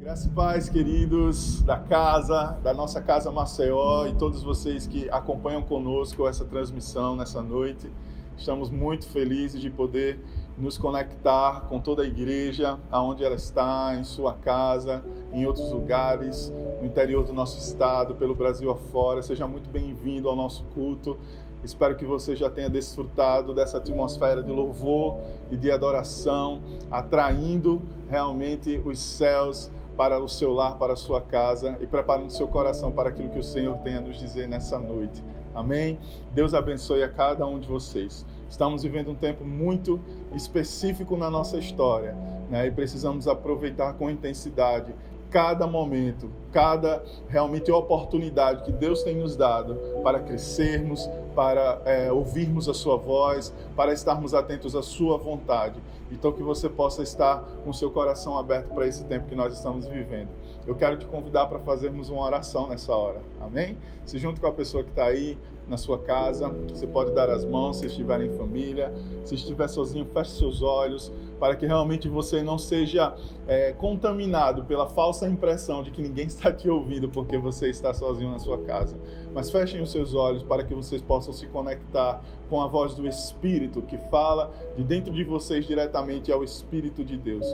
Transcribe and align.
Graças 0.00 0.24
e 0.24 0.30
paz, 0.30 0.68
queridos 0.70 1.60
da 1.60 1.76
casa, 1.76 2.58
da 2.62 2.72
nossa 2.72 3.02
casa 3.02 3.30
Maceió 3.30 4.06
e 4.06 4.14
todos 4.14 4.42
vocês 4.42 4.86
que 4.86 5.10
acompanham 5.10 5.60
conosco 5.60 6.26
essa 6.26 6.42
transmissão 6.42 7.14
nessa 7.14 7.42
noite. 7.42 7.92
Estamos 8.34 8.70
muito 8.70 9.06
felizes 9.06 9.60
de 9.60 9.68
poder 9.68 10.18
nos 10.56 10.78
conectar 10.78 11.66
com 11.68 11.78
toda 11.78 12.02
a 12.02 12.06
igreja, 12.06 12.78
aonde 12.90 13.22
ela 13.22 13.34
está, 13.34 13.94
em 13.94 14.02
sua 14.02 14.32
casa, 14.32 15.04
em 15.34 15.44
outros 15.44 15.70
lugares, 15.70 16.50
no 16.80 16.86
interior 16.86 17.22
do 17.22 17.34
nosso 17.34 17.58
estado, 17.58 18.14
pelo 18.14 18.34
Brasil 18.34 18.70
afora. 18.70 19.20
Seja 19.20 19.46
muito 19.46 19.68
bem-vindo 19.68 20.30
ao 20.30 20.34
nosso 20.34 20.64
culto. 20.72 21.18
Espero 21.62 21.94
que 21.94 22.06
você 22.06 22.34
já 22.34 22.48
tenha 22.48 22.70
desfrutado 22.70 23.54
dessa 23.54 23.76
atmosfera 23.76 24.42
de 24.42 24.50
louvor 24.50 25.18
e 25.50 25.58
de 25.58 25.70
adoração, 25.70 26.62
atraindo 26.90 27.82
realmente 28.08 28.80
os 28.82 28.98
céus 28.98 29.70
para 30.00 30.18
o 30.18 30.26
seu 30.30 30.54
lar, 30.54 30.78
para 30.78 30.94
a 30.94 30.96
sua 30.96 31.20
casa 31.20 31.76
e 31.78 31.86
preparando 31.86 32.30
seu 32.30 32.48
coração 32.48 32.90
para 32.90 33.10
aquilo 33.10 33.28
que 33.28 33.38
o 33.38 33.42
Senhor 33.42 33.76
tem 33.80 33.96
a 33.96 34.00
nos 34.00 34.18
dizer 34.18 34.48
nessa 34.48 34.78
noite. 34.78 35.22
Amém? 35.54 35.98
Deus 36.32 36.54
abençoe 36.54 37.02
a 37.02 37.08
cada 37.10 37.46
um 37.46 37.60
de 37.60 37.68
vocês. 37.68 38.24
Estamos 38.48 38.82
vivendo 38.82 39.10
um 39.10 39.14
tempo 39.14 39.44
muito 39.44 40.00
específico 40.34 41.18
na 41.18 41.28
nossa 41.28 41.58
história 41.58 42.16
né? 42.48 42.66
e 42.66 42.70
precisamos 42.70 43.28
aproveitar 43.28 43.92
com 43.92 44.08
intensidade 44.08 44.94
cada 45.30 45.66
momento, 45.66 46.28
cada 46.52 47.02
realmente 47.28 47.70
oportunidade 47.70 48.64
que 48.64 48.72
Deus 48.72 49.02
tem 49.02 49.16
nos 49.16 49.36
dado 49.36 49.76
para 50.02 50.18
crescermos, 50.20 51.08
para 51.34 51.80
é, 51.84 52.10
ouvirmos 52.12 52.68
a 52.68 52.74
Sua 52.74 52.96
voz, 52.96 53.54
para 53.76 53.92
estarmos 53.92 54.34
atentos 54.34 54.74
à 54.74 54.82
Sua 54.82 55.16
vontade. 55.16 55.80
Então, 56.10 56.32
que 56.32 56.42
você 56.42 56.68
possa 56.68 57.02
estar 57.02 57.44
com 57.64 57.72
seu 57.72 57.90
coração 57.90 58.36
aberto 58.36 58.74
para 58.74 58.86
esse 58.86 59.04
tempo 59.04 59.28
que 59.28 59.34
nós 59.36 59.54
estamos 59.54 59.86
vivendo. 59.86 60.28
Eu 60.66 60.74
quero 60.74 60.96
te 60.96 61.06
convidar 61.06 61.46
para 61.46 61.60
fazermos 61.60 62.10
uma 62.10 62.24
oração 62.24 62.68
nessa 62.68 62.94
hora. 62.94 63.20
Amém? 63.40 63.78
Se 64.04 64.18
junto 64.18 64.40
com 64.40 64.46
a 64.48 64.52
pessoa 64.52 64.82
que 64.82 64.90
está 64.90 65.04
aí 65.04 65.38
na 65.68 65.76
sua 65.76 65.98
casa, 66.00 66.48
você 66.68 66.84
pode 66.84 67.12
dar 67.12 67.30
as 67.30 67.44
mãos 67.44 67.76
se 67.76 67.86
estiver 67.86 68.20
em 68.22 68.30
família. 68.36 68.92
Se 69.24 69.36
estiver 69.36 69.68
sozinho, 69.68 70.04
feche 70.06 70.32
seus 70.32 70.62
olhos 70.62 71.12
para 71.40 71.56
que 71.56 71.66
realmente 71.66 72.06
você 72.06 72.42
não 72.42 72.58
seja 72.58 73.14
é, 73.48 73.72
contaminado 73.72 74.64
pela 74.64 74.86
falsa 74.86 75.26
impressão 75.26 75.82
de 75.82 75.90
que 75.90 76.02
ninguém 76.02 76.26
está 76.28 76.52
te 76.52 76.68
ouvindo 76.68 77.08
porque 77.08 77.38
você 77.38 77.70
está 77.70 77.94
sozinho 77.94 78.30
na 78.30 78.38
sua 78.38 78.58
casa. 78.58 78.96
Mas 79.34 79.50
fechem 79.50 79.80
os 79.80 79.90
seus 79.90 80.14
olhos 80.14 80.42
para 80.42 80.62
que 80.62 80.74
vocês 80.74 81.00
possam 81.00 81.32
se 81.32 81.46
conectar 81.46 82.22
com 82.50 82.60
a 82.60 82.66
voz 82.66 82.94
do 82.94 83.06
Espírito 83.06 83.80
que 83.80 83.96
fala 83.96 84.52
de 84.76 84.84
dentro 84.84 85.12
de 85.12 85.24
vocês 85.24 85.66
diretamente 85.66 86.30
ao 86.30 86.44
Espírito 86.44 87.02
de 87.02 87.16
Deus. 87.16 87.46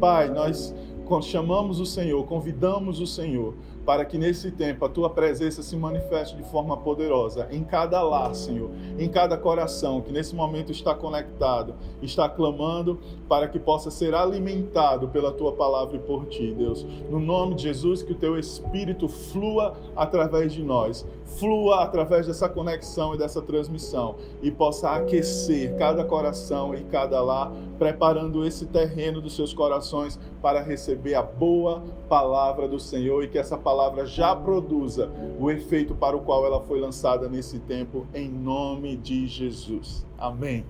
Pai, 0.00 0.28
nós 0.28 0.74
chamamos 1.22 1.80
o 1.80 1.86
Senhor, 1.86 2.24
convidamos 2.24 2.98
o 2.98 3.06
Senhor 3.06 3.54
para 3.84 4.04
que 4.04 4.16
nesse 4.16 4.50
tempo 4.50 4.84
a 4.84 4.88
tua 4.88 5.10
presença 5.10 5.62
se 5.62 5.76
manifeste 5.76 6.36
de 6.36 6.42
forma 6.44 6.76
poderosa 6.76 7.48
em 7.50 7.62
cada 7.62 8.02
lar, 8.02 8.34
Senhor, 8.34 8.70
em 8.98 9.08
cada 9.08 9.36
coração 9.36 10.00
que 10.00 10.10
nesse 10.10 10.34
momento 10.34 10.72
está 10.72 10.94
conectado, 10.94 11.74
está 12.00 12.28
clamando 12.28 12.98
para 13.28 13.46
que 13.48 13.58
possa 13.58 13.90
ser 13.90 14.14
alimentado 14.14 15.08
pela 15.08 15.32
tua 15.32 15.52
palavra 15.52 15.96
e 15.96 16.00
por 16.00 16.26
ti, 16.26 16.54
Deus. 16.56 16.84
No 17.10 17.20
nome 17.20 17.54
de 17.54 17.64
Jesus, 17.64 18.02
que 18.02 18.12
o 18.12 18.16
teu 18.16 18.38
espírito 18.38 19.08
flua 19.08 19.74
através 19.94 20.52
de 20.52 20.62
nós, 20.62 21.06
flua 21.38 21.82
através 21.82 22.26
dessa 22.26 22.48
conexão 22.48 23.14
e 23.14 23.18
dessa 23.18 23.42
transmissão 23.42 24.16
e 24.42 24.50
possa 24.50 24.90
aquecer 24.90 25.76
cada 25.76 26.04
coração 26.04 26.74
e 26.74 26.84
cada 26.84 27.20
lar, 27.22 27.52
preparando 27.78 28.46
esse 28.46 28.66
terreno 28.66 29.20
dos 29.20 29.34
seus 29.34 29.52
corações 29.52 30.18
para 30.40 30.62
receber 30.62 31.14
a 31.14 31.22
boa 31.22 31.82
palavra 32.08 32.68
do 32.68 32.78
Senhor 32.78 33.24
e 33.24 33.28
que 33.28 33.38
essa 33.38 33.56
palavra 33.56 33.73
já 34.06 34.34
produza 34.34 35.10
o 35.38 35.50
efeito 35.50 35.94
para 35.94 36.16
o 36.16 36.20
qual 36.20 36.44
ela 36.44 36.60
foi 36.60 36.80
lançada 36.80 37.28
nesse 37.28 37.58
tempo, 37.58 38.06
em 38.14 38.28
nome 38.28 38.96
de 38.96 39.26
Jesus. 39.26 40.06
Amém. 40.18 40.64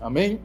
Amém. 0.00 0.40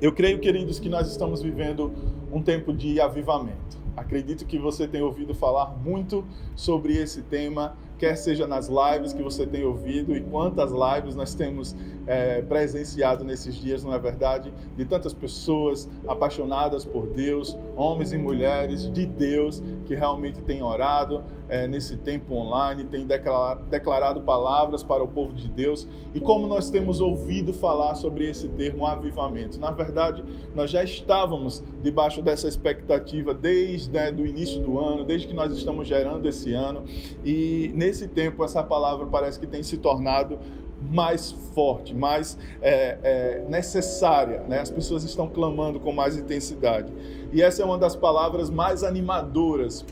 Eu 0.00 0.12
creio, 0.12 0.38
queridos, 0.38 0.78
que 0.78 0.88
nós 0.88 1.08
estamos 1.10 1.42
vivendo 1.42 1.92
um 2.32 2.40
tempo 2.40 2.72
de 2.72 3.00
avivamento. 3.00 3.78
Acredito 3.96 4.46
que 4.46 4.58
você 4.58 4.86
tem 4.86 5.02
ouvido 5.02 5.34
falar 5.34 5.76
muito 5.84 6.24
sobre 6.54 6.96
esse 6.96 7.22
tema 7.22 7.76
quer 7.98 8.16
seja 8.16 8.46
nas 8.46 8.68
lives 8.68 9.12
que 9.12 9.22
você 9.22 9.46
tem 9.46 9.64
ouvido 9.64 10.16
e 10.16 10.20
quantas 10.20 10.70
lives 10.70 11.14
nós 11.14 11.34
temos 11.34 11.74
é, 12.06 12.40
presenciado 12.42 13.24
nesses 13.24 13.56
dias, 13.56 13.82
não 13.82 13.92
é 13.92 13.98
verdade? 13.98 14.52
De 14.76 14.84
tantas 14.84 15.12
pessoas 15.12 15.88
apaixonadas 16.06 16.84
por 16.84 17.06
Deus, 17.08 17.58
homens 17.76 18.12
e 18.12 18.18
mulheres 18.18 18.90
de 18.90 19.04
Deus 19.04 19.62
que 19.84 19.94
realmente 19.94 20.40
têm 20.42 20.62
orado 20.62 21.24
é, 21.48 21.66
nesse 21.66 21.96
tempo 21.96 22.34
online, 22.34 22.84
declarado, 22.84 23.64
declarado 23.64 24.20
palavras 24.20 24.82
para 24.82 25.02
o 25.02 25.08
povo 25.08 25.32
de 25.32 25.48
Deus 25.48 25.88
e 26.14 26.20
como 26.20 26.46
nós 26.46 26.70
temos 26.70 27.00
ouvido 27.00 27.52
falar 27.52 27.94
sobre 27.94 28.28
esse 28.28 28.48
termo 28.48 28.86
avivamento. 28.86 29.58
Na 29.58 29.70
verdade, 29.70 30.22
nós 30.54 30.70
já 30.70 30.82
estávamos 30.84 31.62
debaixo 31.82 32.22
dessa 32.22 32.48
expectativa 32.48 33.32
desde 33.32 33.90
né, 33.90 34.10
o 34.10 34.26
início 34.26 34.60
do 34.60 34.78
ano, 34.78 35.04
desde 35.04 35.26
que 35.26 35.34
nós 35.34 35.52
estamos 35.52 35.88
gerando 35.88 36.28
esse 36.28 36.52
ano 36.52 36.84
e 37.24 37.72
nesse 37.74 38.08
tempo 38.08 38.44
essa 38.44 38.62
palavra 38.62 39.06
parece 39.06 39.38
que 39.38 39.46
tem 39.46 39.62
se 39.62 39.78
tornado 39.78 40.38
mais 40.80 41.32
forte, 41.54 41.94
mais 41.94 42.38
é, 42.62 42.98
é, 43.02 43.44
necessária. 43.48 44.44
Né? 44.48 44.60
As 44.60 44.70
pessoas 44.70 45.02
estão 45.02 45.28
clamando 45.28 45.80
com 45.80 45.92
mais 45.92 46.16
intensidade. 46.16 46.92
E 47.32 47.42
essa 47.42 47.62
é 47.62 47.64
uma 47.64 47.78
das 47.78 47.96
palavras 47.96 48.48
mais 48.48 48.84
animadoras 48.84 49.84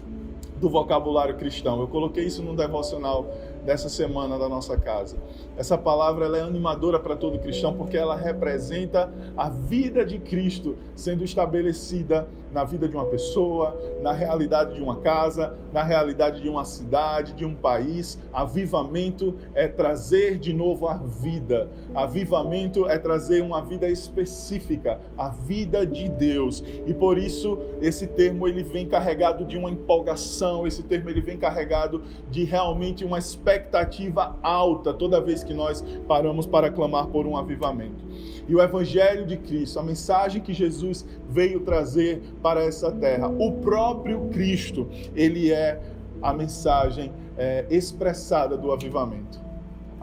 do 0.61 0.69
vocabulário 0.69 1.37
cristão. 1.37 1.81
Eu 1.81 1.89
coloquei 1.89 2.25
isso 2.25 2.43
no 2.43 2.57
devocional 2.57 3.27
dessa 3.65 3.89
semana 3.89 4.39
da 4.39 4.49
nossa 4.49 4.77
casa. 4.77 5.17
Essa 5.57 5.77
palavra 5.77 6.27
ela 6.27 6.39
é 6.39 6.43
animadora 6.43 6.99
para 6.99 7.17
todo 7.17 7.39
cristão 7.39 7.75
porque 7.75 7.97
ela 7.97 8.17
representa 8.17 9.13
a 9.37 9.49
vida 9.49 10.05
de 10.05 10.19
Cristo 10.19 10.77
sendo 10.95 11.25
estabelecida 11.25 12.29
na 12.57 12.65
vida 12.65 12.89
de 12.89 12.97
uma 12.97 13.05
pessoa, 13.05 13.79
na 14.01 14.13
realidade 14.13 14.77
de 14.77 14.83
uma 14.83 14.97
casa, 14.97 15.55
na 15.75 15.83
realidade 15.83 16.41
de 16.41 16.49
uma 16.49 16.65
cidade, 16.65 17.35
de 17.35 17.45
um 17.45 17.55
país. 17.55 18.19
Avivamento 18.33 19.35
é 19.55 19.69
trazer 19.69 20.39
de 20.39 20.55
novo 20.55 20.89
a 20.89 20.95
vida. 20.95 21.69
Avivamento 21.95 22.89
é 22.89 22.99
trazer 22.99 23.43
uma 23.43 23.61
vida 23.61 23.87
específica, 23.87 24.99
a 25.19 25.29
vida 25.29 25.87
de 25.87 26.09
Deus. 26.09 26.65
E 26.87 26.95
por 26.95 27.19
isso 27.19 27.59
esse 27.83 28.07
termo 28.07 28.49
ele 28.49 28.63
vem 28.63 28.89
carregado 28.89 29.45
de 29.45 29.59
uma 29.59 29.71
empolgação, 29.71 30.67
esse 30.67 30.83
termo 30.83 31.11
ele 31.11 31.21
vem 31.21 31.37
carregado 31.37 32.05
de 32.31 32.45
realmente 32.45 33.05
uma 33.05 33.19
expectativa 33.19 34.35
alta 34.43 34.95
toda 34.95 35.21
vez 35.21 35.45
que 35.45 35.53
nós 35.53 35.85
paramos 36.09 36.47
para 36.47 36.71
clamar 36.71 37.09
por 37.09 37.27
um 37.27 37.37
avivamento. 37.37 38.03
E 38.49 38.55
o 38.55 38.63
evangelho 38.63 39.27
de 39.27 39.37
Cristo, 39.37 39.79
a 39.79 39.83
mensagem 39.83 40.41
que 40.41 40.55
Jesus 40.55 41.05
veio 41.29 41.61
trazer 41.61 42.23
para 42.47 42.63
essa 42.63 42.93
terra, 42.93 43.27
o 43.27 43.55
próprio 43.55 44.29
Cristo, 44.29 44.89
ele 45.17 45.51
é 45.51 45.81
a 46.23 46.33
mensagem 46.33 47.13
é, 47.37 47.67
expressada 47.69 48.57
do 48.57 48.71
avivamento. 48.71 49.41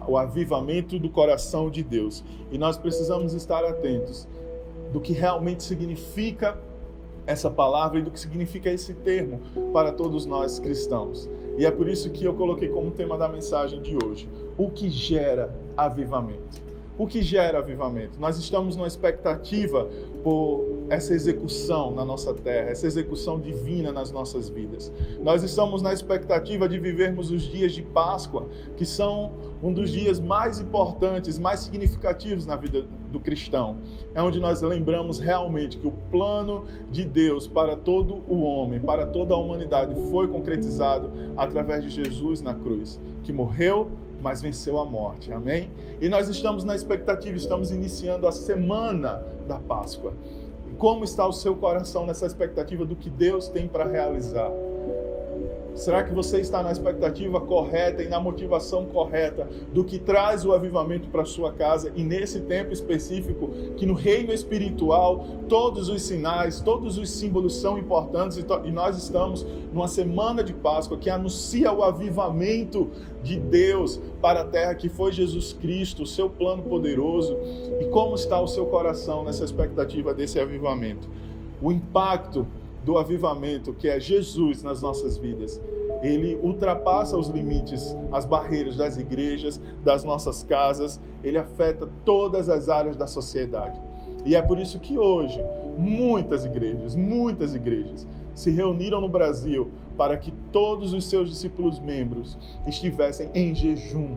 O 0.05 0.17
avivamento 0.17 0.99
do 0.99 1.09
coração 1.09 1.69
de 1.69 1.81
Deus. 1.81 2.21
E 2.51 2.57
nós 2.57 2.77
precisamos 2.77 3.33
estar 3.33 3.63
atentos 3.63 4.27
do 4.91 4.99
que 4.99 5.13
realmente 5.13 5.63
significa 5.63 6.57
essa 7.25 7.49
palavra 7.49 7.99
e 7.99 8.01
do 8.01 8.11
que 8.11 8.19
significa 8.19 8.69
esse 8.69 8.93
termo 8.93 9.39
para 9.71 9.93
todos 9.93 10.25
nós 10.25 10.59
cristãos. 10.59 11.29
E 11.57 11.65
é 11.65 11.71
por 11.71 11.87
isso 11.87 12.09
que 12.09 12.25
eu 12.25 12.33
coloquei 12.33 12.67
como 12.67 12.91
tema 12.91 13.17
da 13.17 13.29
mensagem 13.29 13.81
de 13.81 13.95
hoje: 14.03 14.27
o 14.57 14.69
que 14.69 14.89
gera 14.89 15.55
avivamento. 15.77 16.61
O 16.95 17.07
que 17.07 17.23
gera 17.23 17.57
avivamento? 17.57 18.19
Nós 18.19 18.37
estamos 18.37 18.75
numa 18.75 18.87
expectativa 18.87 19.89
por 20.23 20.85
essa 20.89 21.11
execução 21.13 21.91
na 21.91 22.05
nossa 22.05 22.35
terra, 22.35 22.69
essa 22.69 22.85
execução 22.85 23.39
divina 23.39 23.91
nas 23.91 24.11
nossas 24.11 24.47
vidas. 24.47 24.91
Nós 25.19 25.41
estamos 25.41 25.81
na 25.81 25.91
expectativa 25.91 26.69
de 26.69 26.77
vivermos 26.77 27.31
os 27.31 27.41
dias 27.41 27.71
de 27.71 27.81
Páscoa, 27.81 28.47
que 28.77 28.85
são 28.85 29.31
um 29.63 29.73
dos 29.73 29.89
dias 29.89 30.19
mais 30.19 30.59
importantes, 30.59 31.39
mais 31.39 31.61
significativos 31.61 32.45
na 32.45 32.55
vida 32.55 32.85
do 33.11 33.19
cristão. 33.19 33.77
É 34.13 34.21
onde 34.21 34.39
nós 34.39 34.61
lembramos 34.61 35.17
realmente 35.17 35.79
que 35.79 35.87
o 35.87 35.91
plano 36.11 36.65
de 36.91 37.03
Deus 37.05 37.47
para 37.47 37.75
todo 37.75 38.21
o 38.27 38.43
homem, 38.43 38.79
para 38.79 39.07
toda 39.07 39.33
a 39.33 39.37
humanidade, 39.37 39.95
foi 40.11 40.27
concretizado 40.27 41.11
através 41.35 41.83
de 41.83 41.89
Jesus 41.89 42.39
na 42.39 42.53
cruz, 42.53 42.99
que 43.23 43.33
morreu 43.33 43.89
mas 44.23 44.41
venceu 44.41 44.79
a 44.79 44.85
morte. 44.85 45.31
Amém? 45.33 45.69
E 45.99 46.07
nós 46.07 46.29
estamos 46.29 46.63
na 46.63 46.73
expectativa, 46.73 47.35
estamos 47.35 47.71
iniciando 47.71 48.25
a 48.25 48.31
semana 48.31 49.21
da 49.45 49.59
Páscoa. 49.59 50.13
Como 50.77 51.03
está 51.03 51.27
o 51.27 51.33
seu 51.33 51.55
coração 51.55 52.05
nessa 52.05 52.25
expectativa 52.25 52.85
do 52.85 52.95
que 52.95 53.09
Deus 53.09 53.49
tem 53.49 53.67
para 53.67 53.85
realizar? 53.85 54.49
Será 55.75 56.03
que 56.03 56.13
você 56.13 56.39
está 56.39 56.61
na 56.61 56.71
expectativa 56.71 57.41
correta 57.41 58.03
e 58.03 58.07
na 58.07 58.19
motivação 58.19 58.85
correta 58.85 59.47
do 59.73 59.83
que 59.83 59.97
traz 59.97 60.45
o 60.45 60.51
avivamento 60.53 61.09
para 61.09 61.25
sua 61.25 61.51
casa 61.51 61.91
e 61.95 62.03
nesse 62.03 62.41
tempo 62.41 62.71
específico 62.71 63.49
que 63.75 63.85
no 63.85 63.93
reino 63.93 64.31
espiritual 64.31 65.25
todos 65.49 65.89
os 65.89 66.03
sinais, 66.03 66.59
todos 66.59 66.97
os 66.97 67.09
símbolos 67.09 67.55
são 67.55 67.77
importantes 67.77 68.37
e 68.37 68.71
nós 68.71 68.97
estamos 68.97 69.45
numa 69.73 69.87
semana 69.87 70.43
de 70.43 70.53
Páscoa 70.53 70.97
que 70.97 71.09
anuncia 71.09 71.73
o 71.73 71.83
avivamento 71.83 72.89
de 73.23 73.39
Deus 73.39 73.99
para 74.21 74.41
a 74.41 74.45
terra 74.45 74.75
que 74.75 74.89
foi 74.89 75.11
Jesus 75.11 75.53
Cristo, 75.53 76.03
o 76.03 76.07
seu 76.07 76.29
plano 76.29 76.61
poderoso 76.63 77.37
e 77.79 77.85
como 77.85 78.15
está 78.15 78.39
o 78.39 78.47
seu 78.47 78.67
coração 78.67 79.23
nessa 79.23 79.43
expectativa 79.43 80.13
desse 80.13 80.39
avivamento? 80.39 81.09
O 81.61 81.71
impacto 81.71 82.45
do 82.83 82.97
avivamento, 82.97 83.73
que 83.73 83.87
é 83.87 83.99
Jesus 83.99 84.61
nas 84.61 84.81
nossas 84.81 85.17
vidas. 85.17 85.61
Ele 86.01 86.37
ultrapassa 86.41 87.17
os 87.17 87.29
limites, 87.29 87.95
as 88.11 88.25
barreiras 88.25 88.75
das 88.75 88.97
igrejas, 88.97 89.59
das 89.83 90.03
nossas 90.03 90.43
casas, 90.43 90.99
ele 91.23 91.37
afeta 91.37 91.89
todas 92.03 92.49
as 92.49 92.67
áreas 92.67 92.97
da 92.97 93.07
sociedade. 93.07 93.79
E 94.25 94.35
é 94.35 94.41
por 94.41 94.59
isso 94.59 94.79
que 94.79 94.97
hoje 94.97 95.39
muitas 95.77 96.45
igrejas, 96.45 96.95
muitas 96.95 97.55
igrejas 97.55 98.07
se 98.33 98.51
reuniram 98.51 98.99
no 98.99 99.09
Brasil 99.09 99.71
para 99.97 100.17
que 100.17 100.31
todos 100.51 100.93
os 100.93 101.05
seus 101.05 101.29
discípulos 101.29 101.79
membros 101.79 102.37
estivessem 102.67 103.29
em 103.33 103.53
jejum 103.53 104.15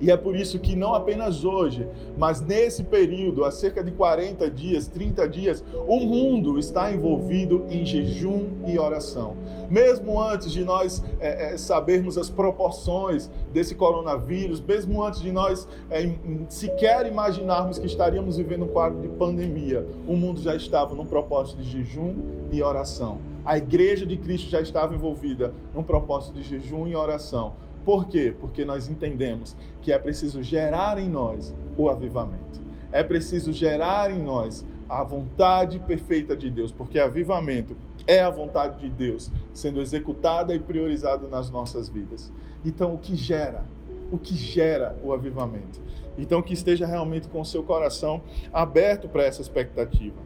e 0.00 0.10
é 0.10 0.16
por 0.16 0.36
isso 0.36 0.58
que 0.58 0.76
não 0.76 0.94
apenas 0.94 1.44
hoje, 1.44 1.86
mas 2.16 2.40
nesse 2.40 2.84
período, 2.84 3.44
há 3.44 3.50
cerca 3.50 3.82
de 3.82 3.90
40 3.90 4.48
dias, 4.50 4.86
30 4.86 5.28
dias, 5.28 5.64
o 5.86 5.98
mundo 6.00 6.58
está 6.58 6.92
envolvido 6.92 7.66
em 7.68 7.84
jejum 7.84 8.46
e 8.66 8.78
oração. 8.78 9.36
Mesmo 9.68 10.20
antes 10.20 10.52
de 10.52 10.64
nós 10.64 11.04
é, 11.20 11.52
é, 11.52 11.56
sabermos 11.58 12.16
as 12.16 12.30
proporções 12.30 13.30
desse 13.52 13.74
coronavírus, 13.74 14.60
mesmo 14.60 15.02
antes 15.02 15.20
de 15.20 15.32
nós 15.32 15.66
é, 15.90 16.10
sequer 16.48 17.06
imaginarmos 17.06 17.78
que 17.78 17.86
estaríamos 17.86 18.36
vivendo 18.36 18.64
um 18.64 18.68
quadro 18.68 19.00
de 19.00 19.08
pandemia, 19.08 19.86
o 20.06 20.16
mundo 20.16 20.40
já 20.40 20.54
estava 20.54 20.94
num 20.94 21.06
propósito 21.06 21.60
de 21.60 21.70
jejum 21.70 22.14
e 22.52 22.62
oração. 22.62 23.18
A 23.44 23.58
igreja 23.58 24.06
de 24.06 24.16
Cristo 24.16 24.48
já 24.48 24.60
estava 24.60 24.94
envolvida 24.94 25.52
num 25.74 25.82
propósito 25.82 26.34
de 26.34 26.42
jejum 26.42 26.86
e 26.86 26.94
oração 26.94 27.54
por 27.88 28.06
quê? 28.06 28.34
Porque 28.38 28.66
nós 28.66 28.86
entendemos 28.86 29.56
que 29.80 29.90
é 29.90 29.98
preciso 29.98 30.42
gerar 30.42 30.98
em 30.98 31.08
nós 31.08 31.54
o 31.74 31.88
avivamento. 31.88 32.60
É 32.92 33.02
preciso 33.02 33.50
gerar 33.50 34.10
em 34.10 34.22
nós 34.22 34.62
a 34.86 35.02
vontade 35.02 35.78
perfeita 35.78 36.36
de 36.36 36.50
Deus, 36.50 36.70
porque 36.70 36.98
avivamento 36.98 37.74
é 38.06 38.20
a 38.20 38.28
vontade 38.28 38.78
de 38.80 38.90
Deus 38.90 39.32
sendo 39.54 39.80
executada 39.80 40.54
e 40.54 40.58
priorizada 40.58 41.28
nas 41.28 41.50
nossas 41.50 41.88
vidas. 41.88 42.30
Então, 42.62 42.92
o 42.92 42.98
que 42.98 43.16
gera? 43.16 43.64
O 44.12 44.18
que 44.18 44.34
gera 44.34 44.94
o 45.02 45.10
avivamento? 45.10 45.80
Então, 46.18 46.42
que 46.42 46.52
esteja 46.52 46.86
realmente 46.86 47.26
com 47.28 47.40
o 47.40 47.46
seu 47.46 47.62
coração 47.62 48.20
aberto 48.52 49.08
para 49.08 49.24
essa 49.24 49.40
expectativa. 49.40 50.20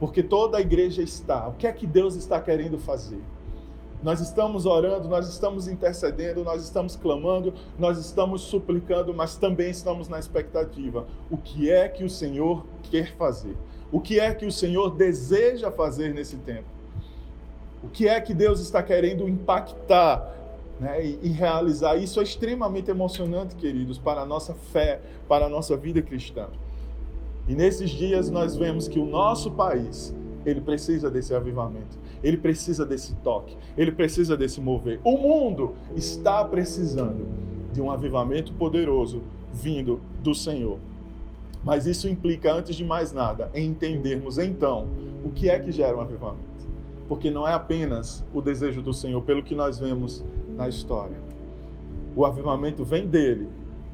Porque 0.00 0.22
toda 0.22 0.56
a 0.56 0.62
igreja 0.62 1.02
está. 1.02 1.46
O 1.46 1.52
que 1.52 1.66
é 1.66 1.72
que 1.72 1.86
Deus 1.86 2.14
está 2.14 2.40
querendo 2.40 2.78
fazer? 2.78 3.20
Nós 4.02 4.20
estamos 4.20 4.66
orando, 4.66 5.08
nós 5.08 5.28
estamos 5.28 5.68
intercedendo, 5.68 6.42
nós 6.42 6.64
estamos 6.64 6.96
clamando, 6.96 7.54
nós 7.78 7.98
estamos 7.98 8.42
suplicando, 8.42 9.14
mas 9.14 9.36
também 9.36 9.70
estamos 9.70 10.08
na 10.08 10.18
expectativa. 10.18 11.06
O 11.30 11.36
que 11.36 11.70
é 11.70 11.88
que 11.88 12.02
o 12.02 12.10
Senhor 12.10 12.66
quer 12.82 13.14
fazer? 13.16 13.56
O 13.92 14.00
que 14.00 14.18
é 14.18 14.34
que 14.34 14.44
o 14.44 14.50
Senhor 14.50 14.90
deseja 14.96 15.70
fazer 15.70 16.12
nesse 16.12 16.36
tempo? 16.38 16.66
O 17.82 17.88
que 17.88 18.08
é 18.08 18.20
que 18.20 18.32
Deus 18.34 18.60
está 18.60 18.82
querendo 18.82 19.28
impactar 19.28 20.34
né, 20.80 21.04
e, 21.04 21.18
e, 21.22 21.28
realizar? 21.28 21.96
Isso 21.96 22.18
é 22.18 22.22
extremamente 22.22 22.90
emocionante, 22.90 23.54
queridos, 23.54 23.98
para 23.98 24.22
a 24.22 24.26
nossa 24.26 24.54
fé, 24.54 25.00
para 25.28 25.46
a 25.46 25.48
nossa 25.48 25.76
vida 25.76 26.00
cristã. 26.00 26.48
E 27.46 27.54
nesses 27.54 27.90
dias 27.90 28.30
nós 28.30 28.56
vemos 28.56 28.88
que 28.88 28.98
o 28.98 29.04
nosso 29.04 29.50
país, 29.50 30.14
ele 30.46 30.60
precisa 30.60 31.10
desse 31.10 31.34
avivamento. 31.34 31.98
Ele 32.22 32.36
precisa 32.36 32.86
desse 32.86 33.14
toque, 33.16 33.56
ele 33.76 33.92
precisa 33.92 34.36
desse 34.36 34.60
mover. 34.60 35.00
O 35.04 35.16
mundo 35.16 35.74
está 35.96 36.44
precisando 36.44 37.26
de 37.72 37.80
um 37.80 37.90
avivamento 37.90 38.52
poderoso 38.52 39.22
vindo 39.52 40.00
do 40.22 40.34
Senhor. 40.34 40.78
Mas 41.64 41.86
isso 41.86 42.08
implica, 42.08 42.52
antes 42.52 42.74
de 42.74 42.84
mais 42.84 43.12
nada, 43.12 43.50
em 43.54 43.68
entendermos 43.68 44.38
então 44.38 44.86
o 45.24 45.30
que 45.30 45.48
é 45.48 45.58
que 45.58 45.70
gera 45.70 45.96
um 45.96 46.00
avivamento. 46.00 46.52
Porque 47.08 47.30
não 47.30 47.46
é 47.46 47.52
apenas 47.52 48.24
o 48.32 48.40
desejo 48.40 48.82
do 48.82 48.92
Senhor, 48.92 49.22
pelo 49.22 49.42
que 49.42 49.54
nós 49.54 49.78
vemos 49.78 50.24
na 50.56 50.68
história. 50.68 51.16
O 52.16 52.24
avivamento 52.26 52.84
vem 52.84 53.06
dele, 53.06 53.48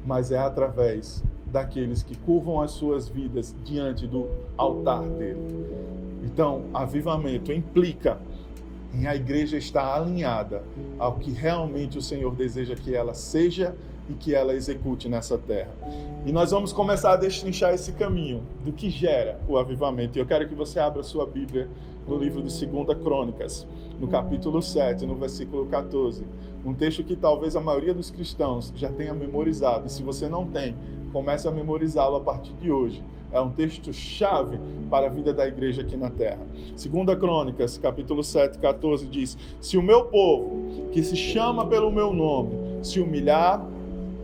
mas 0.05 0.31
é 0.31 0.39
através 0.39 1.23
daqueles 1.45 2.03
que 2.03 2.15
curvam 2.17 2.61
as 2.61 2.71
suas 2.71 3.07
vidas 3.07 3.55
diante 3.63 4.07
do 4.07 4.27
altar 4.57 5.03
dele. 5.03 5.39
Então, 6.31 6.65
avivamento 6.73 7.51
implica 7.51 8.19
em 8.93 9.07
a 9.07 9.15
igreja 9.15 9.57
estar 9.57 9.95
alinhada 9.95 10.63
ao 10.99 11.15
que 11.15 11.31
realmente 11.31 11.97
o 11.97 12.01
Senhor 12.01 12.33
deseja 12.35 12.75
que 12.75 12.95
ela 12.95 13.15
seja 13.15 13.75
e 14.07 14.13
que 14.13 14.33
ela 14.33 14.53
execute 14.53 15.09
nessa 15.09 15.37
terra. 15.37 15.71
E 16.25 16.31
nós 16.31 16.51
vamos 16.51 16.71
começar 16.71 17.13
a 17.13 17.15
destrinchar 17.15 17.73
esse 17.73 17.93
caminho 17.93 18.43
do 18.63 18.71
que 18.71 18.89
gera 18.89 19.39
o 19.47 19.57
avivamento. 19.57 20.17
E 20.17 20.21
eu 20.21 20.25
quero 20.25 20.47
que 20.47 20.53
você 20.53 20.79
abra 20.79 21.01
sua 21.01 21.25
Bíblia 21.25 21.67
no 22.07 22.17
livro 22.17 22.41
de 22.43 22.65
2 22.65 22.97
Crônicas, 22.99 23.67
no 23.99 24.07
capítulo 24.07 24.61
7, 24.61 25.05
no 25.05 25.15
versículo 25.15 25.65
14. 25.65 26.23
Um 26.63 26.73
texto 26.73 27.03
que 27.03 27.15
talvez 27.15 27.55
a 27.55 27.61
maioria 27.61 27.93
dos 27.93 28.11
cristãos 28.11 28.71
já 28.75 28.91
tenha 28.91 29.13
memorizado. 29.13 29.87
E 29.87 29.89
se 29.89 30.03
você 30.03 30.29
não 30.29 30.45
tem, 30.45 30.75
comece 31.11 31.47
a 31.47 31.51
memorizá-lo 31.51 32.17
a 32.17 32.21
partir 32.21 32.53
de 32.53 32.71
hoje 32.71 33.03
é 33.31 33.39
um 33.39 33.49
texto 33.49 33.93
chave 33.93 34.59
para 34.89 35.07
a 35.07 35.09
vida 35.09 35.33
da 35.33 35.47
igreja 35.47 35.81
aqui 35.81 35.95
na 35.95 36.09
terra. 36.09 36.39
Segunda 36.75 37.15
Crônicas, 37.15 37.77
capítulo 37.77 38.23
7, 38.23 38.57
14 38.57 39.05
diz: 39.05 39.37
"Se 39.61 39.77
o 39.77 39.83
meu 39.83 40.05
povo, 40.05 40.89
que 40.91 41.03
se 41.03 41.15
chama 41.15 41.65
pelo 41.65 41.91
meu 41.91 42.13
nome, 42.13 42.83
se 42.83 42.99
humilhar 42.99 43.65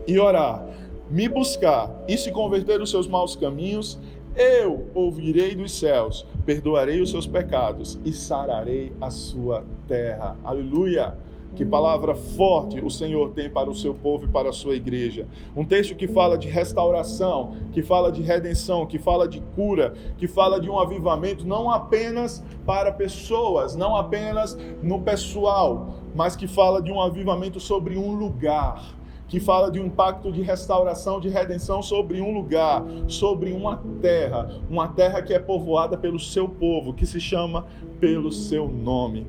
e 0.06 0.18
orar, 0.18 0.66
me 1.10 1.28
buscar 1.28 1.90
e 2.08 2.16
se 2.16 2.32
converter 2.32 2.78
dos 2.78 2.90
seus 2.90 3.06
maus 3.06 3.36
caminhos, 3.36 3.98
eu 4.34 4.86
ouvirei 4.94 5.54
dos 5.54 5.72
céus, 5.78 6.26
perdoarei 6.44 7.00
os 7.00 7.10
seus 7.10 7.26
pecados 7.26 7.98
e 8.04 8.12
sararei 8.12 8.92
a 9.00 9.10
sua 9.10 9.64
terra." 9.86 10.36
Aleluia! 10.44 11.25
Que 11.56 11.64
palavra 11.64 12.14
forte 12.14 12.84
o 12.84 12.90
Senhor 12.90 13.30
tem 13.30 13.48
para 13.48 13.70
o 13.70 13.74
seu 13.74 13.94
povo 13.94 14.26
e 14.26 14.28
para 14.28 14.50
a 14.50 14.52
sua 14.52 14.76
igreja. 14.76 15.26
Um 15.56 15.64
texto 15.64 15.94
que 15.94 16.06
fala 16.06 16.36
de 16.36 16.48
restauração, 16.48 17.56
que 17.72 17.82
fala 17.82 18.12
de 18.12 18.20
redenção, 18.20 18.84
que 18.84 18.98
fala 18.98 19.26
de 19.26 19.40
cura, 19.54 19.94
que 20.18 20.28
fala 20.28 20.60
de 20.60 20.68
um 20.68 20.78
avivamento 20.78 21.46
não 21.46 21.70
apenas 21.70 22.44
para 22.66 22.92
pessoas, 22.92 23.74
não 23.74 23.96
apenas 23.96 24.56
no 24.82 25.00
pessoal, 25.00 25.94
mas 26.14 26.36
que 26.36 26.46
fala 26.46 26.82
de 26.82 26.92
um 26.92 27.00
avivamento 27.00 27.58
sobre 27.58 27.96
um 27.96 28.14
lugar 28.14 28.94
que 29.28 29.40
fala 29.40 29.70
de 29.70 29.80
um 29.80 29.90
pacto 29.90 30.30
de 30.30 30.40
restauração, 30.42 31.18
de 31.18 31.28
redenção 31.28 31.82
sobre 31.82 32.20
um 32.20 32.32
lugar, 32.32 32.84
sobre 33.08 33.52
uma 33.52 33.82
terra, 34.00 34.60
uma 34.70 34.88
terra 34.88 35.20
que 35.20 35.34
é 35.34 35.38
povoada 35.38 35.98
pelo 35.98 36.18
seu 36.18 36.48
povo, 36.48 36.94
que 36.94 37.04
se 37.04 37.20
chama 37.20 37.66
pelo 37.98 38.30
seu 38.30 38.68
nome. 38.68 39.26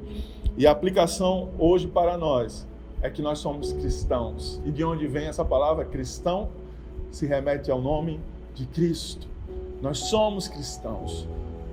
E 0.57 0.65
a 0.65 0.71
aplicação 0.71 1.49
hoje 1.59 1.85
para 1.85 2.17
nós 2.17 2.67
é 2.99 3.11
que 3.11 3.21
nós 3.21 3.37
somos 3.37 3.71
cristãos. 3.73 4.59
E 4.65 4.71
de 4.71 4.83
onde 4.83 5.05
vem 5.05 5.27
essa 5.27 5.45
palavra 5.45 5.85
cristão? 5.85 6.49
Se 7.11 7.27
remete 7.27 7.69
ao 7.69 7.79
nome 7.79 8.19
de 8.55 8.65
Cristo. 8.65 9.27
Nós 9.83 9.99
somos 9.99 10.47
cristãos. 10.47 11.27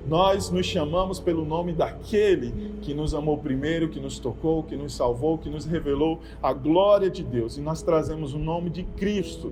Nós 0.07 0.51
nos 0.51 0.67
chamamos 0.67 1.19
pelo 1.19 1.43
nome 1.43 1.73
daquele 1.73 2.77
que 2.83 2.93
nos 2.93 3.15
amou 3.15 3.39
primeiro, 3.39 3.89
que 3.89 3.99
nos 3.99 4.19
tocou, 4.19 4.61
que 4.61 4.75
nos 4.75 4.93
salvou, 4.93 5.39
que 5.39 5.49
nos 5.49 5.65
revelou 5.65 6.19
a 6.39 6.53
glória 6.53 7.09
de 7.09 7.23
Deus. 7.23 7.57
E 7.57 7.61
nós 7.61 7.81
trazemos 7.81 8.35
o 8.35 8.37
nome 8.37 8.69
de 8.69 8.83
Cristo 8.83 9.51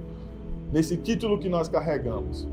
nesse 0.71 0.95
título 0.95 1.39
que 1.39 1.49
nós 1.49 1.67
carregamos. 1.67 2.47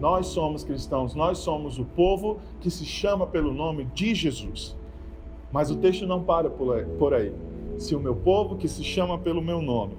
Nós 0.00 0.26
somos 0.26 0.64
cristãos, 0.64 1.14
nós 1.14 1.38
somos 1.38 1.78
o 1.78 1.84
povo 1.84 2.40
que 2.60 2.72
se 2.72 2.84
chama 2.84 3.24
pelo 3.24 3.54
nome 3.54 3.84
de 3.94 4.16
Jesus. 4.16 4.74
Mas 5.54 5.70
o 5.70 5.76
texto 5.76 6.04
não 6.04 6.20
para 6.20 6.50
por 6.50 7.14
aí. 7.14 7.32
Se 7.78 7.94
o 7.94 8.00
meu 8.00 8.16
povo, 8.16 8.56
que 8.56 8.66
se 8.66 8.82
chama 8.82 9.16
pelo 9.16 9.40
meu 9.40 9.62
nome, 9.62 9.94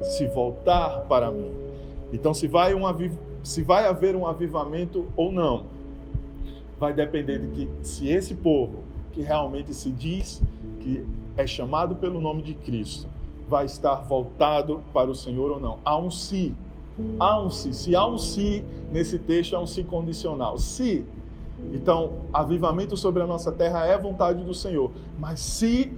se 0.00 0.26
voltar 0.28 1.00
para 1.02 1.30
mim. 1.30 1.52
Então, 2.10 2.32
se 2.32 2.48
vai, 2.48 2.74
um 2.74 2.86
aviv... 2.86 3.12
se 3.42 3.62
vai 3.62 3.86
haver 3.86 4.16
um 4.16 4.26
avivamento 4.26 5.04
ou 5.14 5.30
não, 5.30 5.64
vai 6.80 6.94
depender 6.94 7.40
de 7.40 7.48
que, 7.48 7.68
se 7.82 8.08
esse 8.08 8.34
povo, 8.34 8.84
que 9.12 9.20
realmente 9.20 9.74
se 9.74 9.90
diz 9.90 10.42
que 10.80 11.04
é 11.36 11.46
chamado 11.46 11.94
pelo 11.96 12.18
nome 12.18 12.40
de 12.40 12.54
Cristo, 12.54 13.06
vai 13.46 13.66
estar 13.66 13.96
voltado 13.96 14.82
para 14.94 15.10
o 15.10 15.14
Senhor 15.14 15.50
ou 15.50 15.60
não. 15.60 15.78
Há 15.84 15.98
um 15.98 16.10
se. 16.10 16.54
Há 17.20 17.38
um 17.38 17.50
se. 17.50 17.74
Se 17.74 17.94
há 17.94 18.06
um 18.06 18.16
se 18.16 18.64
nesse 18.90 19.18
texto, 19.18 19.54
é 19.54 19.58
um 19.58 19.66
se 19.66 19.84
condicional. 19.84 20.56
Se 20.56 21.04
então, 21.72 22.12
avivamento 22.32 22.96
sobre 22.96 23.22
a 23.22 23.26
nossa 23.26 23.50
terra 23.50 23.86
é 23.86 23.96
vontade 23.98 24.44
do 24.44 24.54
Senhor. 24.54 24.90
Mas 25.18 25.40
se 25.40 25.92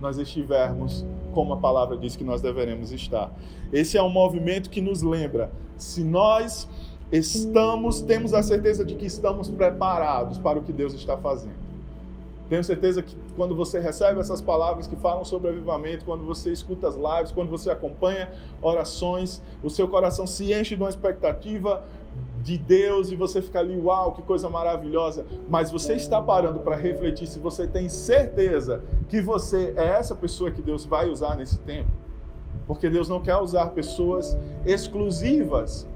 nós 0.00 0.18
estivermos 0.18 1.04
como 1.36 1.52
a 1.52 1.56
palavra 1.58 1.98
diz 1.98 2.16
que 2.16 2.24
nós 2.24 2.40
deveremos 2.40 2.92
estar. 2.92 3.30
Esse 3.70 3.98
é 3.98 4.02
um 4.02 4.08
movimento 4.08 4.70
que 4.70 4.80
nos 4.80 5.02
lembra, 5.02 5.50
se 5.76 6.02
nós 6.02 6.66
estamos, 7.12 8.00
temos 8.00 8.32
a 8.32 8.42
certeza 8.42 8.84
de 8.84 8.94
que 8.94 9.04
estamos 9.04 9.50
preparados 9.50 10.38
para 10.38 10.58
o 10.58 10.62
que 10.62 10.72
Deus 10.72 10.94
está 10.94 11.16
fazendo. 11.16 11.66
Tenho 12.48 12.64
certeza 12.64 13.02
que 13.02 13.14
quando 13.36 13.54
você 13.54 13.78
recebe 13.78 14.18
essas 14.20 14.40
palavras 14.40 14.86
que 14.86 14.96
falam 14.96 15.24
sobre 15.24 15.50
avivamento, 15.50 16.06
quando 16.06 16.24
você 16.24 16.52
escuta 16.52 16.88
as 16.88 16.94
lives, 16.94 17.32
quando 17.32 17.50
você 17.50 17.70
acompanha 17.70 18.30
orações, 18.62 19.42
o 19.62 19.68
seu 19.68 19.86
coração 19.88 20.26
se 20.26 20.54
enche 20.54 20.74
de 20.74 20.82
uma 20.82 20.88
expectativa 20.88 21.84
de 22.46 22.56
Deus 22.56 23.10
e 23.10 23.16
você 23.16 23.42
fica 23.42 23.58
ali, 23.58 23.76
uau, 23.76 24.12
que 24.12 24.22
coisa 24.22 24.48
maravilhosa. 24.48 25.26
Mas 25.48 25.72
você 25.72 25.94
está 25.94 26.22
parando 26.22 26.60
para 26.60 26.76
refletir 26.76 27.26
se 27.26 27.40
você 27.40 27.66
tem 27.66 27.88
certeza 27.88 28.84
que 29.08 29.20
você 29.20 29.74
é 29.76 29.84
essa 29.84 30.14
pessoa 30.14 30.52
que 30.52 30.62
Deus 30.62 30.84
vai 30.84 31.10
usar 31.10 31.34
nesse 31.34 31.58
tempo. 31.58 31.90
Porque 32.64 32.88
Deus 32.88 33.08
não 33.08 33.20
quer 33.20 33.36
usar 33.36 33.70
pessoas 33.70 34.38
exclusivas 34.64 35.88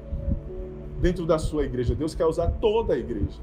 dentro 1.00 1.24
da 1.24 1.38
sua 1.38 1.62
igreja. 1.62 1.94
Deus 1.94 2.16
quer 2.16 2.26
usar 2.26 2.48
toda 2.60 2.94
a 2.94 2.98
igreja 2.98 3.40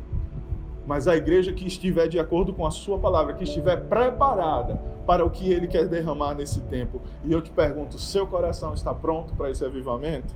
mas 0.85 1.05
a 1.05 1.17
igreja 1.17 1.51
que 1.51 1.67
estiver 1.67 2.07
de 2.07 2.17
acordo 2.17 2.53
com 2.53 2.65
a 2.65 2.71
sua 2.71 2.97
palavra, 2.97 3.33
que 3.33 3.43
estiver 3.43 3.75
preparada 3.89 4.79
para 5.05 5.25
o 5.25 5.29
que 5.29 5.51
ele 5.51 5.67
quer 5.67 5.85
derramar 5.85 6.33
nesse 6.33 6.61
tempo. 6.61 7.01
E 7.25 7.33
eu 7.33 7.41
te 7.41 7.51
pergunto, 7.51 7.99
seu 7.99 8.25
coração 8.25 8.73
está 8.73 8.93
pronto 8.93 9.33
para 9.33 9.51
esse 9.51 9.65
avivamento? 9.65 10.33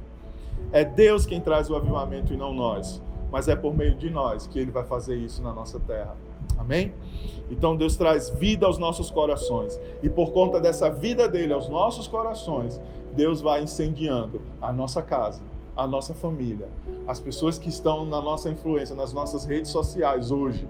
É 0.71 0.85
Deus 0.85 1.25
quem 1.25 1.41
traz 1.41 1.69
o 1.69 1.75
avivamento 1.75 2.33
e 2.33 2.37
não 2.37 2.53
nós, 2.53 3.01
mas 3.31 3.47
é 3.47 3.55
por 3.55 3.75
meio 3.75 3.95
de 3.95 4.09
nós 4.09 4.47
que 4.47 4.59
ele 4.59 4.71
vai 4.71 4.83
fazer 4.83 5.15
isso 5.15 5.41
na 5.41 5.53
nossa 5.53 5.79
terra. 5.79 6.15
Amém? 6.57 6.93
Então 7.49 7.75
Deus 7.75 7.95
traz 7.95 8.29
vida 8.29 8.65
aos 8.65 8.77
nossos 8.77 9.09
corações, 9.11 9.79
e 10.01 10.09
por 10.09 10.31
conta 10.31 10.59
dessa 10.59 10.89
vida 10.89 11.27
dele 11.27 11.53
aos 11.53 11.67
nossos 11.67 12.07
corações, 12.07 12.79
Deus 13.13 13.41
vai 13.41 13.63
incendiando 13.63 14.41
a 14.61 14.71
nossa 14.71 15.01
casa, 15.01 15.41
a 15.75 15.85
nossa 15.85 16.13
família, 16.13 16.69
as 17.07 17.19
pessoas 17.19 17.57
que 17.57 17.69
estão 17.69 18.05
na 18.05 18.21
nossa 18.21 18.49
influência, 18.49 18.95
nas 18.95 19.11
nossas 19.11 19.45
redes 19.45 19.71
sociais 19.71 20.31
hoje, 20.31 20.67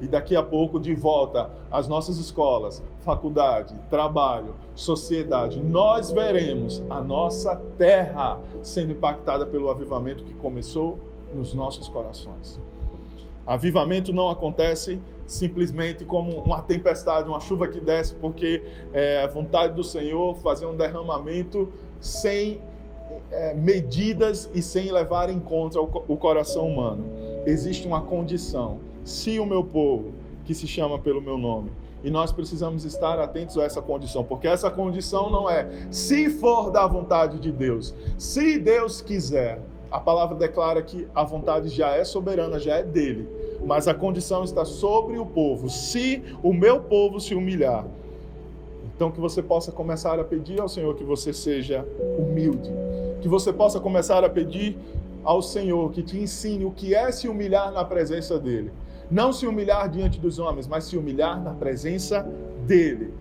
e 0.00 0.06
daqui 0.06 0.36
a 0.36 0.42
pouco 0.42 0.78
de 0.78 0.94
volta 0.94 1.50
às 1.70 1.88
nossas 1.88 2.18
escolas, 2.18 2.82
faculdade, 3.00 3.74
trabalho, 3.90 4.54
sociedade, 4.74 5.60
nós 5.60 6.10
veremos 6.10 6.82
a 6.88 7.00
nossa 7.00 7.56
terra 7.76 8.40
sendo 8.62 8.92
impactada 8.92 9.46
pelo 9.46 9.70
avivamento 9.70 10.24
que 10.24 10.34
começou 10.34 10.98
nos 11.34 11.54
nossos 11.54 11.88
corações. 11.88 12.60
Avivamento 13.46 14.12
não 14.12 14.28
acontece 14.28 15.00
simplesmente 15.26 16.04
como 16.04 16.32
uma 16.42 16.62
tempestade, 16.62 17.28
uma 17.28 17.40
chuva 17.40 17.68
que 17.68 17.80
desce, 17.80 18.14
porque 18.14 18.62
é 18.92 19.22
a 19.22 19.26
vontade 19.26 19.74
do 19.74 19.84
Senhor 19.84 20.34
fazer 20.36 20.66
um 20.66 20.76
derramamento 20.76 21.72
sem 22.00 22.60
é, 23.30 23.54
medidas 23.54 24.50
e 24.54 24.62
sem 24.62 24.90
levar 24.90 25.30
em 25.30 25.40
conta 25.40 25.80
o, 25.80 26.04
o 26.08 26.16
coração 26.16 26.66
humano. 26.66 27.04
Existe 27.46 27.86
uma 27.86 28.02
condição. 28.02 28.80
Se 29.08 29.40
o 29.40 29.46
meu 29.46 29.64
povo, 29.64 30.12
que 30.44 30.54
se 30.54 30.66
chama 30.66 30.98
pelo 30.98 31.22
meu 31.22 31.38
nome, 31.38 31.70
e 32.04 32.10
nós 32.10 32.30
precisamos 32.30 32.84
estar 32.84 33.18
atentos 33.18 33.56
a 33.56 33.64
essa 33.64 33.80
condição, 33.80 34.22
porque 34.22 34.46
essa 34.46 34.70
condição 34.70 35.30
não 35.30 35.48
é 35.48 35.66
se 35.90 36.28
for 36.28 36.70
da 36.70 36.86
vontade 36.86 37.38
de 37.38 37.50
Deus, 37.50 37.94
se 38.18 38.58
Deus 38.58 39.00
quiser. 39.00 39.62
A 39.90 39.98
palavra 39.98 40.36
declara 40.36 40.82
que 40.82 41.08
a 41.14 41.24
vontade 41.24 41.70
já 41.70 41.92
é 41.92 42.04
soberana, 42.04 42.58
já 42.58 42.76
é 42.76 42.82
dele, 42.82 43.26
mas 43.64 43.88
a 43.88 43.94
condição 43.94 44.44
está 44.44 44.62
sobre 44.62 45.18
o 45.18 45.24
povo. 45.24 45.70
Se 45.70 46.22
o 46.42 46.52
meu 46.52 46.78
povo 46.78 47.18
se 47.18 47.34
humilhar, 47.34 47.86
então 48.94 49.10
que 49.10 49.18
você 49.18 49.42
possa 49.42 49.72
começar 49.72 50.20
a 50.20 50.24
pedir 50.24 50.60
ao 50.60 50.68
Senhor 50.68 50.94
que 50.94 51.04
você 51.04 51.32
seja 51.32 51.88
humilde, 52.18 52.70
que 53.22 53.28
você 53.28 53.50
possa 53.54 53.80
começar 53.80 54.22
a 54.22 54.28
pedir 54.28 54.76
ao 55.24 55.40
Senhor 55.40 55.90
que 55.92 56.02
te 56.02 56.18
ensine 56.18 56.66
o 56.66 56.70
que 56.70 56.94
é 56.94 57.10
se 57.10 57.26
humilhar 57.26 57.72
na 57.72 57.82
presença 57.82 58.38
dele. 58.38 58.70
Não 59.10 59.32
se 59.32 59.46
humilhar 59.46 59.88
diante 59.88 60.20
dos 60.20 60.38
homens, 60.38 60.66
mas 60.66 60.84
se 60.84 60.96
humilhar 60.96 61.42
na 61.42 61.54
presença 61.54 62.26
dele. 62.66 63.14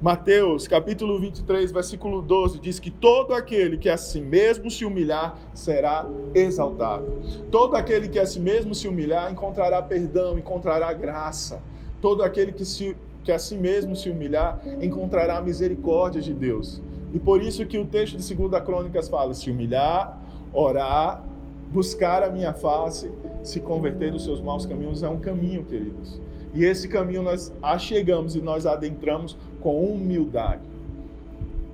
Mateus, 0.00 0.66
capítulo 0.66 1.18
23, 1.18 1.70
versículo 1.70 2.22
12, 2.22 2.58
diz 2.58 2.78
que 2.78 2.90
todo 2.90 3.32
aquele 3.32 3.76
que 3.76 3.88
a 3.88 3.96
si 3.96 4.20
mesmo 4.20 4.70
se 4.70 4.84
humilhar 4.84 5.38
será 5.54 6.06
exaltado. 6.34 7.20
Todo 7.50 7.76
aquele 7.76 8.08
que 8.08 8.18
a 8.18 8.26
si 8.26 8.40
mesmo 8.40 8.74
se 8.74 8.88
humilhar 8.88 9.30
encontrará 9.30 9.82
perdão, 9.82 10.38
encontrará 10.38 10.92
graça. 10.92 11.62
Todo 12.00 12.22
aquele 12.22 12.52
que, 12.52 12.64
se, 12.64 12.96
que 13.22 13.32
a 13.32 13.38
si 13.38 13.56
mesmo 13.56 13.94
se 13.94 14.10
humilhar 14.10 14.60
encontrará 14.80 15.38
a 15.38 15.42
misericórdia 15.42 16.20
de 16.20 16.34
Deus. 16.34 16.82
E 17.12 17.18
por 17.18 17.42
isso 17.42 17.64
que 17.66 17.78
o 17.78 17.86
texto 17.86 18.16
de 18.16 18.34
2 18.34 18.62
Crônicas 18.62 19.08
fala: 19.08 19.32
se 19.32 19.50
humilhar, 19.50 20.20
orar, 20.52 21.22
buscar 21.74 22.22
a 22.22 22.30
minha 22.30 22.54
face, 22.54 23.10
se 23.42 23.58
converter 23.58 24.12
dos 24.12 24.22
seus 24.22 24.40
maus 24.40 24.64
caminhos 24.64 25.02
é 25.02 25.08
um 25.08 25.18
caminho, 25.18 25.64
queridos. 25.64 26.20
E 26.54 26.64
esse 26.64 26.86
caminho 26.86 27.20
nós 27.20 27.52
achegamos 27.60 28.36
e 28.36 28.40
nós 28.40 28.64
adentramos 28.64 29.36
com 29.60 29.84
humildade. 29.84 30.62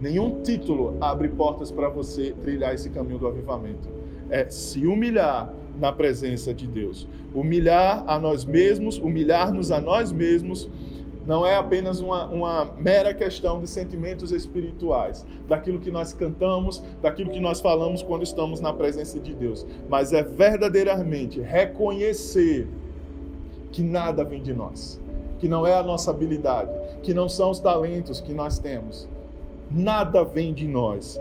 Nenhum 0.00 0.40
título 0.40 0.96
abre 1.02 1.28
portas 1.28 1.70
para 1.70 1.90
você 1.90 2.34
trilhar 2.42 2.74
esse 2.74 2.88
caminho 2.88 3.18
do 3.18 3.26
avivamento. 3.28 3.86
É 4.30 4.48
se 4.48 4.86
humilhar 4.86 5.52
na 5.78 5.92
presença 5.92 6.54
de 6.54 6.66
Deus. 6.66 7.06
Humilhar 7.34 8.02
a 8.06 8.18
nós 8.18 8.46
mesmos, 8.46 8.96
humilhar-nos 8.96 9.70
a 9.70 9.82
nós 9.82 10.10
mesmos 10.10 10.66
não 11.26 11.46
é 11.46 11.56
apenas 11.56 12.00
uma, 12.00 12.26
uma 12.26 12.64
mera 12.76 13.12
questão 13.12 13.60
de 13.60 13.68
sentimentos 13.68 14.32
espirituais, 14.32 15.24
daquilo 15.48 15.78
que 15.78 15.90
nós 15.90 16.12
cantamos, 16.12 16.82
daquilo 17.02 17.30
que 17.30 17.40
nós 17.40 17.60
falamos 17.60 18.02
quando 18.02 18.22
estamos 18.22 18.60
na 18.60 18.72
presença 18.72 19.18
de 19.18 19.34
Deus, 19.34 19.66
mas 19.88 20.12
é 20.12 20.22
verdadeiramente 20.22 21.40
reconhecer 21.40 22.68
que 23.70 23.82
nada 23.82 24.24
vem 24.24 24.42
de 24.42 24.52
nós, 24.52 25.00
que 25.38 25.48
não 25.48 25.66
é 25.66 25.74
a 25.74 25.82
nossa 25.82 26.10
habilidade, 26.10 26.70
que 27.02 27.14
não 27.14 27.28
são 27.28 27.50
os 27.50 27.60
talentos 27.60 28.20
que 28.20 28.32
nós 28.32 28.58
temos, 28.58 29.08
nada 29.70 30.24
vem 30.24 30.52
de 30.52 30.66
nós, 30.66 31.20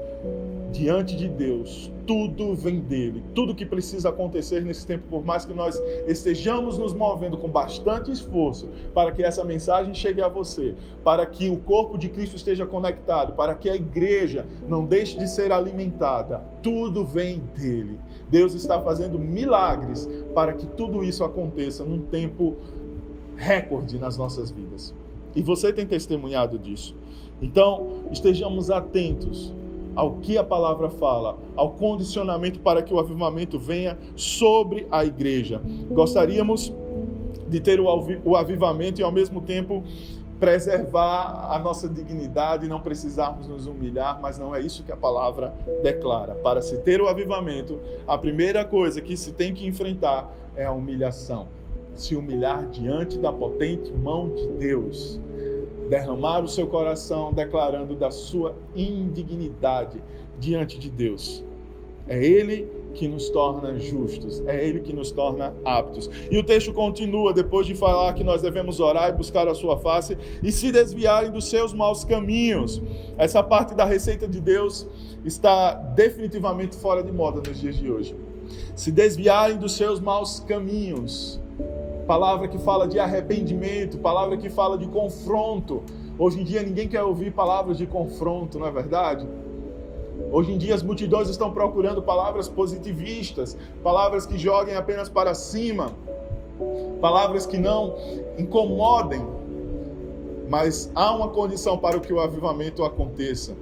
diante 0.72 1.16
de 1.16 1.28
Deus, 1.28 1.92
tudo 2.06 2.56
vem 2.56 2.80
dele. 2.80 3.24
Tudo 3.36 3.54
que 3.54 3.66
precisa 3.66 4.10
acontecer 4.10 4.64
nesse 4.64 4.86
tempo, 4.86 5.04
por 5.10 5.24
mais 5.24 5.46
que 5.46 5.54
nós 5.54 5.80
estejamos 6.08 6.78
nos 6.78 6.94
movendo 6.94 7.38
com 7.38 7.48
bastante 7.48 8.12
esforço 8.12 8.70
para 8.94 9.12
que 9.12 9.24
essa 9.24 9.44
mensagem 9.44 9.94
chegue 9.94 10.22
a 10.22 10.28
você, 10.28 10.76
para 11.04 11.26
que 11.26 11.50
o 11.50 11.58
corpo 11.58 11.98
de 11.98 12.10
Cristo 12.10 12.36
esteja 12.36 12.66
conectado, 12.66 13.34
para 13.34 13.54
que 13.56 13.70
a 13.70 13.76
igreja 13.76 14.46
não 14.68 14.86
deixe 14.86 15.18
de 15.18 15.30
ser 15.30 15.52
alimentada, 15.52 16.42
tudo 16.62 17.06
vem 17.06 17.42
dele. 17.56 18.00
Deus 18.30 18.54
está 18.54 18.80
fazendo 18.82 19.20
milagres 19.20 20.08
para 20.34 20.54
que 20.54 20.66
tudo 20.66 21.04
isso 21.04 21.24
aconteça 21.24 21.84
num 21.84 22.00
tempo 22.00 22.56
recorde 23.36 23.98
nas 23.98 24.18
nossas 24.18 24.52
vidas. 24.52 24.94
E 25.36 25.42
você 25.42 25.72
tem 25.72 25.86
testemunhado 25.86 26.58
disso. 26.58 26.96
Então, 27.42 28.04
estejamos 28.12 28.70
atentos 28.70 29.54
ao 30.00 30.14
que 30.14 30.38
a 30.38 30.44
palavra 30.46 30.90
fala, 30.90 31.38
ao 31.58 31.72
condicionamento 31.72 32.62
para 32.62 32.82
que 32.82 32.94
o 32.94 33.00
avivamento 33.00 33.60
venha 33.60 33.98
sobre 34.16 34.88
a 34.90 35.04
igreja. 35.04 35.62
Gostaríamos 35.92 36.74
de 37.50 37.60
ter 37.60 37.82
o 37.82 38.36
avivamento 38.38 39.02
e 39.02 39.04
ao 39.04 39.12
mesmo 39.12 39.42
tempo 39.42 39.84
preservar 40.40 41.54
a 41.54 41.60
nossa 41.60 41.90
dignidade 41.90 42.66
não 42.66 42.80
precisarmos 42.80 43.46
nos 43.50 43.68
humilhar, 43.68 44.22
mas 44.22 44.40
não 44.40 44.56
é 44.56 44.62
isso 44.62 44.86
que 44.86 44.92
a 44.94 44.96
palavra 44.96 45.54
declara. 45.84 46.34
Para 46.36 46.62
se 46.62 46.78
ter 46.78 47.02
o 47.02 47.10
avivamento, 47.10 47.78
a 48.08 48.18
primeira 48.18 48.64
coisa 48.64 49.02
que 49.02 49.18
se 49.18 49.34
tem 49.34 49.54
que 49.54 49.68
enfrentar 49.68 50.34
é 50.56 50.64
a 50.64 50.72
humilhação. 50.72 51.50
Se 51.94 52.16
humilhar 52.16 52.68
diante 52.68 53.18
da 53.18 53.34
potente 53.34 53.92
mão 53.92 54.30
de 54.30 54.48
Deus 54.48 55.20
derramar 55.90 56.44
o 56.44 56.48
seu 56.48 56.68
coração 56.68 57.34
declarando 57.34 57.96
da 57.96 58.12
sua 58.12 58.56
indignidade 58.76 60.02
diante 60.40 60.78
de 60.78 60.90
Deus. 60.90 61.44
É 62.08 62.24
Ele 62.24 62.68
que 62.94 63.08
nos 63.08 63.30
torna 63.30 63.78
justos, 63.78 64.42
é 64.48 64.66
Ele 64.66 64.80
que 64.80 64.94
nos 64.94 65.12
torna 65.12 65.54
aptos. 65.64 66.10
E 66.32 66.38
o 66.38 66.44
texto 66.44 66.74
continua, 66.74 67.34
depois 67.34 67.68
de 67.68 67.76
falar 67.76 68.14
que 68.14 68.24
nós 68.24 68.42
devemos 68.42 68.80
orar 68.80 69.10
e 69.10 69.14
buscar 69.14 69.48
a 69.48 69.54
Sua 69.54 69.78
face 69.78 70.18
e 70.42 70.52
se 70.52 70.72
desviarem 70.72 71.32
dos 71.32 71.50
seus 71.50 71.74
maus 71.74 72.04
caminhos. 72.04 72.82
Essa 73.18 73.44
parte 73.44 73.76
da 73.76 73.86
receita 73.86 74.28
de 74.28 74.40
Deus 74.40 74.88
está 75.24 75.74
definitivamente 75.74 76.76
fora 76.76 77.04
de 77.04 77.12
moda 77.12 77.42
nos 77.48 77.60
dias 77.60 77.78
de 77.78 77.92
hoje. 77.92 78.16
Se 78.76 78.92
desviarem 78.92 79.58
dos 79.58 79.74
seus 79.74 80.00
maus 80.00 80.40
caminhos 80.40 81.40
palavra 82.10 82.48
que 82.48 82.58
fala 82.58 82.88
de 82.88 82.98
arrependimento, 82.98 84.00
palavra 84.00 84.36
que 84.36 84.50
fala 84.50 84.80
de 84.80 84.88
confronto. 84.88 85.84
Hoje 86.18 86.42
em 86.42 86.44
dia 86.44 86.64
ninguém 86.64 86.88
quer 86.88 87.04
ouvir 87.04 87.32
palavras 87.32 87.78
de 87.78 87.86
confronto, 87.86 88.58
não 88.58 88.66
é 88.66 88.72
verdade? 88.72 89.28
Hoje 90.32 90.52
em 90.52 90.58
dia 90.58 90.74
as 90.74 90.82
multidões 90.82 91.30
estão 91.30 91.54
procurando 91.54 92.02
palavras 92.02 92.50
positivistas, 92.50 93.56
palavras 93.84 94.26
que 94.26 94.40
joguem 94.40 94.76
apenas 94.76 95.08
para 95.08 95.36
cima, 95.36 95.92
palavras 97.00 97.46
que 97.46 97.60
não 97.60 97.96
incomodem. 98.40 99.24
Mas 100.50 100.92
há 100.96 101.16
uma 101.16 101.28
condição 101.28 101.78
para 101.78 102.00
que 102.00 102.12
o 102.12 102.20
avivamento 102.20 102.84
aconteça. 102.84 103.56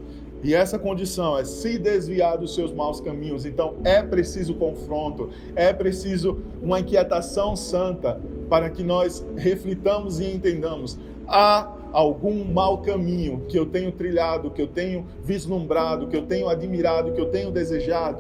E 0.44 0.54
essa 0.54 0.78
condição 0.78 1.38
é 1.38 1.44
se 1.44 1.78
desviar 1.78 2.38
dos 2.38 2.54
seus 2.54 2.72
maus 2.72 3.02
caminhos. 3.02 3.46
Então 3.46 3.76
é 3.84 4.02
preciso 4.02 4.54
confronto, 4.56 5.30
é 5.56 5.74
preciso 5.74 6.40
uma 6.62 6.80
inquietação 6.80 7.56
santa 7.56 8.20
para 8.50 8.70
que 8.70 8.84
nós 8.84 9.26
reflitamos 9.36 10.20
e 10.20 10.26
entendamos. 10.26 10.98
Há 11.28 11.74
algum 11.92 12.44
mau 12.46 12.80
caminho 12.80 13.46
que 13.48 13.58
eu 13.58 13.66
tenho 13.66 13.92
trilhado, 13.92 14.52
que 14.52 14.62
eu 14.62 14.68
tenho 14.68 15.06
vislumbrado, 15.24 16.08
que 16.08 16.16
eu 16.16 16.26
tenho 16.26 16.48
admirado, 16.48 17.12
que 17.12 17.20
eu 17.20 17.30
tenho 17.30 17.52
desejado? 17.52 18.20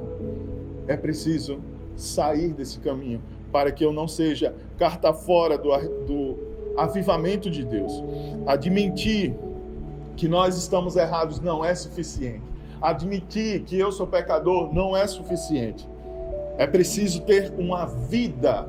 É 0.87 0.97
preciso 0.97 1.59
sair 1.95 2.53
desse 2.53 2.79
caminho 2.79 3.21
para 3.51 3.71
que 3.71 3.83
eu 3.83 3.93
não 3.93 4.07
seja 4.07 4.53
carta 4.77 5.13
fora 5.13 5.57
do, 5.57 5.69
do 6.05 6.37
avivamento 6.77 7.49
de 7.49 7.63
Deus. 7.63 8.03
Admitir 8.45 9.33
que 10.17 10.27
nós 10.27 10.57
estamos 10.57 10.95
errados 10.95 11.39
não 11.39 11.63
é 11.63 11.73
suficiente. 11.75 12.41
Admitir 12.81 13.61
que 13.61 13.77
eu 13.77 13.91
sou 13.91 14.07
pecador 14.07 14.73
não 14.73 14.97
é 14.97 15.05
suficiente. 15.07 15.87
É 16.57 16.65
preciso 16.65 17.21
ter 17.21 17.53
uma 17.57 17.85
vida 17.85 18.67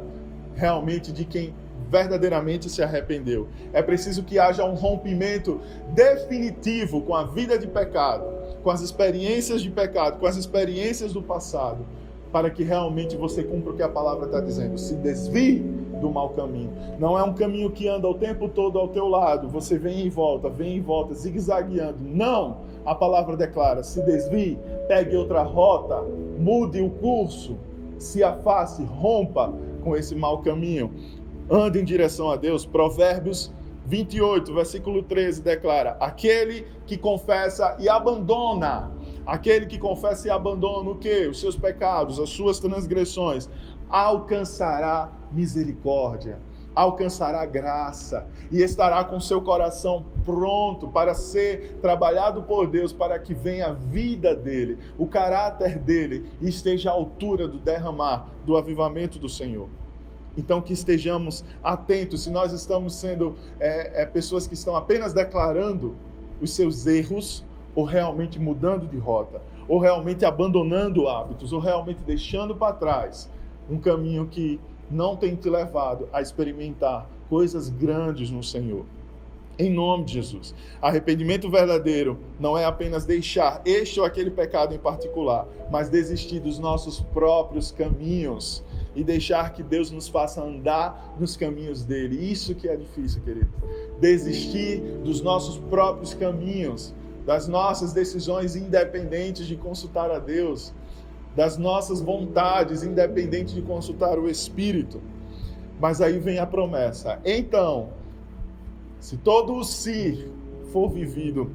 realmente 0.55 1.11
de 1.11 1.25
quem 1.25 1.55
verdadeiramente 1.91 2.69
se 2.69 2.83
arrependeu. 2.83 3.49
É 3.73 3.83
preciso 3.83 4.23
que 4.23 4.39
haja 4.39 4.65
um 4.65 4.75
rompimento 4.75 5.61
definitivo 5.95 7.01
com 7.01 7.15
a 7.15 7.25
vida 7.25 7.59
de 7.59 7.67
pecado, 7.67 8.27
com 8.63 8.71
as 8.71 8.83
experiências 8.83 9.63
de 9.63 9.71
pecado, 9.71 10.19
com 10.19 10.27
as 10.27 10.37
experiências 10.37 11.15
do 11.15 11.23
passado, 11.23 11.87
para 12.33 12.51
que 12.51 12.63
realmente 12.63 13.17
você 13.17 13.43
cumpra 13.43 13.73
o 13.73 13.77
que 13.77 13.83
a 13.83 13.89
palavra 13.89 14.27
está 14.27 14.41
dizendo. 14.41 14.79
Se 14.79 14.95
desvie 14.95 15.61
do 16.01 16.11
mau 16.11 16.31
caminho. 16.31 16.71
Não 16.99 17.19
é 17.19 17.23
um 17.23 17.35
caminho 17.35 17.71
que 17.71 17.89
anda 17.89 18.09
o 18.09 18.15
tempo 18.15 18.49
todo 18.49 18.79
ao 18.79 18.89
teu 18.89 19.09
lado, 19.09 19.49
você 19.49 19.77
vem 19.77 20.07
e 20.07 20.11
volta, 20.11 20.49
vem 20.49 20.77
e 20.77 20.81
volta, 20.81 21.15
zigue-zagueando. 21.15 21.99
Não! 22.01 22.59
A 22.85 22.95
palavra 22.95 23.37
declara: 23.37 23.83
se 23.83 24.01
desvie, 24.03 24.59
pegue 24.87 25.17
outra 25.17 25.43
rota, 25.43 26.03
mude 26.39 26.81
o 26.81 26.91
curso, 26.91 27.59
se 27.99 28.23
afaste, 28.23 28.83
rompa 28.85 29.53
com 29.83 29.97
esse 29.97 30.15
mau 30.15 30.39
caminho. 30.39 30.93
Ande 31.51 31.81
em 31.81 31.85
direção 31.85 32.31
a 32.31 32.37
Deus. 32.37 32.65
Provérbios 32.67 33.53
28, 33.87 34.53
versículo 34.55 35.03
13 35.03 35.43
declara: 35.43 35.97
Aquele 35.99 36.67
que 36.87 36.97
confessa 36.97 37.77
e 37.79 37.89
abandona, 37.89 38.91
aquele 39.29 39.67
que 39.67 39.79
confessa 39.79 40.27
e 40.27 40.31
abandona 40.31 40.89
o 40.89 40.97
que? 40.97 41.27
Os 41.27 41.39
seus 41.39 41.55
pecados, 41.55 42.19
as 42.19 42.31
suas 42.31 42.59
transgressões, 42.59 43.49
alcançará 43.91 45.13
misericórdia, 45.31 46.39
alcançará 46.75 47.45
graça 47.45 48.27
e 48.51 48.63
estará 48.63 49.05
com 49.05 49.21
seu 49.21 49.43
coração 49.43 50.07
pronto 50.25 50.89
para 50.89 51.13
ser 51.15 51.79
trabalhado 51.83 52.43
por 52.45 52.67
Deus, 52.67 52.91
para 52.91 53.19
que 53.19 53.35
venha 53.35 53.67
a 53.67 53.73
vida 53.75 54.35
dele, 54.35 54.79
o 54.97 55.07
caráter 55.07 55.79
dele 55.79 56.27
e 56.41 56.49
esteja 56.49 56.91
à 56.91 56.95
altura 56.95 57.47
do 57.47 57.59
derramar 57.59 58.31
do 58.47 58.57
avivamento 58.57 59.19
do 59.19 59.29
Senhor. 59.29 59.69
Então, 60.39 60.63
que 60.63 60.73
estejamos 60.73 61.45
atentos 61.63 62.23
se 62.23 62.31
nós 62.31 62.53
estamos 62.53 62.95
sendo 62.95 63.37
é, 63.61 64.03
é, 64.03 64.07
pessoas 64.07 64.47
que 64.47 64.55
estão 64.55 64.75
apenas 64.75 65.13
declarando 65.13 65.97
os 66.41 66.55
seus 66.55 66.87
erros, 66.87 67.45
ou 67.79 67.85
realmente 67.85 68.41
mudando 68.41 68.89
de 68.89 68.99
rota, 68.99 69.41
ou 69.69 69.79
realmente 69.79 70.25
abandonando 70.25 71.07
hábitos, 71.07 71.53
ou 71.53 71.61
realmente 71.61 72.03
deixando 72.03 72.57
para 72.57 72.73
trás 72.73 73.31
um 73.71 73.79
caminho 73.79 74.27
que 74.27 74.59
não 74.91 75.15
tem 75.15 75.37
te 75.37 75.49
levado 75.49 76.09
a 76.13 76.21
experimentar 76.21 77.09
coisas 77.31 77.69
grandes 77.69 78.33
no 78.33 78.43
Senhor. 78.43 78.85
Em 79.57 79.71
nome 79.71 80.07
de 80.07 80.15
Jesus. 80.15 80.57
Arrependimento 80.83 81.49
verdadeiro 81.49 82.19
não 82.41 82.59
é 82.59 82.65
apenas 82.65 83.05
deixar 83.05 83.63
este 83.65 84.01
ou 84.01 84.07
aquele 84.07 84.33
pecado 84.33 84.75
em 84.75 84.79
particular, 84.79 85.47
mas 85.71 85.89
desistir 85.89 86.41
dos 86.41 86.59
nossos 86.59 86.99
próprios 86.99 87.71
caminhos 87.71 88.65
e 88.97 89.05
deixar 89.05 89.53
que 89.53 89.63
Deus 89.63 89.93
nos 89.93 90.09
faça 90.09 90.43
andar 90.43 91.15
nos 91.17 91.37
caminhos 91.37 91.85
dele. 91.85 92.29
Isso 92.29 92.57
que 92.57 92.69
é 92.69 92.75
difícil, 92.75 93.23
querido. 93.23 93.51
Desistir 94.01 94.81
dos 95.05 95.21
nossos 95.21 95.59
próprios 95.59 96.13
caminhos, 96.13 96.93
das 97.29 97.47
nossas 97.47 97.93
decisões 97.93 98.57
independentes 98.57 99.47
de 99.47 99.55
consultar 99.55 100.11
a 100.11 100.19
Deus 100.19 100.73
das 101.37 101.59
nossas 101.59 102.01
vontades, 102.01 102.83
independente 102.83 103.55
de 103.55 103.61
consultar 103.61 104.19
o 104.19 104.31
Espírito. 104.31 104.99
Mas 105.79 106.01
aí 106.01 106.19
vem 106.19 106.39
a 106.39 106.47
promessa. 106.47 107.21
Então, 107.27 107.91
se 108.99 109.19
todo 109.19 109.57
o 109.57 109.63
si 109.63 110.27
for 110.73 110.89
vivido, 110.89 111.51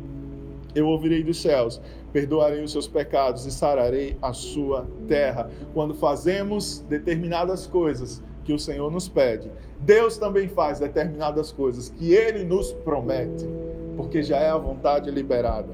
eu 0.75 0.88
ouvirei 0.88 1.23
dos 1.23 1.41
céus, 1.41 1.81
perdoarei 2.12 2.63
os 2.63 2.71
seus 2.71 2.88
pecados 2.88 3.47
e 3.47 3.51
sararei 3.51 4.15
a 4.21 4.31
sua 4.31 4.86
terra. 5.07 5.49
Quando 5.73 5.95
fazemos 5.95 6.86
determinadas 6.88 7.65
coisas 7.65 8.21
que 8.43 8.53
o 8.53 8.59
Senhor 8.59 8.91
nos 8.91 9.09
pede, 9.09 9.49
Deus 9.79 10.19
também 10.19 10.47
faz 10.47 10.79
determinadas 10.79 11.51
coisas 11.51 11.89
que 11.89 12.13
ele 12.13 12.43
nos 12.43 12.71
promete, 12.71 13.49
porque 13.95 14.21
já 14.23 14.38
é 14.38 14.49
a 14.49 14.58
vontade 14.58 15.10
liberada. 15.10 15.73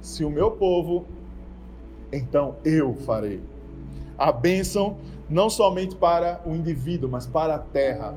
Se 0.00 0.24
o 0.24 0.30
meu 0.30 0.52
povo 0.52 1.06
então 2.12 2.56
eu 2.64 2.94
farei. 2.94 3.40
A 4.18 4.32
bênção 4.32 4.96
não 5.28 5.48
somente 5.48 5.94
para 5.94 6.40
o 6.44 6.54
indivíduo, 6.54 7.08
mas 7.08 7.26
para 7.26 7.54
a 7.54 7.58
terra. 7.58 8.14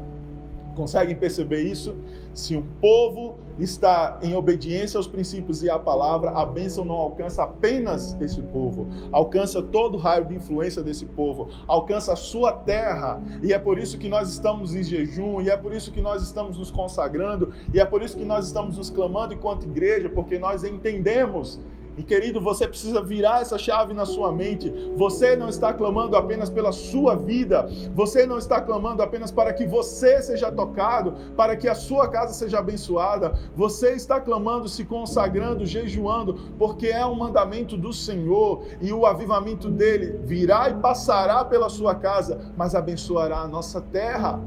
Conseguem 0.75 1.15
perceber 1.15 1.61
isso? 1.61 1.95
Se 2.33 2.55
um 2.55 2.63
povo 2.81 3.37
está 3.59 4.17
em 4.23 4.35
obediência 4.35 4.97
aos 4.97 5.07
princípios 5.07 5.61
e 5.61 5.69
à 5.69 5.77
palavra, 5.77 6.31
a 6.31 6.45
bênção 6.45 6.83
não 6.83 6.95
alcança 6.95 7.43
apenas 7.43 8.17
esse 8.19 8.41
povo, 8.41 8.87
alcança 9.11 9.61
todo 9.61 9.95
o 9.95 9.97
raio 9.97 10.25
de 10.25 10.35
influência 10.35 10.81
desse 10.81 11.05
povo, 11.05 11.49
alcança 11.67 12.13
a 12.13 12.15
sua 12.15 12.51
terra. 12.51 13.21
E 13.43 13.53
é 13.53 13.59
por 13.59 13.77
isso 13.77 13.97
que 13.99 14.09
nós 14.09 14.29
estamos 14.31 14.73
em 14.73 14.83
jejum, 14.83 15.41
e 15.41 15.49
é 15.49 15.57
por 15.57 15.73
isso 15.73 15.91
que 15.91 16.01
nós 16.01 16.23
estamos 16.23 16.57
nos 16.57 16.71
consagrando, 16.71 17.53
e 17.71 17.79
é 17.79 17.85
por 17.85 18.01
isso 18.01 18.17
que 18.17 18.25
nós 18.25 18.47
estamos 18.47 18.77
nos 18.77 18.89
clamando 18.89 19.33
enquanto 19.33 19.65
igreja, 19.65 20.09
porque 20.09 20.39
nós 20.39 20.63
entendemos 20.63 21.59
e 21.95 22.01
querido, 22.01 22.41
você 22.41 22.67
precisa 22.67 23.01
virar 23.01 23.41
essa 23.41 23.57
chave 23.57 23.93
na 23.93 24.05
sua 24.05 24.31
mente. 24.31 24.73
Você 24.95 25.35
não 25.35 25.47
está 25.47 25.71
clamando 25.71 26.17
apenas 26.17 26.49
pela 26.49 26.71
sua 26.71 27.15
vida, 27.15 27.67
você 27.93 28.25
não 28.25 28.37
está 28.37 28.59
clamando 28.59 29.03
apenas 29.03 29.31
para 29.31 29.53
que 29.53 29.65
você 29.65 30.21
seja 30.21 30.51
tocado, 30.51 31.13
para 31.35 31.55
que 31.55 31.67
a 31.67 31.75
sua 31.75 32.07
casa 32.07 32.33
seja 32.33 32.59
abençoada. 32.59 33.37
Você 33.55 33.91
está 33.91 34.19
clamando, 34.19 34.67
se 34.67 34.85
consagrando, 34.85 35.65
jejuando, 35.65 36.33
porque 36.57 36.87
é 36.87 37.05
um 37.05 37.15
mandamento 37.15 37.77
do 37.77 37.93
Senhor 37.93 38.63
e 38.81 38.91
o 38.91 39.05
avivamento 39.05 39.69
dele 39.69 40.19
virá 40.23 40.69
e 40.69 40.73
passará 40.75 41.45
pela 41.45 41.69
sua 41.69 41.93
casa, 41.93 42.51
mas 42.57 42.73
abençoará 42.73 43.39
a 43.39 43.47
nossa 43.47 43.79
terra. 43.79 44.39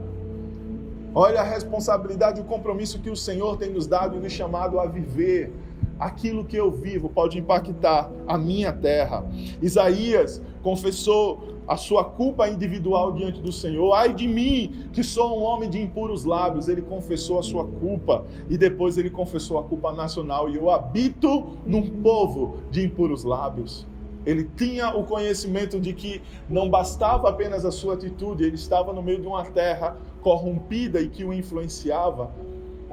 Olha 1.15 1.41
a 1.41 1.45
responsabilidade 1.45 2.41
e 2.41 2.43
o 2.43 2.45
compromisso 2.45 2.99
que 2.99 3.09
o 3.09 3.17
Senhor 3.17 3.57
tem 3.57 3.71
nos 3.71 3.87
dado 3.87 4.17
e 4.17 4.21
nos 4.21 4.33
chamado 4.33 4.79
a 4.79 4.85
viver 4.87 5.51
aquilo 5.99 6.45
que 6.45 6.57
eu 6.57 6.71
vivo 6.71 7.09
pode 7.09 7.39
impactar 7.39 8.11
a 8.27 8.37
minha 8.37 8.73
terra. 8.73 9.25
Isaías 9.61 10.43
confessou 10.63 11.57
a 11.67 11.77
sua 11.77 12.05
culpa 12.05 12.49
individual 12.49 13.13
diante 13.13 13.41
do 13.41 13.51
Senhor. 13.51 13.93
Ai 13.93 14.13
de 14.13 14.29
mim, 14.29 14.89
que 14.93 15.03
sou 15.03 15.39
um 15.39 15.43
homem 15.43 15.69
de 15.69 15.81
impuros 15.81 16.25
lábios. 16.25 16.69
Ele 16.69 16.83
confessou 16.83 17.39
a 17.39 17.43
sua 17.43 17.65
culpa 17.65 18.25
e 18.49 18.57
depois 18.57 18.97
ele 18.97 19.11
confessou 19.11 19.59
a 19.59 19.65
culpa 19.65 19.93
nacional. 19.93 20.49
E 20.49 20.57
eu 20.57 20.71
habito 20.71 21.57
num 21.67 22.03
povo 22.03 22.59
de 22.71 22.85
impuros 22.85 23.25
lábios. 23.25 23.87
Ele 24.25 24.45
tinha 24.57 24.91
o 24.91 25.05
conhecimento 25.05 25.79
de 25.79 25.93
que 25.93 26.21
não 26.49 26.69
bastava 26.69 27.29
apenas 27.29 27.65
a 27.65 27.71
sua 27.71 27.95
atitude, 27.95 28.43
ele 28.43 28.57
estava 28.57 28.93
no 28.93 29.01
meio 29.01 29.21
de 29.21 29.27
uma 29.29 29.45
terra 29.45 29.97
corrompida 30.21 31.01
e 31.01 31.09
que 31.09 31.25
o 31.25 31.33
influenciava, 31.33 32.33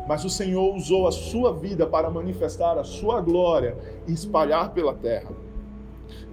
mas 0.07 0.25
o 0.25 0.29
Senhor 0.29 0.75
usou 0.75 1.07
a 1.07 1.11
sua 1.11 1.53
vida 1.53 1.85
para 1.87 2.09
manifestar 2.09 2.77
a 2.77 2.83
sua 2.83 3.21
glória 3.21 3.77
e 4.07 4.13
espalhar 4.13 4.73
pela 4.73 4.93
terra. 4.93 5.31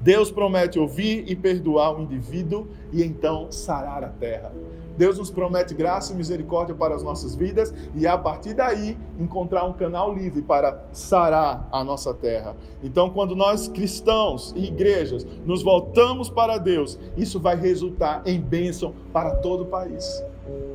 Deus 0.01 0.31
promete 0.31 0.79
ouvir 0.79 1.25
e 1.29 1.37
perdoar 1.37 1.99
o 1.99 2.03
indivíduo 2.03 2.69
e 2.93 3.03
então 3.03 3.51
sarar 3.53 4.03
a 4.03 4.09
terra. 4.09 4.53
Deus 4.97 5.19
nos 5.19 5.31
promete 5.31 5.75
graça 5.75 6.13
e 6.13 6.17
misericórdia 6.17 6.75
para 6.75 6.95
as 6.95 7.03
nossas 7.03 7.35
vidas 7.35 7.73
e 7.95 8.07
a 8.07 8.17
partir 8.17 8.55
daí 8.55 8.97
encontrar 9.19 9.65
um 9.65 9.73
canal 9.73 10.15
livre 10.15 10.43
para 10.43 10.85
sarar 10.93 11.69
a 11.73 11.83
nossa 11.83 12.13
terra. 12.13 12.57
Então, 12.83 13.11
quando 13.11 13.35
nós 13.35 13.69
cristãos 13.69 14.53
e 14.57 14.67
igrejas 14.67 15.27
nos 15.45 15.63
voltamos 15.63 16.29
para 16.29 16.59
Deus, 16.59 16.99
isso 17.17 17.41
vai 17.41 17.57
resultar 17.57 18.23
em 18.27 18.41
bênção 18.41 18.95
para 19.13 19.37
todo 19.37 19.63
o 19.63 19.67
país 19.67 20.23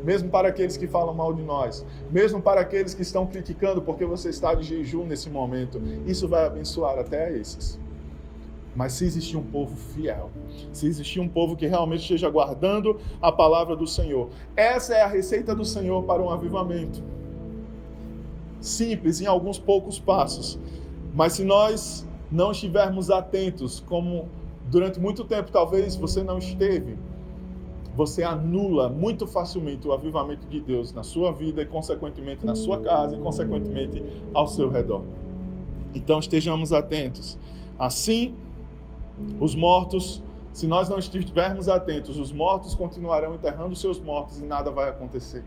mesmo 0.03 0.29
para 0.29 0.49
aqueles 0.49 0.77
que 0.77 0.87
falam 0.87 1.13
mal 1.13 1.33
de 1.33 1.41
nós, 1.41 1.85
mesmo 2.11 2.41
para 2.41 2.61
aqueles 2.61 2.93
que 2.93 3.01
estão 3.01 3.25
criticando 3.25 3.81
porque 3.81 4.05
você 4.05 4.29
está 4.29 4.53
de 4.53 4.63
jejum 4.63 5.05
nesse 5.05 5.29
momento, 5.29 5.81
isso 6.05 6.27
vai 6.27 6.45
abençoar 6.45 6.97
até 6.99 7.35
esses. 7.35 7.79
Mas 8.75 8.93
se 8.93 9.05
existir 9.05 9.37
um 9.37 9.43
povo 9.43 9.75
fiel, 9.75 10.29
se 10.73 10.85
existir 10.85 11.19
um 11.19 11.29
povo 11.29 11.55
que 11.55 11.65
realmente 11.65 12.01
esteja 12.01 12.29
guardando 12.29 12.99
a 13.21 13.31
palavra 13.31 13.75
do 13.75 13.87
Senhor, 13.87 14.29
essa 14.55 14.93
é 14.93 15.01
a 15.01 15.07
receita 15.07 15.55
do 15.55 15.63
Senhor 15.63 16.03
para 16.03 16.21
um 16.21 16.29
avivamento. 16.29 17.01
simples, 18.59 19.21
em 19.21 19.27
alguns 19.27 19.59
poucos 19.59 19.99
passos. 19.99 20.59
Mas 21.13 21.33
se 21.33 21.43
nós 21.43 22.05
não 22.31 22.51
estivermos 22.51 23.09
atentos, 23.09 23.79
como 23.79 24.27
durante 24.69 24.99
muito 24.99 25.23
tempo 25.23 25.51
talvez 25.51 25.95
você 25.95 26.23
não 26.23 26.39
esteve, 26.39 26.97
você 27.95 28.23
anula 28.23 28.89
muito 28.89 29.25
facilmente 29.25 29.87
o 29.87 29.93
avivamento 29.93 30.45
de 30.47 30.59
Deus 30.59 30.91
na 30.91 31.03
sua 31.03 31.31
vida 31.31 31.61
e, 31.61 31.65
consequentemente, 31.65 32.45
na 32.45 32.55
sua 32.55 32.81
casa 32.81 33.15
e, 33.15 33.19
consequentemente, 33.19 34.03
ao 34.33 34.47
seu 34.47 34.69
redor. 34.69 35.03
Então, 35.93 36.19
estejamos 36.19 36.73
atentos. 36.73 37.37
Assim, 37.79 38.35
os 39.39 39.55
mortos, 39.55 40.21
se 40.53 40.67
nós 40.67 40.89
não 40.89 40.97
estivermos 40.97 41.67
atentos, 41.67 42.17
os 42.17 42.31
mortos 42.31 42.75
continuarão 42.75 43.35
enterrando 43.35 43.75
seus 43.75 43.99
mortos 43.99 44.39
e 44.39 44.43
nada 44.43 44.71
vai 44.71 44.89
acontecer. 44.89 45.43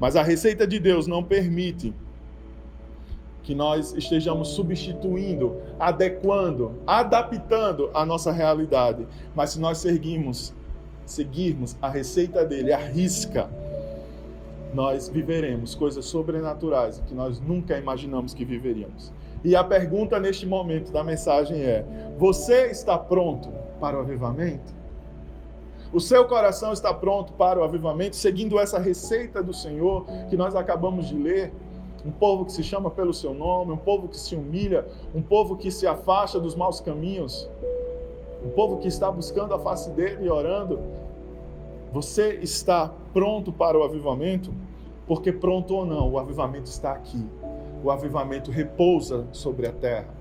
Mas 0.00 0.16
a 0.16 0.22
receita 0.22 0.66
de 0.66 0.78
Deus 0.78 1.06
não 1.06 1.22
permite 1.22 1.94
que 3.42 3.54
nós 3.54 3.92
estejamos 3.92 4.48
substituindo, 4.48 5.56
adequando, 5.78 6.74
adaptando 6.86 7.90
a 7.92 8.06
nossa 8.06 8.30
realidade. 8.30 9.06
Mas 9.34 9.50
se 9.50 9.60
nós 9.60 9.78
seguirmos 9.78 10.54
seguirmos 11.04 11.76
a 11.82 11.88
receita 11.88 12.44
dele, 12.44 12.72
a 12.72 12.78
risca, 12.78 13.50
nós 14.72 15.08
viveremos 15.08 15.74
coisas 15.74 16.04
sobrenaturais 16.06 17.02
que 17.06 17.14
nós 17.14 17.40
nunca 17.40 17.76
imaginamos 17.76 18.32
que 18.32 18.44
viveríamos. 18.44 19.12
E 19.44 19.56
a 19.56 19.64
pergunta 19.64 20.20
neste 20.20 20.46
momento 20.46 20.92
da 20.92 21.02
mensagem 21.02 21.60
é: 21.60 21.84
você 22.18 22.66
está 22.66 22.96
pronto 22.96 23.50
para 23.80 23.96
o 23.96 24.00
avivamento? 24.00 24.72
O 25.92 26.00
seu 26.00 26.26
coração 26.26 26.72
está 26.72 26.94
pronto 26.94 27.34
para 27.34 27.60
o 27.60 27.64
avivamento, 27.64 28.16
seguindo 28.16 28.58
essa 28.58 28.78
receita 28.78 29.42
do 29.42 29.52
Senhor 29.52 30.06
que 30.30 30.36
nós 30.36 30.54
acabamos 30.56 31.08
de 31.08 31.16
ler? 31.16 31.52
Um 32.04 32.10
povo 32.10 32.44
que 32.44 32.52
se 32.52 32.64
chama 32.64 32.90
pelo 32.90 33.12
seu 33.12 33.34
nome, 33.34 33.72
um 33.72 33.76
povo 33.76 34.08
que 34.08 34.16
se 34.16 34.34
humilha, 34.34 34.86
um 35.14 35.22
povo 35.22 35.56
que 35.56 35.70
se 35.70 35.86
afasta 35.86 36.40
dos 36.40 36.56
maus 36.56 36.80
caminhos, 36.80 37.48
um 38.44 38.50
povo 38.50 38.78
que 38.78 38.88
está 38.88 39.10
buscando 39.10 39.54
a 39.54 39.58
face 39.58 39.90
dele 39.90 40.24
e 40.24 40.30
orando. 40.30 40.80
Você 41.92 42.38
está 42.42 42.90
pronto 43.12 43.52
para 43.52 43.78
o 43.78 43.84
avivamento? 43.84 44.52
Porque 45.06 45.30
pronto 45.30 45.74
ou 45.74 45.84
não, 45.84 46.10
o 46.10 46.18
avivamento 46.18 46.68
está 46.68 46.92
aqui. 46.92 47.24
O 47.82 47.90
avivamento 47.90 48.50
repousa 48.50 49.26
sobre 49.32 49.66
a 49.66 49.72
terra. 49.72 50.14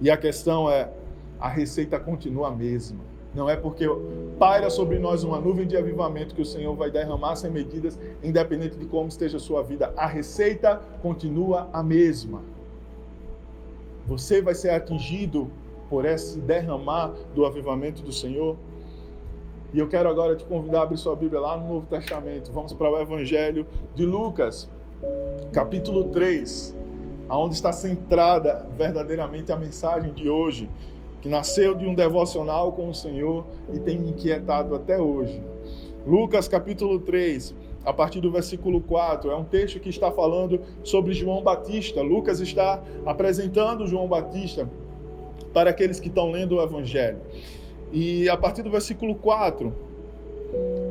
E 0.00 0.10
a 0.10 0.16
questão 0.16 0.70
é: 0.70 0.90
a 1.38 1.48
receita 1.48 1.98
continua 1.98 2.48
a 2.48 2.50
mesma. 2.50 3.12
Não 3.34 3.48
é 3.48 3.56
porque 3.56 3.86
paira 4.38 4.68
sobre 4.68 4.98
nós 4.98 5.24
uma 5.24 5.40
nuvem 5.40 5.66
de 5.66 5.76
avivamento 5.76 6.34
que 6.34 6.42
o 6.42 6.44
Senhor 6.46 6.74
vai 6.76 6.90
derramar 6.90 7.34
sem 7.36 7.50
medidas, 7.50 7.98
independente 8.22 8.76
de 8.76 8.84
como 8.84 9.08
esteja 9.08 9.38
a 9.38 9.40
sua 9.40 9.62
vida. 9.62 9.92
A 9.96 10.06
receita 10.06 10.80
continua 11.00 11.68
a 11.72 11.82
mesma. 11.82 12.42
Você 14.06 14.42
vai 14.42 14.54
ser 14.54 14.70
atingido 14.70 15.50
por 15.88 16.04
esse 16.04 16.38
derramar 16.40 17.12
do 17.34 17.46
avivamento 17.46 18.02
do 18.02 18.12
Senhor. 18.12 18.56
E 19.72 19.78
eu 19.78 19.88
quero 19.88 20.08
agora 20.08 20.36
te 20.36 20.44
convidar 20.44 20.80
a 20.80 20.82
abrir 20.82 20.98
sua 20.98 21.16
Bíblia 21.16 21.40
lá 21.40 21.56
no 21.56 21.66
Novo 21.66 21.86
Testamento. 21.86 22.52
Vamos 22.52 22.74
para 22.74 22.90
o 22.90 23.00
Evangelho 23.00 23.66
de 23.94 24.04
Lucas, 24.04 24.68
capítulo 25.52 26.04
3, 26.04 26.74
aonde 27.28 27.54
está 27.54 27.72
centrada 27.72 28.66
verdadeiramente 28.76 29.52
a 29.52 29.56
mensagem 29.56 30.12
de 30.12 30.28
hoje, 30.28 30.68
que 31.20 31.28
nasceu 31.28 31.74
de 31.74 31.86
um 31.86 31.94
devocional 31.94 32.72
com 32.72 32.88
o 32.88 32.94
Senhor 32.94 33.44
e 33.72 33.78
tem 33.78 33.98
me 33.98 34.10
inquietado 34.10 34.74
até 34.74 35.00
hoje. 35.00 35.42
Lucas, 36.06 36.48
capítulo 36.48 36.98
3, 36.98 37.54
a 37.84 37.92
partir 37.92 38.20
do 38.20 38.30
versículo 38.30 38.80
4, 38.80 39.30
é 39.30 39.36
um 39.36 39.44
texto 39.44 39.78
que 39.78 39.88
está 39.88 40.10
falando 40.10 40.60
sobre 40.82 41.12
João 41.12 41.42
Batista. 41.42 42.00
Lucas 42.00 42.40
está 42.40 42.82
apresentando 43.04 43.86
João 43.86 44.08
Batista 44.08 44.68
para 45.52 45.70
aqueles 45.70 46.00
que 46.00 46.08
estão 46.08 46.30
lendo 46.30 46.56
o 46.56 46.62
Evangelho. 46.62 47.18
E 47.92 48.28
a 48.28 48.36
partir 48.36 48.62
do 48.62 48.70
versículo 48.70 49.14
4, 49.14 49.72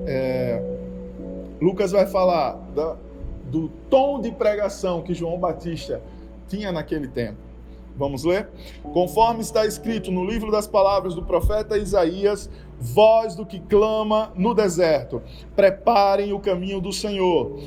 é, 0.06 0.62
Lucas 1.62 1.92
vai 1.92 2.06
falar 2.06 2.54
da, 2.76 2.96
do 3.52 3.68
tom 3.90 4.22
de 4.22 4.32
pregação 4.32 5.02
que 5.02 5.14
João 5.14 5.38
Batista 5.38 6.02
tinha 6.48 6.72
naquele 6.72 7.08
tempo. 7.08 7.38
Vamos 7.98 8.24
ler? 8.24 8.48
Conforme 8.94 9.42
está 9.42 9.66
escrito 9.66 10.12
no 10.12 10.24
livro 10.24 10.50
das 10.50 10.66
palavras 10.66 11.14
do 11.14 11.24
profeta 11.24 11.78
Isaías, 11.78 12.50
voz 12.80 13.36
do 13.36 13.46
que 13.46 13.60
clama 13.60 14.32
no 14.36 14.54
deserto: 14.54 15.22
preparem 15.56 16.32
o 16.32 16.40
caminho 16.40 16.80
do 16.80 16.94
Senhor, 16.94 17.60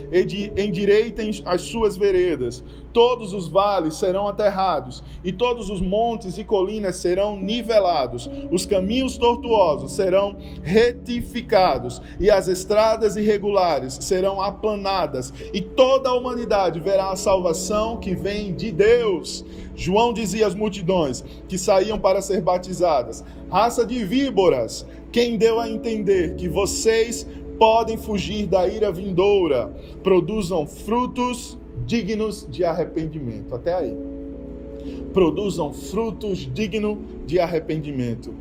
endireitem 0.57 1.31
as 1.45 1.61
suas 1.61 1.97
veredas. 1.97 2.65
Todos 2.95 3.33
os 3.33 3.49
vales 3.49 3.97
serão 3.97 4.29
aterrados, 4.29 5.03
e 5.25 5.33
todos 5.33 5.69
os 5.69 5.81
montes 5.81 6.39
e 6.39 6.45
colinas 6.45 6.95
serão 6.95 7.37
nivelados. 7.37 8.31
Os 8.53 8.65
caminhos 8.65 9.19
tortuosos 9.19 9.95
serão 9.95 10.37
retificados, 10.63 12.01
e 12.21 12.31
as 12.31 12.47
estradas 12.47 13.17
irregulares 13.17 13.99
serão 14.01 14.41
aplanadas, 14.41 15.35
e 15.53 15.61
toda 15.61 16.09
a 16.09 16.15
humanidade 16.15 16.79
verá 16.79 17.11
a 17.11 17.17
salvação 17.17 17.97
que 17.97 18.15
vem 18.15 18.55
de 18.55 18.71
Deus. 18.71 19.45
João 19.75 20.13
dizia 20.13 20.47
às 20.47 20.55
multidões 20.55 21.25
que 21.49 21.59
saíam 21.59 21.99
para 21.99 22.23
ser 22.23 22.43
batizadas: 22.43 23.25
raça 23.51 23.85
de 23.85 24.05
víboras, 24.05 24.87
quem 25.11 25.37
deu 25.37 25.59
a 25.59 25.69
entender 25.69 26.37
que 26.37 26.49
vocês 26.49 27.27
podem 27.59 27.97
fugir 27.97 28.47
da 28.47 28.69
ira 28.69 28.93
vindoura, 28.93 29.75
produzam 30.05 30.65
frutos 30.65 31.59
dignos 31.87 32.47
de 32.49 32.65
arrependimento. 32.65 33.55
Até 33.55 33.75
aí. 33.75 33.97
Produzam 35.13 35.73
frutos 35.73 36.39
dignos 36.39 36.99
de 37.27 37.39
arrependimento. 37.39 38.35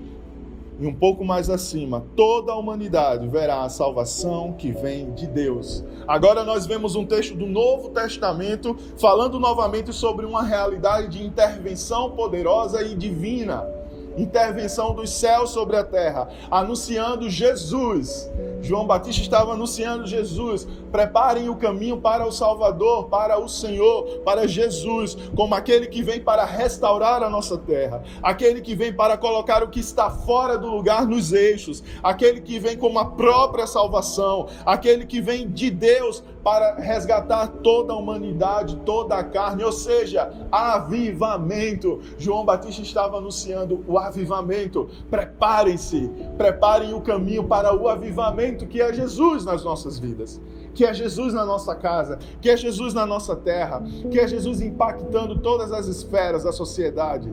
E 0.79 0.88
um 0.88 0.93
pouco 0.93 1.23
mais 1.23 1.49
acima, 1.49 2.03
toda 2.15 2.51
a 2.51 2.58
humanidade 2.58 3.27
verá 3.27 3.63
a 3.63 3.69
salvação 3.69 4.53
que 4.53 4.71
vem 4.71 5.13
de 5.13 5.27
Deus. 5.27 5.84
Agora 6.08 6.43
nós 6.43 6.65
vemos 6.65 6.95
um 6.95 7.06
texto 7.06 7.36
do 7.36 7.45
Novo 7.45 7.89
Testamento 7.89 8.75
falando 8.97 9.39
novamente 9.39 9.93
sobre 9.93 10.25
uma 10.25 10.43
realidade 10.43 11.19
de 11.19 11.23
intervenção 11.23 12.12
poderosa 12.12 12.82
e 12.82 12.95
divina 12.95 13.83
intervenção 14.17 14.93
dos 14.93 15.10
céus 15.10 15.52
sobre 15.52 15.76
a 15.78 15.84
terra, 15.84 16.30
anunciando 16.49 17.30
Jesus. 17.30 18.32
João 18.62 18.88
Batista 18.88 19.21
estava 19.21 19.54
anunciando 19.54 20.08
Jesus. 20.08 20.67
Preparem 20.91 21.49
o 21.49 21.56
caminho 21.56 21.97
para 21.97 22.26
o 22.26 22.32
Salvador, 22.32 23.10
para 23.10 23.39
o 23.39 23.49
Senhor, 23.49 24.21
para 24.23 24.47
Jesus, 24.47 25.17
como 25.36 25.56
aquele 25.56 25.88
que 25.88 26.02
vem 26.02 26.21
para 26.21 26.45
restaurar 26.45 27.21
a 27.23 27.30
nossa 27.30 27.58
terra, 27.58 28.04
aquele 28.21 28.62
que 28.62 28.76
vem 28.76 28.93
para 28.93 29.17
colocar 29.17 29.63
o 29.63 29.69
que 29.69 29.80
está 29.80 30.10
fora 30.10 30.58
do 30.58 30.67
lugar 30.67 31.06
nos 31.06 31.34
eixos, 31.34 31.84
aquele 32.02 32.41
que 32.41 32.60
vem 32.60 32.78
como 32.78 32.99
a 32.99 33.06
própria 33.06 33.67
salvação, 33.67 34.47
aquele 34.65 35.06
que 35.06 35.19
vem 35.19 35.49
de 35.49 35.69
Deus 35.69 36.23
para 36.43 36.75
resgatar 36.75 37.47
toda 37.47 37.93
a 37.93 37.95
humanidade, 37.95 38.75
toda 38.86 39.15
a 39.15 39.23
carne, 39.23 39.63
ou 39.63 39.71
seja, 39.71 40.32
avivamento. 40.51 42.01
João 42.17 42.43
Batista 42.43 42.82
estava 42.82 43.17
anunciando 43.17 43.84
o 43.88 43.97
avivamento. 43.97 44.89
Preparem-se, 45.10 46.12
preparem 46.38 46.93
o 46.93 47.01
caminho 47.01 47.45
para 47.45 47.73
o 47.73 47.88
avivamento 47.88 48.67
que 48.67 48.82
é 48.82 48.93
Jesus 48.93 49.45
nas 49.45 49.63
nossas 49.63 49.97
vidas 49.97 50.41
que 50.73 50.84
é 50.84 50.91
Jesus 50.91 51.36
na 51.36 51.45
nossa 51.45 51.75
casa, 51.75 52.17
que 52.41 52.49
é 52.49 52.58
Jesus 52.58 52.95
na 52.95 53.06
nossa 53.06 53.36
terra, 53.36 53.84
que 54.10 54.19
é 54.19 54.27
Jesus 54.27 54.60
impactando 54.60 55.38
todas 55.38 55.71
as 55.71 55.86
esferas 55.86 56.43
da 56.43 56.51
sociedade. 56.51 57.32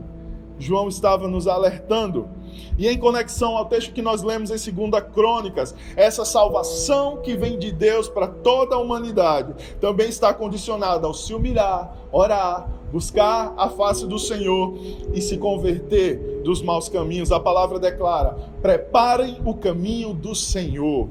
João 0.59 0.87
estava 0.87 1.27
nos 1.27 1.47
alertando. 1.47 2.29
E 2.77 2.87
em 2.87 2.97
conexão 2.97 3.55
ao 3.57 3.65
texto 3.65 3.93
que 3.93 4.01
nós 4.01 4.23
lemos 4.23 4.49
em 4.51 4.71
2 4.71 5.03
Crônicas, 5.13 5.75
essa 5.95 6.25
salvação 6.25 7.17
que 7.17 7.35
vem 7.35 7.57
de 7.57 7.71
Deus 7.71 8.07
para 8.07 8.27
toda 8.27 8.75
a 8.75 8.79
humanidade 8.79 9.53
também 9.79 10.09
está 10.09 10.33
condicionada 10.33 11.07
ao 11.07 11.13
se 11.13 11.33
humilhar, 11.33 11.95
orar, 12.11 12.69
buscar 12.91 13.53
a 13.57 13.69
face 13.69 14.05
do 14.05 14.19
Senhor 14.19 14.75
e 15.13 15.21
se 15.21 15.37
converter 15.37 16.41
dos 16.43 16.61
maus 16.61 16.89
caminhos. 16.89 17.31
A 17.31 17.39
palavra 17.39 17.79
declara: 17.79 18.37
preparem 18.61 19.39
o 19.45 19.53
caminho 19.53 20.13
do 20.13 20.35
Senhor. 20.35 21.07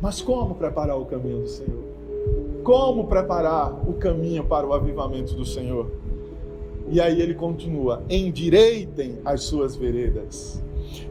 Mas 0.00 0.22
como 0.22 0.54
preparar 0.54 0.98
o 0.98 1.04
caminho 1.04 1.40
do 1.40 1.48
Senhor? 1.48 1.84
Como 2.64 3.06
preparar 3.06 3.72
o 3.88 3.94
caminho 3.94 4.44
para 4.44 4.66
o 4.66 4.72
avivamento 4.72 5.34
do 5.34 5.44
Senhor? 5.44 5.90
E 6.90 7.00
aí 7.00 7.22
ele 7.22 7.34
continua: 7.34 8.02
endireitem 8.10 9.18
as 9.24 9.44
suas 9.44 9.76
veredas, 9.76 10.62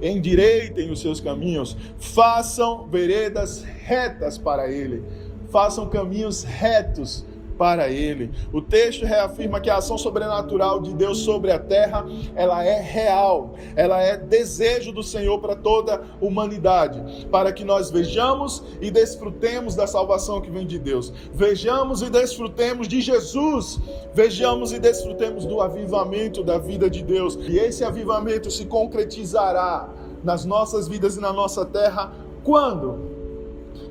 endireitem 0.02 0.92
os 0.92 1.00
seus 1.00 1.22
caminhos, 1.22 1.78
façam 1.98 2.88
veredas 2.88 3.64
retas 3.64 4.38
para 4.38 4.70
ele, 4.70 5.02
façam 5.50 5.88
caminhos 5.90 6.44
retos 6.44 7.26
para 7.60 7.90
ele. 7.90 8.32
O 8.54 8.62
texto 8.62 9.06
reafirma 9.06 9.60
que 9.60 9.70
a 9.70 9.76
ação 9.76 9.98
sobrenatural 9.98 10.80
de 10.80 10.94
Deus 10.94 11.18
sobre 11.20 11.52
a 11.52 11.60
terra, 11.60 12.06
ela 12.34 12.64
é 12.64 12.80
real, 12.80 13.54
ela 13.76 14.02
é 14.02 14.16
desejo 14.16 14.94
do 14.94 15.04
Senhor 15.04 15.40
para 15.42 15.58
toda 15.58 15.96
a 15.96 16.02
humanidade, 16.26 17.28
para 17.30 17.52
que 17.52 17.66
nós 17.66 17.92
vejamos 17.92 18.64
e 18.80 18.90
desfrutemos 18.90 19.76
da 19.76 19.86
salvação 19.86 20.40
que 20.40 20.50
vem 20.50 20.66
de 20.66 20.80
Deus. 20.80 21.12
Vejamos 21.34 22.02
e 22.02 22.10
desfrutemos 22.10 22.88
de 22.88 23.02
Jesus, 23.02 23.78
vejamos 24.14 24.72
e 24.72 24.80
desfrutemos 24.80 25.46
do 25.46 25.60
avivamento 25.60 26.42
da 26.46 26.58
vida 26.58 26.90
de 26.90 27.04
Deus. 27.04 27.38
E 27.50 27.58
esse 27.58 27.84
avivamento 27.84 28.50
se 28.50 28.64
concretizará 28.64 29.90
nas 30.24 30.46
nossas 30.46 30.88
vidas 30.88 31.18
e 31.18 31.20
na 31.20 31.34
nossa 31.34 31.66
terra 31.66 32.14
quando? 32.42 33.20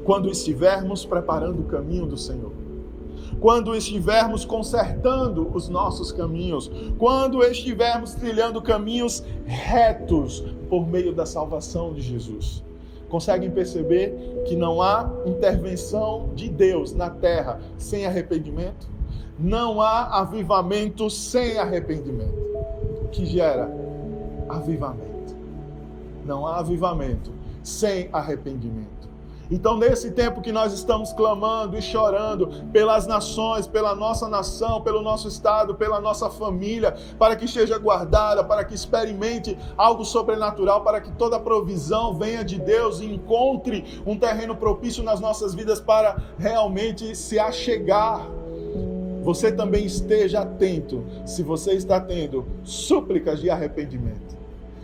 Quando 0.04 0.31
estivermos 0.31 1.04
preparando 1.04 1.61
o 1.61 1.64
caminho 1.64 2.07
do 2.07 2.16
Senhor 2.16 2.67
quando 3.40 3.74
estivermos 3.74 4.44
consertando 4.44 5.48
os 5.55 5.68
nossos 5.68 6.11
caminhos, 6.12 6.70
quando 6.98 7.42
estivermos 7.42 8.14
trilhando 8.14 8.61
caminhos 8.61 9.24
retos 9.44 10.44
por 10.68 10.87
meio 10.87 11.14
da 11.14 11.24
salvação 11.24 11.92
de 11.92 12.01
Jesus. 12.01 12.64
Conseguem 13.09 13.51
perceber 13.51 14.42
que 14.46 14.55
não 14.55 14.83
há 14.83 15.11
intervenção 15.24 16.31
de 16.35 16.48
Deus 16.48 16.94
na 16.94 17.09
terra 17.09 17.61
sem 17.79 18.05
arrependimento? 18.07 18.88
Não 19.38 19.81
há 19.81 20.20
avivamento 20.20 21.09
sem 21.09 21.59
arrependimento. 21.59 22.37
O 23.03 23.09
que 23.09 23.24
gera 23.24 23.72
avivamento? 24.48 25.37
Não 26.27 26.46
há 26.46 26.59
avivamento 26.59 27.33
sem 27.62 28.09
arrependimento. 28.12 29.08
Então, 29.50 29.78
nesse 29.78 30.11
tempo 30.11 30.42
que 30.42 30.52
nós 30.52 30.74
estamos 30.74 31.12
clamando 31.12 31.76
e 31.76 31.80
chorando 31.80 32.48
pelas 32.70 33.06
nações, 33.06 33.66
pela 33.66 33.94
nossa 33.94 34.28
nação, 34.28 34.82
pelo 34.82 35.00
nosso 35.00 35.26
estado, 35.26 35.74
pela 35.74 36.00
nossa 36.00 36.28
família, 36.28 36.94
para 37.18 37.34
que 37.34 37.46
esteja 37.46 37.78
guardada, 37.78 38.44
para 38.44 38.62
que 38.62 38.74
experimente 38.74 39.56
algo 39.76 40.04
sobrenatural, 40.04 40.82
para 40.82 41.00
que 41.00 41.11
toda 41.12 41.40
provisão 41.40 42.12
venha 42.12 42.44
de 42.44 42.58
Deus 42.58 43.00
e 43.00 43.06
encontre 43.06 44.02
um 44.06 44.18
terreno 44.18 44.54
propício 44.54 45.02
nas 45.02 45.18
nossas 45.18 45.54
vidas 45.54 45.80
para 45.80 46.18
realmente 46.38 47.16
se 47.16 47.38
achegar. 47.38 48.26
Você 49.22 49.50
também 49.50 49.84
esteja 49.84 50.40
atento 50.40 51.04
se 51.24 51.42
você 51.42 51.72
está 51.72 51.98
tendo 51.98 52.46
súplicas 52.64 53.40
de 53.40 53.48
arrependimento. 53.48 54.37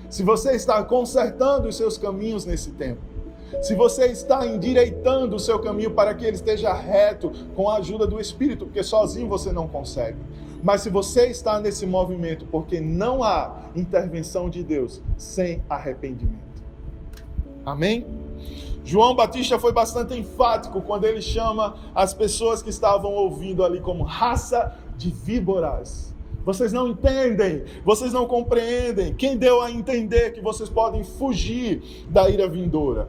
Se 0.08 0.22
você 0.22 0.52
está 0.52 0.82
consertando 0.82 1.68
os 1.68 1.76
seus 1.76 1.98
caminhos 1.98 2.46
nesse 2.46 2.70
tempo 2.70 3.13
se 3.62 3.74
você 3.74 4.06
está 4.06 4.46
endireitando 4.46 5.36
o 5.36 5.38
seu 5.38 5.58
caminho 5.58 5.90
para 5.90 6.14
que 6.14 6.24
ele 6.24 6.36
esteja 6.36 6.72
reto 6.72 7.32
com 7.54 7.68
a 7.68 7.76
ajuda 7.76 8.06
do 8.06 8.20
Espírito, 8.20 8.66
porque 8.66 8.82
sozinho 8.82 9.28
você 9.28 9.52
não 9.52 9.68
consegue. 9.68 10.18
Mas 10.62 10.80
se 10.80 10.90
você 10.90 11.26
está 11.26 11.60
nesse 11.60 11.86
movimento 11.86 12.46
porque 12.46 12.80
não 12.80 13.22
há 13.22 13.64
intervenção 13.76 14.48
de 14.48 14.62
Deus 14.62 15.02
sem 15.16 15.62
arrependimento. 15.68 16.62
Amém? 17.66 18.06
João 18.84 19.14
Batista 19.14 19.58
foi 19.58 19.72
bastante 19.72 20.14
enfático 20.14 20.82
quando 20.82 21.04
ele 21.04 21.22
chama 21.22 21.76
as 21.94 22.12
pessoas 22.12 22.62
que 22.62 22.68
estavam 22.68 23.12
ouvindo 23.12 23.64
ali 23.64 23.80
como 23.80 24.04
raça 24.04 24.74
de 24.96 25.10
víboras. 25.10 26.14
Vocês 26.44 26.72
não 26.72 26.88
entendem, 26.88 27.64
vocês 27.84 28.12
não 28.12 28.26
compreendem. 28.26 29.14
Quem 29.14 29.36
deu 29.36 29.62
a 29.62 29.70
entender 29.70 30.32
que 30.32 30.42
vocês 30.42 30.68
podem 30.68 31.02
fugir 31.02 32.06
da 32.10 32.28
ira 32.28 32.46
vindoura? 32.46 33.08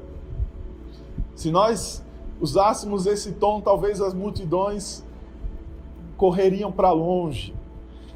Se 1.36 1.52
nós 1.52 2.04
usássemos 2.40 3.06
esse 3.06 3.34
tom, 3.34 3.62
talvez 3.62 4.02
as 4.02 4.14
multidões 4.14 5.04
correriam 6.18 6.72
para 6.72 6.92
longe. 6.92 7.54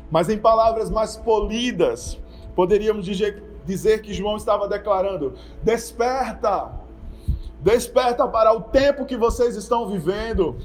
Mas 0.10 0.30
em 0.30 0.38
palavras 0.38 0.90
mais 0.90 1.16
polidas, 1.16 2.18
poderíamos 2.56 3.06
dizer 3.06 4.02
que 4.02 4.14
João 4.14 4.38
estava 4.38 4.68
declarando: 4.68 5.34
desperta, 5.62 6.72
desperta 7.62 8.28
para 8.28 8.54
o 8.54 8.62
tempo 8.62 9.06
que 9.06 9.18
vocês 9.18 9.56
estão 9.56 9.88
vivendo. 9.88 10.58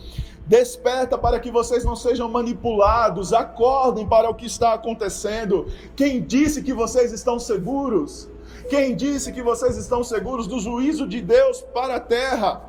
Desperta 0.46 1.16
para 1.16 1.40
que 1.40 1.50
vocês 1.50 1.86
não 1.86 1.96
sejam 1.96 2.30
manipulados, 2.30 3.32
acordem 3.32 4.06
para 4.06 4.28
o 4.28 4.34
que 4.34 4.44
está 4.44 4.74
acontecendo. 4.74 5.66
Quem 5.96 6.22
disse 6.22 6.62
que 6.62 6.74
vocês 6.74 7.12
estão 7.12 7.38
seguros? 7.38 8.28
Quem 8.68 8.94
disse 8.94 9.32
que 9.32 9.42
vocês 9.42 9.76
estão 9.76 10.02
seguros 10.02 10.46
do 10.46 10.58
juízo 10.58 11.06
de 11.06 11.20
Deus 11.20 11.60
para 11.60 11.96
a 11.96 12.00
terra? 12.00 12.62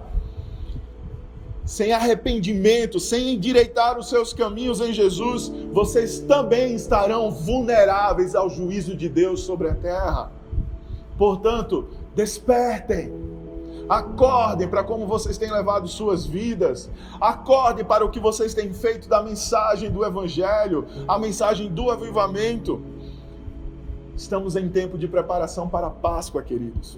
Sem 1.65 1.93
arrependimento, 1.93 2.99
sem 2.99 3.34
endireitar 3.34 3.97
os 3.97 4.08
seus 4.08 4.34
caminhos 4.34 4.81
em 4.81 4.93
Jesus, 4.93 5.51
vocês 5.71 6.19
também 6.19 6.75
estarão 6.75 7.31
vulneráveis 7.31 8.36
ao 8.36 8.49
juízo 8.49 8.95
de 8.95 9.10
Deus 9.10 9.41
sobre 9.41 9.69
a 9.69 9.73
terra. 9.73 10.31
Portanto, 11.17 11.88
despertem. 12.13 13.12
Acordem 13.88 14.67
para 14.67 14.84
como 14.84 15.05
vocês 15.05 15.38
têm 15.38 15.51
levado 15.51 15.88
suas 15.88 16.25
vidas. 16.25 16.89
Acordem 17.21 17.86
para 17.86 18.03
o 18.03 18.10
que 18.10 18.19
vocês 18.19 18.53
têm 18.53 18.73
feito 18.73 19.08
da 19.08 19.21
mensagem 19.21 19.91
do 19.91 20.03
Evangelho, 20.03 20.88
a 21.08 21.19
mensagem 21.19 21.69
do 21.69 21.91
avivamento. 21.91 22.81
Estamos 24.15 24.56
em 24.56 24.69
tempo 24.69 24.97
de 24.97 25.08
preparação 25.08 25.67
para 25.67 25.88
a 25.88 25.89
Páscoa, 25.89 26.41
queridos. 26.41 26.97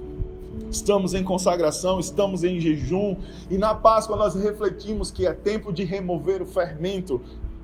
Estamos 0.69 1.13
em 1.13 1.23
consagração, 1.23 1.99
estamos 1.99 2.43
em 2.43 2.59
jejum, 2.59 3.17
e 3.49 3.57
na 3.57 3.73
Páscoa 3.73 4.15
nós 4.15 4.35
refletimos 4.35 5.09
que 5.09 5.25
é 5.25 5.33
tempo 5.33 5.73
de 5.73 5.83
remover 5.83 6.41
o 6.41 6.45
fermento 6.45 7.21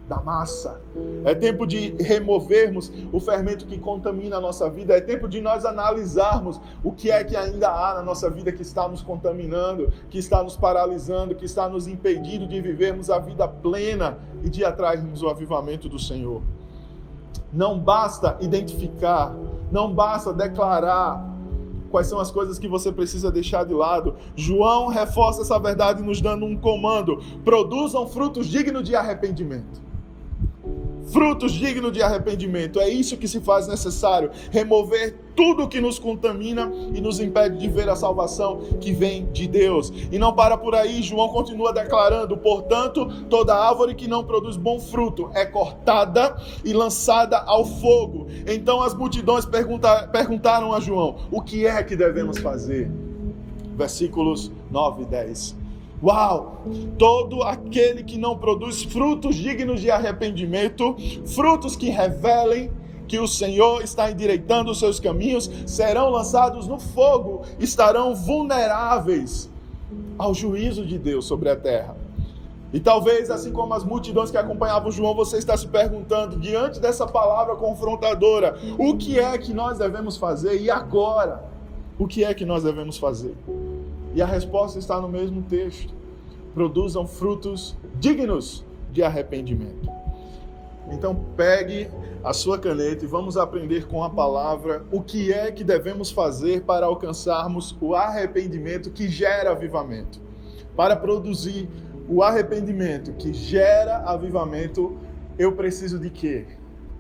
da 0.08 0.20
massa. 0.20 0.82
É 1.24 1.36
tempo 1.36 1.66
de 1.66 1.96
removermos 2.02 2.92
o 3.12 3.20
fermento 3.20 3.66
que 3.66 3.78
contamina 3.78 4.38
a 4.38 4.42
nossa 4.42 4.70
vida. 4.70 4.94
É 4.96 5.02
tempo 5.02 5.28
de 5.28 5.40
nós 5.40 5.66
analisarmos 5.66 6.60
o 6.84 6.92
que 6.92 7.10
é 7.10 7.24
que 7.24 7.36
ainda 7.36 7.70
há 7.70 7.96
na 7.96 8.02
nossa 8.02 8.30
vida 8.30 8.52
que 8.52 8.62
está 8.62 8.88
nos 8.88 9.02
contaminando, 9.02 9.94
que 10.10 10.18
está 10.18 10.44
nos 10.44 10.58
paralisando, 10.58 11.36
que 11.36 11.46
está 11.46 11.70
nos 11.70 11.88
impedindo 11.88 12.48
de 12.48 12.60
vivermos 12.60 13.10
a 13.10 13.20
vida 13.20 13.48
plena 13.48 14.18
e 14.44 14.50
de 14.50 14.66
atrairmos 14.66 15.22
o 15.22 15.30
avivamento 15.30 15.88
do 15.88 16.00
Senhor. 16.00 16.42
Não 17.54 17.78
basta 17.80 18.38
identificar, 18.42 19.36
não 19.72 19.94
basta 19.94 20.34
declarar 20.34 21.24
quais 21.92 22.08
são 22.08 22.20
as 22.20 22.32
coisas 22.32 22.58
que 22.58 22.68
você 22.68 22.92
precisa 22.92 23.32
deixar 23.32 23.64
de 23.66 23.74
lado. 23.74 24.16
João 24.36 24.88
reforça 24.88 25.44
essa 25.44 25.60
verdade 25.60 26.02
nos 26.02 26.20
dando 26.20 26.46
um 26.46 26.58
comando: 26.58 27.22
produzam 27.46 28.08
frutos 28.08 28.48
dignos 28.48 28.84
de 28.84 28.96
arrependimento 28.96 29.93
frutos 31.12 31.52
dignos 31.52 31.92
de 31.92 32.02
arrependimento. 32.02 32.80
É 32.80 32.90
isso 32.90 33.18
que 33.18 33.28
se 33.28 33.40
faz 33.40 33.68
necessário: 33.68 34.32
remover 34.52 35.16
tudo 35.36 35.68
que 35.68 35.82
nos 35.82 35.98
contamina 35.98 36.72
e 36.94 37.02
nos 37.02 37.20
impede 37.20 37.58
de 37.58 37.68
ver 37.68 37.90
a 37.90 37.96
salvação 37.96 38.60
que 38.80 38.92
vem 38.92 39.26
de 39.32 39.48
Deus. 39.48 39.92
E 40.12 40.20
não 40.20 40.34
para 40.34 40.58
por 40.58 40.76
aí, 40.76 41.02
João 41.02 41.30
continua 41.30 41.74
declarando: 41.74 42.38
portanto, 42.38 43.08
toda 43.30 43.56
árvore 43.56 43.96
que 43.96 44.08
não 44.08 44.24
produz 44.24 44.58
bom 44.58 44.80
fruto 44.80 45.30
é 45.34 45.46
cortada 45.46 46.36
e 46.64 46.74
lançada 46.74 47.38
ao 47.40 47.66
fogo. 47.66 48.28
Então 48.48 48.82
as 48.82 48.94
multidões 48.94 49.46
pergunta, 49.46 50.08
perguntaram 50.08 50.74
a 50.74 50.80
João: 50.80 51.18
o 51.32 51.42
que 51.42 51.66
é 51.66 51.82
que 51.84 51.96
devemos 51.96 52.38
fazer? 52.40 52.90
Versículos 53.76 54.52
9 54.70 55.02
e 55.02 55.06
10. 55.06 55.63
Uau! 56.04 56.64
Todo 56.98 57.44
aquele 57.44 58.04
que 58.04 58.18
não 58.18 58.38
produz 58.38 58.84
frutos 58.84 59.36
dignos 59.36 59.80
de 59.80 59.90
arrependimento, 59.90 60.98
frutos 61.26 61.78
que 61.78 61.90
revelem 61.90 62.70
que 63.08 63.18
o 63.20 63.28
Senhor 63.28 63.82
está 63.82 64.12
endireitando 64.12 64.72
os 64.72 64.80
seus 64.80 65.00
caminhos, 65.00 65.50
serão 65.66 66.10
lançados 66.10 66.68
no 66.68 66.80
fogo, 66.80 67.44
estarão 67.58 68.14
vulneráveis 68.14 69.50
ao 70.18 70.34
juízo 70.34 70.86
de 70.86 70.98
Deus 70.98 71.26
sobre 71.26 71.50
a 71.50 71.56
terra. 71.56 71.96
E 72.74 72.80
talvez, 72.80 73.30
assim 73.30 73.52
como 73.52 73.74
as 73.74 73.84
multidões 73.84 74.32
que 74.32 74.38
acompanhavam 74.38 74.92
João, 74.92 75.14
você 75.14 75.38
está 75.38 75.56
se 75.56 75.68
perguntando, 75.68 76.38
diante 76.38 76.80
dessa 76.80 77.06
palavra 77.06 77.56
confrontadora, 77.56 78.58
o 78.80 78.98
que 78.98 79.20
é 79.20 79.38
que 79.38 79.54
nós 79.54 79.78
devemos 79.78 80.18
fazer? 80.18 80.60
E 80.60 80.72
agora? 80.72 81.44
O 82.00 82.08
que 82.08 82.24
é 82.24 82.34
que 82.34 82.44
nós 82.44 82.64
devemos 82.64 82.98
fazer? 82.98 83.36
E 84.14 84.22
a 84.22 84.26
resposta 84.26 84.80
está 84.80 85.00
no 85.02 85.10
mesmo 85.10 85.42
texto. 85.44 85.94
Produzam 86.54 87.08
frutos 87.08 87.76
dignos 88.00 88.64
de 88.92 89.02
arrependimento. 89.02 89.90
Então 90.92 91.16
pegue 91.36 91.90
a 92.24 92.32
sua 92.34 92.60
caneta 92.60 93.04
e 93.04 93.08
vamos 93.08 93.38
aprender 93.38 93.88
com 93.88 94.04
a 94.04 94.10
palavra 94.10 94.84
o 94.92 95.02
que 95.02 95.34
é 95.34 95.52
que 95.52 95.64
devemos 95.64 96.12
fazer 96.12 96.62
para 96.62 96.86
alcançarmos 96.86 97.76
o 97.82 97.96
arrependimento 97.96 98.92
que 98.92 99.10
gera 99.10 99.52
avivamento. 99.52 100.22
Para 100.76 100.96
produzir 100.96 101.68
o 102.08 102.22
arrependimento 102.22 103.14
que 103.14 103.34
gera 103.34 103.98
avivamento, 104.06 104.98
eu 105.38 105.54
preciso 105.54 106.00
de 106.00 106.10
quê? 106.10 106.46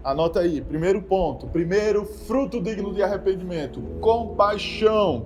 Anota 0.03 0.41
aí, 0.41 0.59
primeiro 0.61 1.01
ponto, 1.01 1.47
primeiro 1.47 2.03
fruto 2.03 2.61
digno 2.61 2.93
de 2.93 3.01
arrependimento, 3.01 3.81
compaixão. 4.01 5.25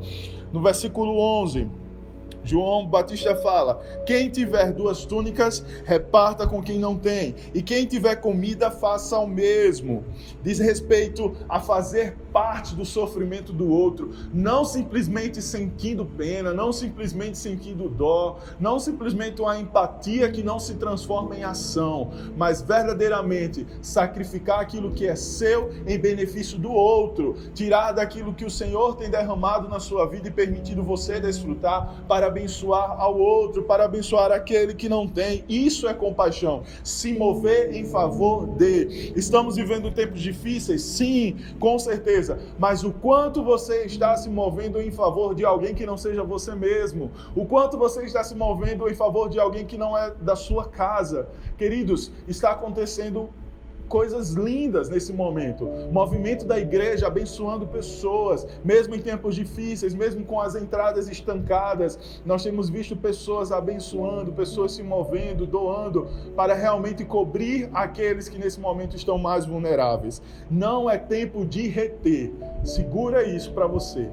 No 0.52 0.62
versículo 0.62 1.14
11, 1.14 1.68
João 2.48 2.88
Batista 2.88 3.36
fala: 3.36 3.82
quem 4.06 4.30
tiver 4.30 4.72
duas 4.72 5.06
túnicas, 5.06 5.64
reparta 5.84 6.48
com 6.48 6.64
quem 6.64 6.80
não 6.80 6.98
tem, 6.98 7.36
e 7.54 7.62
quem 7.62 7.86
tiver 7.86 8.16
comida, 8.16 8.72
faça 8.72 9.20
o 9.20 9.28
mesmo. 9.28 10.06
Diz 10.42 10.60
respeito 10.60 11.36
a 11.50 11.60
fazer 11.60 12.16
parte 12.32 12.76
do 12.76 12.86
sofrimento 12.86 13.52
do 13.52 13.70
outro, 13.70 14.12
não 14.34 14.64
simplesmente 14.64 15.42
sentindo 15.42 16.06
pena, 16.06 16.54
não 16.54 16.72
simplesmente 16.72 17.38
sentindo 17.38 17.90
dó, 17.90 18.38
não 18.60 18.80
simplesmente 18.80 19.42
uma 19.42 19.58
empatia 19.58 20.32
que 20.32 20.44
não 20.44 20.60
se 20.60 20.76
transforma 20.76 21.36
em 21.36 21.44
ação, 21.44 22.12
mas 22.38 22.62
verdadeiramente 22.62 23.66
sacrificar 23.82 24.60
aquilo 24.60 24.92
que 24.92 25.08
é 25.08 25.16
seu 25.16 25.72
em 25.86 25.98
benefício 25.98 26.58
do 26.58 26.72
outro, 26.72 27.36
tirar 27.54 27.92
daquilo 27.92 28.34
que 28.34 28.46
o 28.46 28.52
Senhor 28.52 28.96
tem 28.96 29.10
derramado 29.10 29.68
na 29.68 29.80
sua 29.80 30.06
vida 30.08 30.28
e 30.28 30.32
permitido 30.32 30.84
você 30.84 31.20
desfrutar 31.20 32.04
para 32.08 32.30
abençoar 32.38 33.00
ao 33.00 33.18
outro, 33.18 33.64
para 33.64 33.86
abençoar 33.86 34.32
aquele 34.32 34.74
que 34.74 34.88
não 34.88 35.08
tem. 35.08 35.44
Isso 35.50 35.88
é 35.88 35.94
compaixão, 35.94 36.64
se 36.84 37.14
mover 37.14 37.74
em 37.74 37.86
favor 37.86 38.46
de. 38.46 39.14
Estamos 39.16 39.56
vivendo 39.56 39.92
tempos 39.92 40.22
difíceis? 40.22 40.82
Sim, 40.82 41.38
com 41.60 41.78
certeza 41.80 42.28
mas 42.58 42.84
o 42.84 42.92
quanto 42.92 43.44
você 43.44 43.86
está 43.86 44.16
se 44.16 44.30
movendo 44.30 44.82
em 44.82 44.92
favor 44.92 45.36
de 45.36 45.46
alguém 45.46 45.74
que 45.74 45.86
não 45.86 45.98
seja 45.98 46.24
você 46.24 46.56
mesmo, 46.56 47.12
o 47.36 47.46
quanto 47.46 47.78
você 47.78 48.06
está 48.06 48.24
se 48.24 48.36
movendo 48.36 48.90
em 48.90 48.96
favor 48.96 49.30
de 49.30 49.40
alguém 49.40 49.66
que 49.66 49.78
não 49.78 49.98
é 49.98 50.12
da 50.22 50.36
sua 50.36 50.68
casa. 50.68 51.28
Queridos, 51.58 52.12
está 52.28 52.52
acontecendo 52.52 53.30
coisas 53.88 54.32
lindas 54.32 54.90
nesse 54.90 55.14
momento. 55.14 55.68
Movimento 55.92 56.46
da 56.46 56.60
igreja 56.60 57.08
abençoando 57.08 57.66
pessoas, 57.68 58.48
mesmo 58.64 58.96
em 58.96 59.00
tempos 59.00 59.36
difíceis, 59.36 59.94
mesmo 59.94 60.26
com 60.26 60.40
as 60.40 60.56
entradas 60.56 61.10
estancadas. 61.10 62.22
Nós 62.26 62.44
temos 62.44 62.70
visto 62.70 62.96
pessoas 62.96 63.52
abençoando, 63.52 64.32
pessoas 64.32 64.74
se 64.74 64.84
movendo, 64.84 65.46
doando 65.46 66.08
para 66.36 66.54
realmente 66.54 67.06
cobrir 67.06 67.70
aqueles 67.74 68.30
que 68.30 68.38
nesse 68.38 68.60
momento 68.60 68.96
estão 68.96 69.18
mais 69.18 69.46
vulneráveis. 69.46 70.22
Não 70.50 70.90
é 70.90 70.98
tempo 70.98 71.46
de 71.46 71.68
reter. 71.68 72.34
Segura 72.64 73.24
isso 73.24 73.54
para 73.54 73.68
você. 73.68 74.10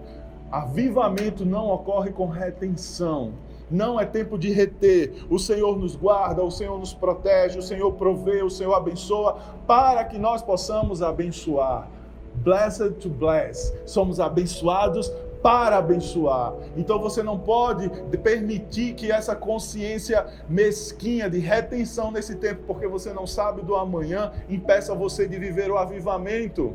Avivamento 0.50 1.44
não 1.44 1.68
ocorre 1.68 2.12
com 2.12 2.26
retenção. 2.26 3.32
Não 3.70 3.98
é 3.98 4.05
tempo 4.05 4.38
de 4.38 4.53
reter. 4.53 5.24
O 5.31 5.38
Senhor 5.38 5.79
nos 5.79 5.96
guarda, 5.96 6.42
o 6.42 6.50
Senhor 6.50 6.79
nos 6.79 6.92
protege, 6.92 7.59
o 7.59 7.62
Senhor 7.62 7.92
provê, 7.92 8.42
o 8.42 8.50
Senhor 8.50 8.74
abençoa, 8.74 9.38
para 9.66 10.05
que 10.05 10.18
nós 10.18 10.42
possamos 10.42 11.03
abençoar. 11.03 11.88
Blessed 12.37 12.94
to 13.00 13.09
bless. 13.09 13.72
Somos 13.87 14.20
abençoados 14.20 15.11
para 15.44 15.77
abençoar. 15.77 16.55
Então 16.74 16.98
você 16.98 17.22
não 17.22 17.38
pode 17.38 17.90
permitir 18.22 18.94
que 18.94 19.12
essa 19.12 19.37
consciência 19.37 20.27
mesquinha 20.48 21.29
de 21.29 21.38
retenção 21.38 22.11
nesse 22.11 22.37
tempo, 22.37 22.62
porque 22.66 22.88
você 22.88 23.12
não 23.12 23.27
sabe 23.27 23.61
do 23.61 23.77
amanhã, 23.77 24.33
impeça 24.48 24.94
você 24.94 25.29
de 25.29 25.38
viver 25.38 25.70
o 25.70 25.77
avivamento. 25.77 26.74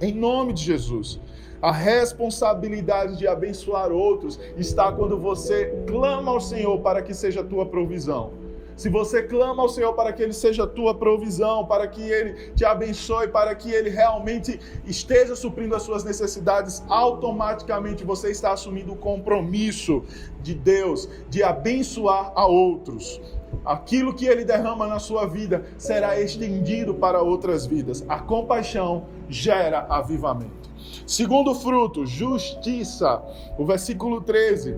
Em 0.00 0.12
nome 0.12 0.52
de 0.52 0.64
Jesus. 0.64 1.20
A 1.64 1.72
responsabilidade 1.72 3.16
de 3.16 3.26
abençoar 3.26 3.90
outros 3.90 4.38
está 4.54 4.92
quando 4.92 5.18
você 5.18 5.72
clama 5.86 6.30
ao 6.30 6.38
Senhor 6.38 6.78
para 6.80 7.00
que 7.00 7.14
seja 7.14 7.42
tua 7.42 7.64
provisão. 7.64 8.32
Se 8.76 8.90
você 8.90 9.22
clama 9.22 9.62
ao 9.62 9.68
Senhor 9.70 9.94
para 9.94 10.12
que 10.12 10.22
Ele 10.22 10.34
seja 10.34 10.66
tua 10.66 10.94
provisão, 10.94 11.64
para 11.64 11.88
que 11.88 12.02
Ele 12.02 12.50
te 12.50 12.66
abençoe, 12.66 13.28
para 13.28 13.54
que 13.54 13.70
Ele 13.70 13.88
realmente 13.88 14.60
esteja 14.84 15.34
suprindo 15.34 15.74
as 15.74 15.82
suas 15.82 16.04
necessidades, 16.04 16.82
automaticamente 16.86 18.04
você 18.04 18.30
está 18.30 18.52
assumindo 18.52 18.92
o 18.92 18.96
compromisso 18.96 20.04
de 20.42 20.54
Deus 20.54 21.08
de 21.30 21.42
abençoar 21.42 22.30
a 22.34 22.46
outros. 22.46 23.22
Aquilo 23.64 24.14
que 24.14 24.26
Ele 24.26 24.44
derrama 24.44 24.86
na 24.86 24.98
sua 24.98 25.26
vida 25.26 25.64
será 25.78 26.20
estendido 26.20 26.94
para 26.94 27.22
outras 27.22 27.66
vidas. 27.66 28.04
A 28.08 28.18
compaixão 28.18 29.04
gera 29.28 29.86
avivamento. 29.88 30.70
Segundo 31.06 31.54
fruto, 31.54 32.06
justiça. 32.06 33.22
O 33.58 33.64
versículo 33.64 34.20
13 34.20 34.76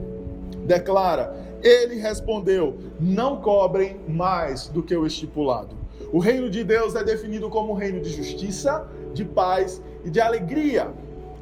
declara: 0.66 1.34
Ele 1.62 1.96
respondeu: 1.96 2.78
Não 3.00 3.40
cobrem 3.40 4.00
mais 4.08 4.68
do 4.68 4.82
que 4.82 4.96
o 4.96 5.06
estipulado. 5.06 5.76
O 6.12 6.18
reino 6.18 6.48
de 6.48 6.62
Deus 6.62 6.94
é 6.94 7.02
definido 7.02 7.48
como 7.50 7.72
um 7.72 7.76
reino 7.76 8.00
de 8.00 8.10
justiça, 8.10 8.86
de 9.12 9.24
paz 9.24 9.82
e 10.04 10.10
de 10.10 10.20
alegria. 10.20 10.88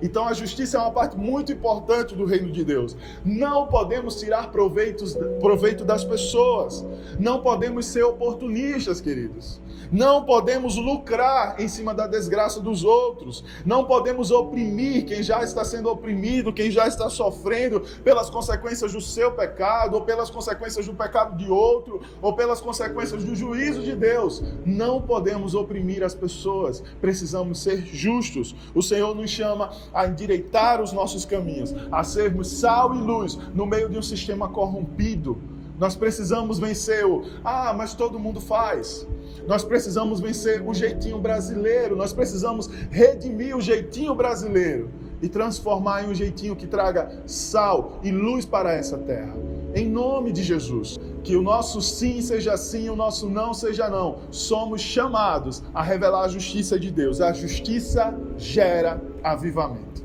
Então 0.04 0.28
a 0.28 0.34
justiça 0.34 0.76
é 0.76 0.80
uma 0.80 0.90
parte 0.90 1.16
muito 1.16 1.50
importante 1.50 2.14
do 2.14 2.26
reino 2.26 2.52
de 2.52 2.62
Deus. 2.62 2.94
Não 3.24 3.66
podemos 3.66 4.20
tirar 4.20 4.52
proveitos, 4.52 5.16
proveito 5.40 5.82
das 5.82 6.04
pessoas. 6.04 6.84
Não 7.18 7.40
podemos 7.40 7.86
ser 7.86 8.02
oportunistas, 8.02 9.00
queridos. 9.00 9.58
Não 9.90 10.24
podemos 10.24 10.76
lucrar 10.76 11.60
em 11.60 11.68
cima 11.68 11.94
da 11.94 12.06
desgraça 12.06 12.60
dos 12.60 12.84
outros. 12.84 13.44
Não 13.64 13.84
podemos 13.84 14.30
oprimir 14.30 15.04
quem 15.04 15.22
já 15.22 15.42
está 15.42 15.64
sendo 15.64 15.90
oprimido, 15.90 16.52
quem 16.52 16.70
já 16.70 16.86
está 16.86 17.08
sofrendo 17.08 17.80
pelas 18.02 18.30
consequências 18.30 18.92
do 18.92 19.00
seu 19.00 19.32
pecado, 19.32 19.94
ou 19.94 20.02
pelas 20.02 20.30
consequências 20.30 20.86
do 20.86 20.94
pecado 20.94 21.36
de 21.36 21.50
outro, 21.50 22.00
ou 22.20 22.32
pelas 22.34 22.60
consequências 22.60 23.24
do 23.24 23.34
juízo 23.34 23.82
de 23.82 23.94
Deus. 23.94 24.42
Não 24.64 25.00
podemos 25.00 25.54
oprimir 25.54 26.02
as 26.02 26.14
pessoas. 26.14 26.82
Precisamos 27.00 27.62
ser 27.62 27.84
justos. 27.86 28.54
O 28.74 28.82
Senhor 28.82 29.14
nos 29.14 29.30
chama 29.30 29.70
a 29.92 30.06
endireitar 30.06 30.82
os 30.82 30.92
nossos 30.92 31.24
caminhos, 31.24 31.74
a 31.90 32.02
sermos 32.04 32.48
sal 32.48 32.94
e 32.94 32.98
luz 32.98 33.38
no 33.54 33.66
meio 33.66 33.88
de 33.88 33.98
um 33.98 34.02
sistema 34.02 34.48
corrompido. 34.48 35.38
Nós 35.78 35.96
precisamos 35.96 36.58
vencer 36.58 37.04
o 37.04 37.24
ah, 37.44 37.74
mas 37.76 37.94
todo 37.94 38.18
mundo 38.18 38.40
faz. 38.40 39.06
Nós 39.46 39.62
precisamos 39.62 40.20
vencer 40.20 40.62
o 40.66 40.72
jeitinho 40.72 41.18
brasileiro, 41.18 41.96
nós 41.96 42.12
precisamos 42.12 42.68
redimir 42.90 43.56
o 43.56 43.60
jeitinho 43.60 44.14
brasileiro 44.14 44.90
e 45.20 45.28
transformar 45.28 46.04
em 46.04 46.10
um 46.10 46.14
jeitinho 46.14 46.56
que 46.56 46.66
traga 46.66 47.22
sal 47.26 47.98
e 48.02 48.10
luz 48.10 48.44
para 48.44 48.72
essa 48.72 48.98
terra. 48.98 49.34
Em 49.74 49.88
nome 49.88 50.30
de 50.30 50.42
Jesus, 50.42 50.98
que 51.24 51.34
o 51.34 51.42
nosso 51.42 51.82
sim 51.82 52.20
seja 52.20 52.56
sim, 52.56 52.88
o 52.88 52.94
nosso 52.94 53.28
não 53.28 53.52
seja 53.52 53.88
não. 53.88 54.18
Somos 54.30 54.80
chamados 54.80 55.62
a 55.74 55.82
revelar 55.82 56.24
a 56.24 56.28
justiça 56.28 56.78
de 56.78 56.90
Deus. 56.90 57.20
A 57.20 57.32
justiça 57.32 58.14
gera 58.38 59.00
avivamento. 59.22 60.03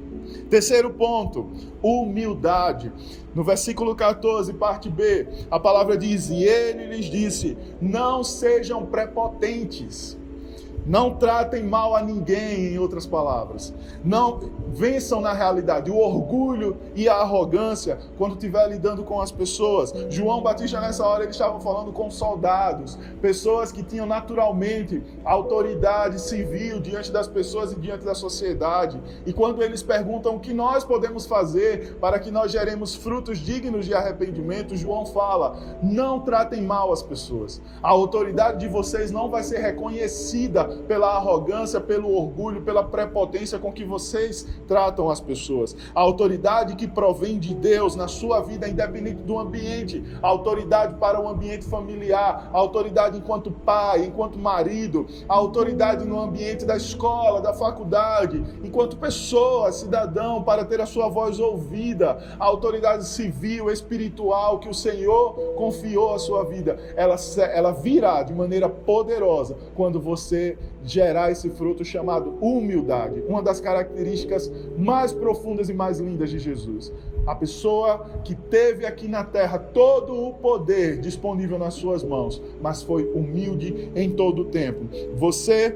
Terceiro 0.49 0.89
ponto, 0.91 1.51
humildade. 1.81 2.91
No 3.35 3.43
versículo 3.43 3.95
14, 3.95 4.51
parte 4.53 4.89
B, 4.89 5.27
a 5.49 5.59
palavra 5.59 5.95
diz: 5.95 6.29
E 6.29 6.43
ele 6.43 6.87
lhes 6.87 7.05
disse: 7.05 7.57
Não 7.79 8.23
sejam 8.23 8.85
prepotentes 8.85 10.18
não 10.85 11.15
tratem 11.15 11.63
mal 11.63 11.95
a 11.95 12.01
ninguém, 12.01 12.73
em 12.73 12.79
outras 12.79 13.05
palavras. 13.05 13.73
Não 14.03 14.39
vençam 14.69 15.21
na 15.21 15.33
realidade 15.33 15.91
o 15.91 15.97
orgulho 15.97 16.77
e 16.95 17.07
a 17.07 17.15
arrogância 17.15 17.97
quando 18.17 18.33
estiver 18.33 18.67
lidando 18.67 19.03
com 19.03 19.21
as 19.21 19.31
pessoas. 19.31 19.93
João 20.09 20.41
Batista, 20.41 20.79
nessa 20.79 21.05
hora, 21.05 21.23
ele 21.23 21.31
estava 21.31 21.59
falando 21.59 21.91
com 21.91 22.09
soldados, 22.09 22.97
pessoas 23.21 23.71
que 23.71 23.83
tinham 23.83 24.05
naturalmente 24.05 25.03
autoridade 25.23 26.21
civil 26.21 26.79
diante 26.79 27.11
das 27.11 27.27
pessoas 27.27 27.71
e 27.71 27.75
diante 27.75 28.05
da 28.05 28.15
sociedade. 28.15 29.01
E 29.25 29.33
quando 29.33 29.61
eles 29.61 29.83
perguntam 29.83 30.35
o 30.35 30.39
que 30.39 30.53
nós 30.53 30.83
podemos 30.83 31.25
fazer 31.25 31.95
para 31.99 32.19
que 32.19 32.31
nós 32.31 32.51
geremos 32.51 32.95
frutos 32.95 33.39
dignos 33.39 33.85
de 33.85 33.93
arrependimento, 33.93 34.75
João 34.75 35.05
fala: 35.05 35.57
não 35.81 36.19
tratem 36.19 36.61
mal 36.61 36.91
as 36.91 37.01
pessoas. 37.01 37.61
A 37.81 37.89
autoridade 37.89 38.59
de 38.59 38.67
vocês 38.67 39.11
não 39.11 39.29
vai 39.29 39.43
ser 39.43 39.59
reconhecida 39.59 40.68
pela 40.87 41.15
arrogância, 41.15 41.79
pelo 41.79 42.13
orgulho, 42.13 42.61
pela 42.61 42.83
prepotência 42.83 43.59
com 43.59 43.71
que 43.71 43.83
vocês 43.83 44.47
tratam 44.67 45.09
as 45.09 45.19
pessoas. 45.19 45.75
A 45.93 45.99
autoridade 45.99 46.75
que 46.75 46.87
provém 46.87 47.39
de 47.39 47.53
Deus 47.53 47.95
na 47.95 48.07
sua 48.07 48.41
vida, 48.41 48.67
independente 48.67 49.21
do 49.23 49.37
ambiente, 49.39 50.03
a 50.21 50.27
autoridade 50.27 50.95
para 50.95 51.19
o 51.19 51.27
ambiente 51.27 51.65
familiar, 51.65 52.49
a 52.53 52.57
autoridade 52.57 53.17
enquanto 53.17 53.51
pai, 53.51 54.05
enquanto 54.05 54.37
marido, 54.37 55.07
a 55.27 55.33
autoridade 55.33 56.05
no 56.05 56.19
ambiente 56.19 56.65
da 56.65 56.75
escola, 56.75 57.41
da 57.41 57.53
faculdade, 57.53 58.43
enquanto 58.63 58.97
pessoa, 58.97 59.71
cidadão, 59.71 60.43
para 60.43 60.65
ter 60.65 60.81
a 60.81 60.85
sua 60.85 61.09
voz 61.09 61.39
ouvida, 61.39 62.17
a 62.39 62.45
autoridade 62.45 63.05
civil, 63.05 63.69
espiritual 63.69 64.59
que 64.59 64.69
o 64.69 64.73
Senhor 64.73 65.33
confiou 65.55 66.13
à 66.13 66.19
sua 66.19 66.43
vida, 66.43 66.77
ela, 66.95 67.15
ela 67.53 67.71
virá 67.71 68.23
de 68.23 68.33
maneira 68.33 68.69
poderosa 68.69 69.57
quando 69.75 69.99
você 69.99 70.57
gerar 70.83 71.31
esse 71.31 71.49
fruto 71.49 71.83
chamado 71.83 72.37
humildade, 72.41 73.23
uma 73.27 73.41
das 73.41 73.59
características 73.59 74.51
mais 74.77 75.11
profundas 75.11 75.69
e 75.69 75.73
mais 75.73 75.99
lindas 75.99 76.29
de 76.29 76.39
Jesus. 76.39 76.91
A 77.25 77.35
pessoa 77.35 78.05
que 78.23 78.33
teve 78.33 78.85
aqui 78.85 79.07
na 79.07 79.23
terra 79.23 79.59
todo 79.59 80.13
o 80.13 80.33
poder 80.33 80.99
disponível 80.99 81.59
nas 81.59 81.73
suas 81.73 82.03
mãos, 82.03 82.41
mas 82.61 82.81
foi 82.81 83.03
humilde 83.13 83.91
em 83.95 84.11
todo 84.11 84.43
o 84.43 84.45
tempo. 84.45 84.85
Você 85.15 85.75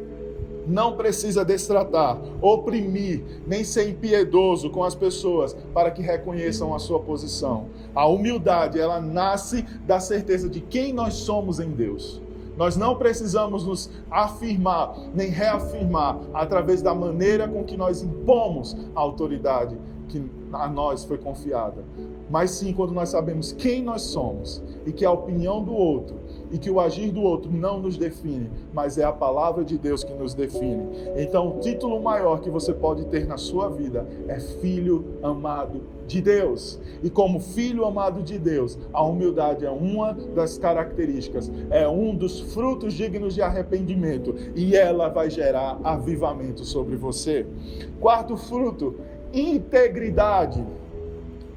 não 0.65 0.95
precisa 0.95 1.43
destratar, 1.43 2.17
oprimir, 2.41 3.21
nem 3.45 3.63
ser 3.63 3.89
impiedoso 3.89 4.69
com 4.69 4.83
as 4.83 4.95
pessoas 4.95 5.55
para 5.73 5.91
que 5.91 6.01
reconheçam 6.01 6.73
a 6.73 6.79
sua 6.79 6.99
posição. 6.99 7.65
A 7.93 8.07
humildade, 8.07 8.79
ela 8.79 8.99
nasce 8.99 9.63
da 9.85 9.99
certeza 9.99 10.49
de 10.49 10.61
quem 10.61 10.93
nós 10.93 11.15
somos 11.15 11.59
em 11.59 11.69
Deus. 11.69 12.22
Nós 12.55 12.75
não 12.77 12.95
precisamos 12.95 13.65
nos 13.65 13.89
afirmar 14.11 14.95
nem 15.13 15.29
reafirmar 15.29 16.19
através 16.33 16.81
da 16.81 16.93
maneira 16.93 17.47
com 17.47 17.63
que 17.63 17.75
nós 17.75 18.01
impomos 18.01 18.75
a 18.95 18.99
autoridade 18.99 19.77
que 20.07 20.23
a 20.51 20.67
nós 20.67 21.03
foi 21.03 21.17
confiada, 21.17 21.83
mas 22.29 22.51
sim 22.51 22.73
quando 22.73 22.93
nós 22.93 23.09
sabemos 23.09 23.51
quem 23.51 23.81
nós 23.81 24.01
somos 24.03 24.61
e 24.85 24.91
que 24.91 25.05
a 25.05 25.11
opinião 25.11 25.63
do 25.63 25.73
outro 25.73 26.15
e 26.51 26.57
que 26.57 26.69
o 26.69 26.79
agir 26.79 27.11
do 27.11 27.21
outro 27.21 27.51
não 27.51 27.79
nos 27.79 27.97
define, 27.97 28.49
mas 28.73 28.97
é 28.97 29.03
a 29.03 29.11
palavra 29.11 29.65
de 29.65 29.77
Deus 29.77 30.03
que 30.03 30.13
nos 30.13 30.33
define. 30.33 30.87
Então, 31.17 31.57
o 31.57 31.59
título 31.59 32.01
maior 32.01 32.41
que 32.41 32.49
você 32.49 32.71
pode 32.71 33.05
ter 33.05 33.25
na 33.25 33.37
sua 33.37 33.69
vida 33.69 34.07
é 34.27 34.39
filho 34.39 35.03
amado 35.23 35.81
de 36.07 36.21
Deus. 36.21 36.79
E 37.01 37.09
como 37.09 37.39
filho 37.39 37.85
amado 37.85 38.21
de 38.21 38.37
Deus, 38.37 38.77
a 38.93 39.03
humildade 39.03 39.65
é 39.65 39.71
uma 39.71 40.13
das 40.13 40.57
características, 40.57 41.51
é 41.69 41.87
um 41.87 42.13
dos 42.13 42.39
frutos 42.39 42.93
dignos 42.93 43.33
de 43.33 43.41
arrependimento 43.41 44.35
e 44.55 44.75
ela 44.75 45.09
vai 45.09 45.29
gerar 45.29 45.79
avivamento 45.83 46.63
sobre 46.63 46.95
você. 46.95 47.45
Quarto 47.99 48.37
fruto, 48.37 48.95
integridade. 49.33 50.63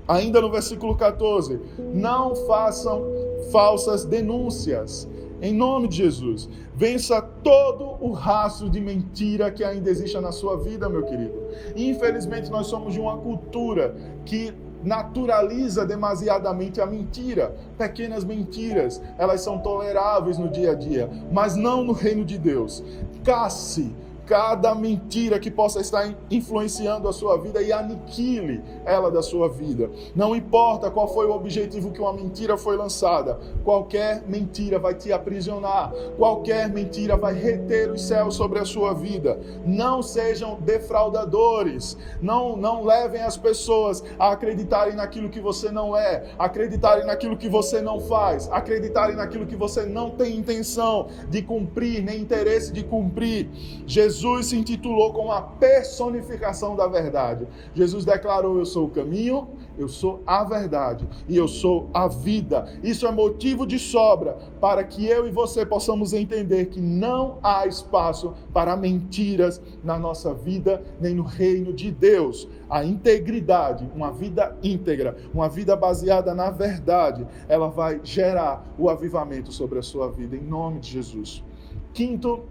Ainda 0.08 0.40
no 0.40 0.50
versículo 0.50 0.96
14, 0.96 1.60
não 1.92 2.34
façam 2.34 3.04
falsas 3.50 4.04
denúncias. 4.04 5.08
Em 5.42 5.52
nome 5.52 5.86
de 5.88 5.96
Jesus, 5.96 6.48
vença 6.74 7.20
todo 7.20 7.96
o 8.00 8.12
rastro 8.12 8.70
de 8.70 8.80
mentira 8.80 9.50
que 9.50 9.62
ainda 9.62 9.90
existe 9.90 10.18
na 10.18 10.32
sua 10.32 10.56
vida, 10.56 10.88
meu 10.88 11.02
querido. 11.02 11.34
Infelizmente, 11.74 12.50
nós 12.50 12.68
somos 12.68 12.94
de 12.94 13.00
uma 13.00 13.18
cultura 13.18 13.94
que 14.24 14.54
naturaliza 14.82 15.84
demasiadamente 15.84 16.80
a 16.80 16.86
mentira. 16.86 17.54
Pequenas 17.76 18.24
mentiras, 18.24 19.02
elas 19.18 19.40
são 19.40 19.58
toleráveis 19.58 20.38
no 20.38 20.48
dia 20.48 20.70
a 20.70 20.74
dia, 20.74 21.10
mas 21.30 21.56
não 21.56 21.84
no 21.84 21.92
reino 21.92 22.24
de 22.24 22.38
Deus. 22.38 22.82
Casse 23.24 23.92
cada 24.26 24.74
mentira 24.74 25.38
que 25.38 25.50
possa 25.50 25.80
estar 25.80 26.12
influenciando 26.30 27.08
a 27.08 27.12
sua 27.12 27.38
vida 27.38 27.62
e 27.62 27.72
aniquile 27.72 28.60
ela 28.84 29.08
da 29.08 29.22
sua 29.22 29.48
vida. 29.48 29.88
Não 30.14 30.34
importa 30.34 30.90
qual 30.90 31.06
foi 31.06 31.26
o 31.26 31.32
objetivo 31.32 31.92
que 31.92 32.00
uma 32.00 32.12
mentira 32.12 32.58
foi 32.58 32.76
lançada, 32.76 33.38
qualquer 33.64 34.22
mentira 34.26 34.80
vai 34.80 34.94
te 34.94 35.12
aprisionar, 35.12 35.92
qualquer 36.18 36.68
mentira 36.68 37.16
vai 37.16 37.34
reter 37.34 37.90
os 37.90 38.02
céus 38.02 38.34
sobre 38.34 38.58
a 38.58 38.64
sua 38.64 38.92
vida. 38.92 39.38
Não 39.64 40.02
sejam 40.02 40.58
defraudadores, 40.60 41.96
não, 42.20 42.56
não 42.56 42.84
levem 42.84 43.22
as 43.22 43.36
pessoas 43.36 44.02
a 44.18 44.32
acreditarem 44.32 44.96
naquilo 44.96 45.28
que 45.28 45.40
você 45.40 45.70
não 45.70 45.96
é, 45.96 46.24
acreditarem 46.36 47.06
naquilo 47.06 47.36
que 47.36 47.48
você 47.48 47.80
não 47.80 48.00
faz, 48.00 48.50
acreditarem 48.50 49.14
naquilo 49.14 49.46
que 49.46 49.54
você 49.54 49.86
não 49.86 50.10
tem 50.10 50.36
intenção 50.36 51.06
de 51.30 51.42
cumprir, 51.42 52.02
nem 52.02 52.20
interesse 52.20 52.72
de 52.72 52.82
cumprir. 52.82 53.48
Jesus 53.86 54.15
Jesus 54.16 54.46
se 54.46 54.56
intitulou 54.56 55.12
como 55.12 55.30
a 55.30 55.42
personificação 55.42 56.74
da 56.74 56.86
verdade. 56.86 57.46
Jesus 57.74 58.04
declarou: 58.04 58.58
Eu 58.58 58.64
sou 58.64 58.86
o 58.86 58.90
caminho, 58.90 59.48
eu 59.78 59.88
sou 59.88 60.22
a 60.26 60.42
verdade 60.42 61.06
e 61.28 61.36
eu 61.36 61.46
sou 61.46 61.90
a 61.92 62.08
vida. 62.08 62.66
Isso 62.82 63.06
é 63.06 63.12
motivo 63.12 63.66
de 63.66 63.78
sobra 63.78 64.38
para 64.60 64.82
que 64.84 65.06
eu 65.06 65.28
e 65.28 65.30
você 65.30 65.66
possamos 65.66 66.14
entender 66.14 66.66
que 66.66 66.80
não 66.80 67.38
há 67.42 67.66
espaço 67.66 68.32
para 68.52 68.76
mentiras 68.76 69.60
na 69.84 69.98
nossa 69.98 70.32
vida, 70.32 70.82
nem 70.98 71.14
no 71.14 71.22
reino 71.22 71.72
de 71.72 71.90
Deus. 71.90 72.48
A 72.70 72.84
integridade, 72.84 73.88
uma 73.94 74.10
vida 74.10 74.56
íntegra, 74.62 75.16
uma 75.32 75.48
vida 75.48 75.76
baseada 75.76 76.34
na 76.34 76.50
verdade, 76.50 77.26
ela 77.48 77.68
vai 77.68 78.00
gerar 78.02 78.64
o 78.78 78.88
avivamento 78.88 79.52
sobre 79.52 79.78
a 79.78 79.82
sua 79.82 80.10
vida, 80.10 80.36
em 80.36 80.42
nome 80.42 80.80
de 80.80 80.90
Jesus. 80.90 81.44
Quinto, 81.92 82.42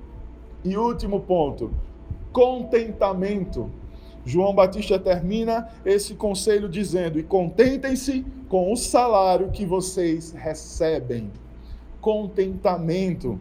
e 0.65 0.75
último 0.75 1.21
ponto: 1.21 1.71
contentamento. 2.33 3.71
João 4.25 4.55
Batista 4.55 4.97
termina 4.97 5.69
esse 5.85 6.15
conselho 6.15 6.67
dizendo: 6.67 7.19
E 7.19 7.23
contentem-se 7.23 8.25
com 8.49 8.73
o 8.73 8.75
salário 8.75 9.51
que 9.51 9.65
vocês 9.65 10.31
recebem. 10.31 11.31
Contentamento, 12.01 13.39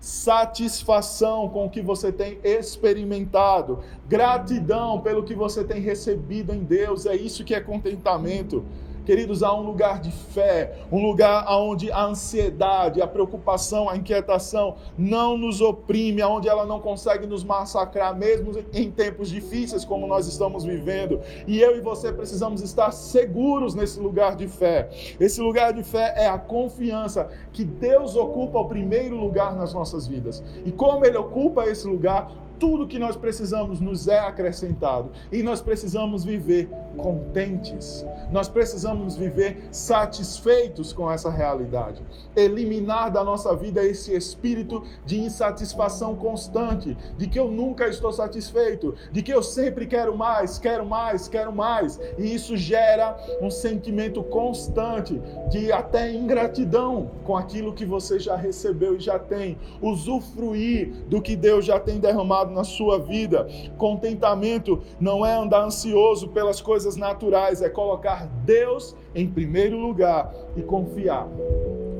satisfação 0.00 1.48
com 1.48 1.66
o 1.66 1.70
que 1.70 1.80
você 1.80 2.12
tem 2.12 2.38
experimentado, 2.42 3.80
gratidão 4.08 5.00
pelo 5.00 5.24
que 5.24 5.34
você 5.34 5.64
tem 5.64 5.80
recebido 5.80 6.52
em 6.52 6.62
Deus. 6.64 7.06
É 7.06 7.14
isso 7.14 7.44
que 7.44 7.54
é 7.54 7.60
contentamento. 7.60 8.64
Queridos, 9.06 9.44
há 9.44 9.54
um 9.54 9.62
lugar 9.62 10.00
de 10.00 10.10
fé, 10.10 10.78
um 10.90 11.00
lugar 11.00 11.46
onde 11.48 11.92
a 11.92 12.06
ansiedade, 12.06 13.00
a 13.00 13.06
preocupação, 13.06 13.88
a 13.88 13.96
inquietação 13.96 14.74
não 14.98 15.38
nos 15.38 15.60
oprime, 15.60 16.24
onde 16.24 16.48
ela 16.48 16.66
não 16.66 16.80
consegue 16.80 17.24
nos 17.24 17.44
massacrar, 17.44 18.16
mesmo 18.16 18.52
em 18.72 18.90
tempos 18.90 19.28
difíceis 19.30 19.84
como 19.84 20.08
nós 20.08 20.26
estamos 20.26 20.64
vivendo. 20.64 21.20
E 21.46 21.60
eu 21.60 21.76
e 21.76 21.80
você 21.80 22.12
precisamos 22.12 22.62
estar 22.62 22.90
seguros 22.90 23.76
nesse 23.76 24.00
lugar 24.00 24.34
de 24.34 24.48
fé. 24.48 24.90
Esse 25.20 25.40
lugar 25.40 25.72
de 25.72 25.84
fé 25.84 26.12
é 26.16 26.26
a 26.26 26.36
confiança 26.36 27.30
que 27.52 27.62
Deus 27.62 28.16
ocupa 28.16 28.58
o 28.58 28.64
primeiro 28.64 29.14
lugar 29.16 29.54
nas 29.54 29.72
nossas 29.72 30.08
vidas. 30.08 30.42
E 30.64 30.72
como 30.72 31.06
Ele 31.06 31.16
ocupa 31.16 31.64
esse 31.66 31.86
lugar, 31.86 32.28
tudo 32.58 32.86
que 32.86 32.98
nós 32.98 33.16
precisamos 33.16 33.80
nos 33.80 34.08
é 34.08 34.18
acrescentado. 34.18 35.10
E 35.30 35.42
nós 35.42 35.60
precisamos 35.60 36.24
viver 36.24 36.68
contentes, 36.96 38.04
nós 38.30 38.48
precisamos 38.48 39.16
viver 39.16 39.68
satisfeitos 39.70 40.92
com 40.92 41.10
essa 41.10 41.30
realidade, 41.30 42.02
eliminar 42.34 43.10
da 43.10 43.22
nossa 43.22 43.54
vida 43.54 43.84
esse 43.84 44.14
espírito 44.14 44.82
de 45.04 45.20
insatisfação 45.20 46.16
constante, 46.16 46.96
de 47.16 47.26
que 47.26 47.38
eu 47.38 47.50
nunca 47.50 47.86
estou 47.86 48.12
satisfeito, 48.12 48.94
de 49.12 49.22
que 49.22 49.32
eu 49.32 49.42
sempre 49.42 49.86
quero 49.86 50.16
mais, 50.16 50.58
quero 50.58 50.86
mais, 50.86 51.28
quero 51.28 51.52
mais, 51.52 52.00
e 52.18 52.34
isso 52.34 52.56
gera 52.56 53.16
um 53.40 53.50
sentimento 53.50 54.22
constante 54.22 55.20
de 55.50 55.70
até 55.70 56.12
ingratidão 56.12 57.10
com 57.24 57.36
aquilo 57.36 57.72
que 57.72 57.84
você 57.84 58.18
já 58.18 58.36
recebeu 58.36 58.96
e 58.96 59.00
já 59.00 59.18
tem, 59.18 59.58
usufruir 59.82 60.92
do 61.08 61.20
que 61.20 61.36
Deus 61.36 61.64
já 61.64 61.78
tem 61.78 62.00
derramado 62.00 62.45
na 62.52 62.64
sua 62.64 62.98
vida. 62.98 63.48
Contentamento 63.76 64.80
não 65.00 65.24
é 65.24 65.34
andar 65.34 65.64
ansioso 65.64 66.28
pelas 66.28 66.60
coisas 66.60 66.96
naturais, 66.96 67.62
é 67.62 67.68
colocar 67.68 68.26
Deus 68.44 68.96
em 69.14 69.28
primeiro 69.28 69.78
lugar 69.78 70.32
e 70.56 70.62
confiar 70.62 71.28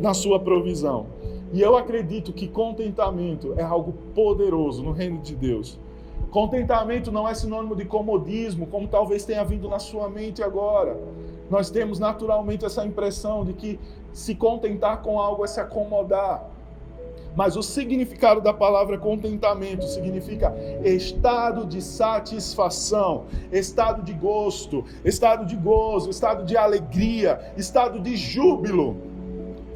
na 0.01 0.15
sua 0.15 0.39
provisão. 0.41 1.07
E 1.53 1.61
eu 1.61 1.77
acredito 1.77 2.33
que 2.33 2.49
contentamento 2.49 3.55
é 3.57 3.63
algo 3.63 3.93
poderoso 4.15 4.83
no 4.83 4.93
reino 4.93 5.19
de 5.19 5.35
Deus. 5.35 5.79
Contentamento 6.31 7.13
não 7.13 7.27
é 7.29 7.35
sinônimo 7.35 7.77
de 7.77 7.85
comodismo, 7.85 8.67
como 8.67 8.89
talvez 8.89 9.25
tenha 9.25 9.45
vindo 9.45 9.69
na 9.69 9.79
sua 9.79 10.09
mente 10.09 10.43
agora. 10.43 10.99
Nós 11.49 11.71
temos 11.71 11.99
naturalmente 11.99 12.65
essa 12.65 12.85
impressão 12.85 13.45
de 13.45 13.53
que 13.53 13.79
se 14.13 14.35
contentar 14.35 15.03
com 15.03 15.21
algo 15.21 15.45
é 15.45 15.47
se 15.47 15.61
acomodar. 15.61 16.51
Mas 17.37 17.55
o 17.55 17.63
significado 17.63 18.41
da 18.41 18.53
palavra 18.53 18.97
contentamento 18.97 19.85
significa 19.85 20.55
estado 20.83 21.67
de 21.67 21.83
satisfação, 21.83 23.27
estado 23.53 24.03
de 24.03 24.15
gosto, 24.15 24.83
estado 25.05 25.45
de 25.45 25.55
gozo, 25.55 26.09
estado 26.09 26.45
de 26.47 26.57
alegria, 26.57 27.53
estado 27.57 28.01
de 28.01 28.17
júbilo. 28.17 28.97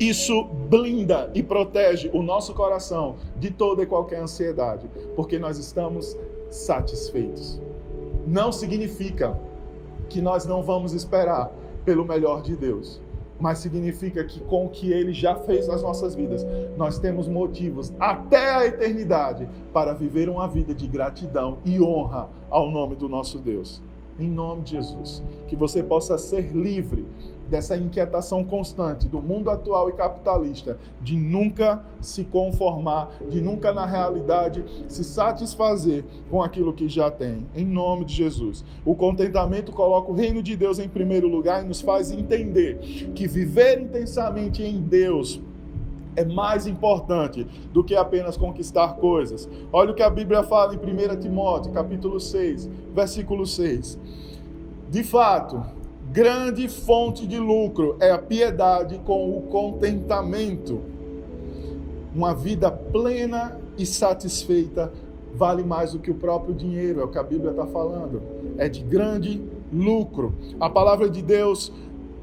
Isso 0.00 0.44
blinda 0.44 1.30
e 1.34 1.42
protege 1.42 2.10
o 2.14 2.22
nosso 2.22 2.54
coração 2.54 3.16
de 3.36 3.50
toda 3.50 3.82
e 3.82 3.86
qualquer 3.86 4.22
ansiedade, 4.22 4.88
porque 5.14 5.38
nós 5.38 5.58
estamos 5.58 6.16
satisfeitos. 6.48 7.60
Não 8.26 8.50
significa 8.50 9.38
que 10.08 10.22
nós 10.22 10.46
não 10.46 10.62
vamos 10.62 10.94
esperar 10.94 11.52
pelo 11.84 12.06
melhor 12.06 12.40
de 12.40 12.56
Deus 12.56 13.02
mas 13.40 13.58
significa 13.58 14.22
que 14.22 14.40
com 14.40 14.66
o 14.66 14.68
que 14.68 14.92
ele 14.92 15.12
já 15.12 15.34
fez 15.34 15.66
nas 15.66 15.82
nossas 15.82 16.14
vidas, 16.14 16.46
nós 16.76 16.98
temos 16.98 17.26
motivos 17.26 17.92
até 17.98 18.54
a 18.54 18.66
eternidade 18.66 19.48
para 19.72 19.94
viver 19.94 20.28
uma 20.28 20.46
vida 20.46 20.74
de 20.74 20.86
gratidão 20.86 21.58
e 21.64 21.80
honra 21.80 22.28
ao 22.50 22.70
nome 22.70 22.94
do 22.94 23.08
nosso 23.08 23.38
Deus. 23.38 23.82
Em 24.20 24.28
nome 24.28 24.62
de 24.62 24.72
Jesus, 24.72 25.22
que 25.48 25.56
você 25.56 25.82
possa 25.82 26.18
ser 26.18 26.54
livre 26.54 27.06
dessa 27.48 27.76
inquietação 27.76 28.44
constante 28.44 29.08
do 29.08 29.20
mundo 29.20 29.50
atual 29.50 29.88
e 29.88 29.92
capitalista, 29.92 30.78
de 31.02 31.16
nunca 31.16 31.82
se 32.00 32.22
conformar, 32.22 33.10
de 33.28 33.40
nunca 33.40 33.72
na 33.72 33.84
realidade 33.84 34.64
se 34.88 35.02
satisfazer 35.02 36.04
com 36.30 36.42
aquilo 36.42 36.72
que 36.72 36.88
já 36.88 37.10
tem, 37.10 37.46
em 37.56 37.66
nome 37.66 38.04
de 38.04 38.14
Jesus. 38.14 38.64
O 38.84 38.94
contentamento 38.94 39.72
coloca 39.72 40.12
o 40.12 40.14
reino 40.14 40.42
de 40.42 40.56
Deus 40.56 40.78
em 40.78 40.88
primeiro 40.88 41.26
lugar 41.26 41.64
e 41.64 41.66
nos 41.66 41.80
faz 41.80 42.12
entender 42.12 42.78
que 43.14 43.26
viver 43.26 43.80
intensamente 43.80 44.62
em 44.62 44.80
Deus 44.80 45.40
é 46.20 46.24
mais 46.24 46.66
importante 46.66 47.46
do 47.72 47.82
que 47.82 47.96
apenas 47.96 48.36
conquistar 48.36 48.96
coisas. 48.96 49.48
Olha 49.72 49.92
o 49.92 49.94
que 49.94 50.02
a 50.02 50.10
Bíblia 50.10 50.42
fala 50.42 50.74
em 50.74 50.78
1 50.78 51.20
Timóteo, 51.20 51.72
capítulo 51.72 52.20
6, 52.20 52.68
versículo 52.94 53.46
6. 53.46 53.98
De 54.90 55.02
fato, 55.02 55.62
grande 56.12 56.68
fonte 56.68 57.26
de 57.26 57.38
lucro 57.38 57.96
é 58.00 58.10
a 58.10 58.18
piedade 58.18 59.00
com 59.04 59.36
o 59.36 59.42
contentamento. 59.42 60.80
Uma 62.14 62.34
vida 62.34 62.70
plena 62.70 63.58
e 63.78 63.86
satisfeita 63.86 64.92
vale 65.34 65.62
mais 65.62 65.92
do 65.92 66.00
que 66.00 66.10
o 66.10 66.14
próprio 66.14 66.54
dinheiro, 66.54 67.00
é 67.00 67.04
o 67.04 67.08
que 67.08 67.18
a 67.18 67.22
Bíblia 67.22 67.52
está 67.52 67.66
falando. 67.66 68.20
É 68.58 68.68
de 68.68 68.82
grande 68.82 69.40
lucro. 69.72 70.34
A 70.58 70.68
palavra 70.68 71.08
de 71.08 71.22
Deus 71.22 71.72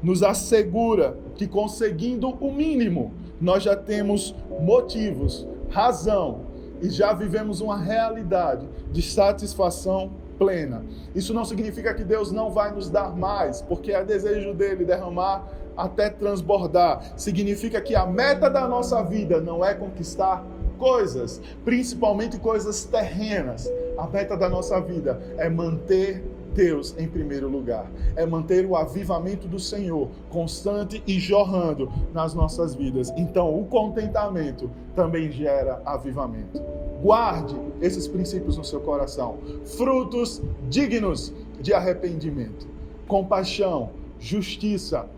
nos 0.00 0.22
assegura 0.22 1.18
que 1.34 1.48
conseguindo 1.48 2.28
o 2.28 2.52
mínimo, 2.52 3.12
nós 3.40 3.62
já 3.62 3.76
temos 3.76 4.34
motivos, 4.60 5.46
razão 5.70 6.46
e 6.80 6.90
já 6.90 7.12
vivemos 7.12 7.60
uma 7.60 7.76
realidade 7.76 8.68
de 8.92 9.02
satisfação 9.02 10.10
plena. 10.38 10.84
Isso 11.14 11.34
não 11.34 11.44
significa 11.44 11.92
que 11.92 12.04
Deus 12.04 12.30
não 12.30 12.50
vai 12.50 12.72
nos 12.72 12.88
dar 12.88 13.14
mais, 13.16 13.60
porque 13.60 13.92
é 13.92 14.04
desejo 14.04 14.54
dele 14.54 14.84
derramar 14.84 15.46
até 15.76 16.08
transbordar. 16.08 17.12
Significa 17.16 17.80
que 17.80 17.94
a 17.94 18.06
meta 18.06 18.48
da 18.48 18.66
nossa 18.66 19.02
vida 19.02 19.40
não 19.40 19.64
é 19.64 19.74
conquistar 19.74 20.44
coisas, 20.78 21.40
principalmente 21.64 22.38
coisas 22.38 22.84
terrenas. 22.84 23.68
A 23.98 24.06
meta 24.06 24.36
da 24.36 24.48
nossa 24.48 24.80
vida 24.80 25.20
é 25.36 25.48
manter 25.48 26.24
Deus 26.58 26.92
em 26.98 27.06
primeiro 27.06 27.48
lugar. 27.48 27.88
É 28.16 28.26
manter 28.26 28.66
o 28.66 28.74
avivamento 28.74 29.46
do 29.46 29.60
Senhor 29.60 30.08
constante 30.28 31.00
e 31.06 31.20
jorrando 31.20 31.88
nas 32.12 32.34
nossas 32.34 32.74
vidas. 32.74 33.10
Então, 33.16 33.56
o 33.56 33.64
contentamento 33.66 34.68
também 34.92 35.30
gera 35.30 35.80
avivamento. 35.84 36.60
Guarde 37.00 37.54
esses 37.80 38.08
princípios 38.08 38.56
no 38.56 38.64
seu 38.64 38.80
coração. 38.80 39.38
Frutos 39.76 40.42
dignos 40.68 41.32
de 41.60 41.72
arrependimento, 41.72 42.66
compaixão, 43.06 43.90
justiça, 44.18 45.08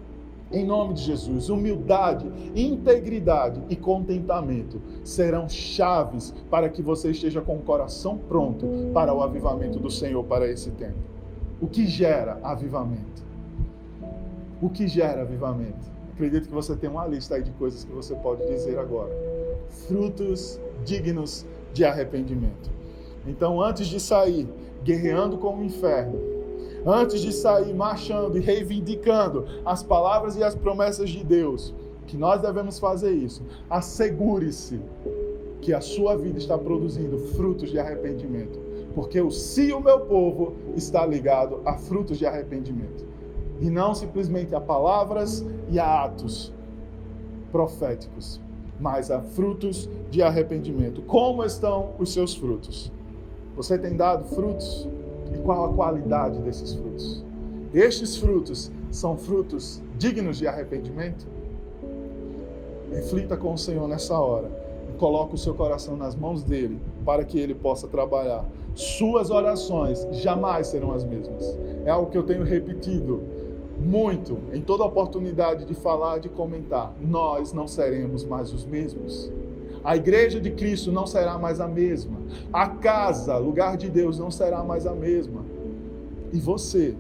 em 0.53 0.67
nome 0.67 0.93
de 0.93 1.05
Jesus, 1.05 1.49
humildade, 1.49 2.31
integridade 2.55 3.63
e 3.71 3.77
contentamento 3.77 4.83
serão 5.03 5.49
chaves 5.49 6.35
para 6.51 6.69
que 6.69 6.83
você 6.83 7.13
esteja 7.13 7.41
com 7.41 7.57
o 7.57 7.63
coração 7.63 8.19
pronto 8.19 8.67
para 8.93 9.15
o 9.15 9.23
avivamento 9.23 9.79
do 9.79 9.89
Senhor 9.89 10.23
para 10.25 10.47
esse 10.47 10.73
tempo. 10.73 11.20
O 11.61 11.67
que 11.67 11.87
gera 11.87 12.39
avivamento? 12.43 13.23
O 14.63 14.71
que 14.71 14.89
gera 14.89 15.23
avivamento? 15.23 15.91
Acredito 16.15 16.49
que 16.49 16.55
você 16.55 16.75
tem 16.75 16.89
uma 16.89 17.07
lista 17.07 17.35
aí 17.35 17.43
de 17.43 17.51
coisas 17.53 17.85
que 17.85 17.93
você 17.93 18.15
pode 18.15 18.47
dizer 18.47 18.79
agora. 18.79 19.11
Frutos 19.87 20.59
dignos 20.85 21.47
de 21.73 21.85
arrependimento. 21.85 22.71
Então, 23.27 23.61
antes 23.61 23.87
de 23.87 24.01
sair 24.01 24.49
guerreando 24.83 25.37
com 25.37 25.59
o 25.59 25.65
inferno, 25.65 26.19
antes 26.87 27.21
de 27.21 27.33
sair 27.33 27.75
marchando 27.75 28.39
e 28.39 28.41
reivindicando 28.41 29.45
as 29.65 29.83
palavras 29.83 30.37
e 30.37 30.43
as 30.43 30.55
promessas 30.55 31.11
de 31.11 31.23
Deus, 31.23 31.75
que 32.07 32.17
nós 32.17 32.41
devemos 32.41 32.79
fazer 32.79 33.13
isso. 33.13 33.43
Assegure-se 33.69 34.81
que 35.61 35.75
a 35.75 35.81
sua 35.81 36.17
vida 36.17 36.39
está 36.39 36.57
produzindo 36.57 37.19
frutos 37.19 37.71
de 37.71 37.79
arrependimento, 37.79 38.59
porque 38.95 39.21
o 39.21 39.31
se 39.31 39.73
o 39.73 39.81
meu 39.81 40.01
povo 40.01 40.55
está 40.77 41.07
ligado 41.07 41.61
a 41.65 41.75
frutos 41.75 42.19
de 42.19 42.27
arrependimento 42.27 43.07
e 43.61 43.71
não 43.71 43.95
simplesmente 43.95 44.55
a 44.55 44.61
palavras 44.61 45.45
e 45.69 45.79
a 45.79 46.05
atos 46.05 46.53
proféticos, 47.53 48.41
mas 48.79 49.11
a 49.11 49.21
frutos 49.21 49.89
de 50.11 50.23
arrependimento. 50.23 51.03
Como 51.03 51.45
estão 51.45 51.91
os 51.99 52.13
seus 52.13 52.35
frutos? 52.35 52.91
Você 53.55 53.77
tem 53.77 53.97
dado 53.97 54.25
frutos? 54.35 54.89
E 55.33 55.39
qual 55.39 55.67
a 55.67 55.75
qualidade 55.75 56.41
desses 56.41 56.73
frutos? 56.73 57.25
Estes 57.73 58.17
frutos 58.17 58.73
são 58.91 59.17
frutos 59.17 59.83
dignos 59.99 60.39
de 60.39 60.47
arrependimento? 60.49 61.27
Reflita 62.91 63.37
com 63.37 63.53
o 63.53 63.59
Senhor 63.59 63.87
nessa 63.87 64.19
hora 64.19 64.51
coloque 65.01 65.35
o 65.35 65.39
seu 65.39 65.55
coração 65.55 65.97
nas 65.97 66.15
mãos 66.15 66.43
dele 66.43 66.79
para 67.07 67.25
que 67.25 67.41
ele 67.41 67.55
possa 67.55 67.89
trabalhar. 67.89 68.45
Suas 68.75 69.31
orações 69.31 70.07
jamais 70.13 70.67
serão 70.67 70.93
as 70.93 71.03
mesmas. 71.03 71.59
É 71.87 71.91
algo 71.91 72.11
que 72.11 72.19
eu 72.19 72.23
tenho 72.23 72.45
repetido 72.45 73.23
muito 73.79 74.37
em 74.53 74.61
toda 74.61 74.85
oportunidade 74.85 75.65
de 75.65 75.73
falar, 75.73 76.19
de 76.19 76.29
comentar. 76.29 76.93
Nós 77.01 77.55
não 77.55 77.67
seremos 77.67 78.27
mais 78.27 78.53
os 78.53 78.67
mesmos. 78.67 79.33
A 79.83 79.97
igreja 79.97 80.39
de 80.39 80.51
Cristo 80.51 80.93
não 80.93 81.07
será 81.07 81.39
mais 81.39 81.63
a 81.63 81.67
mesma. 81.67 82.19
A 82.53 82.69
casa, 82.69 83.39
lugar 83.39 83.79
de 83.79 83.89
Deus, 83.89 84.19
não 84.19 84.31
será 84.31 84.63
mais 84.63 84.87
a 84.87 84.95
mesma. 84.95 85.43
E 86.31 86.39
você 86.39 86.95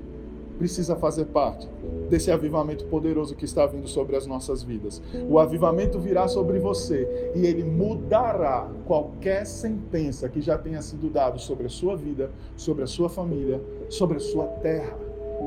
precisa 0.61 0.95
fazer 0.95 1.25
parte 1.25 1.67
desse 2.11 2.31
avivamento 2.31 2.85
poderoso 2.85 3.35
que 3.35 3.47
está 3.47 3.65
vindo 3.65 3.89
sobre 3.89 4.15
as 4.15 4.27
nossas 4.27 4.63
vidas. 4.63 5.01
O 5.27 5.39
avivamento 5.39 5.99
virá 5.99 6.29
sobre 6.29 6.59
você 6.59 7.33
e 7.35 7.47
ele 7.47 7.65
mudará 7.65 8.69
qualquer 8.87 9.47
sentença 9.47 10.29
que 10.29 10.43
já 10.43 10.59
tenha 10.59 10.83
sido 10.83 11.09
dada 11.09 11.39
sobre 11.39 11.65
a 11.65 11.71
sua 11.71 11.97
vida, 11.97 12.31
sobre 12.59 12.85
a 12.85 12.87
sua 12.87 13.09
família, 13.09 13.59
sobre 13.89 14.19
a 14.19 14.21
sua 14.21 14.45
terra. 14.45 14.95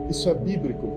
Isso 0.09 0.27
é 0.27 0.33
bíblico. 0.33 0.91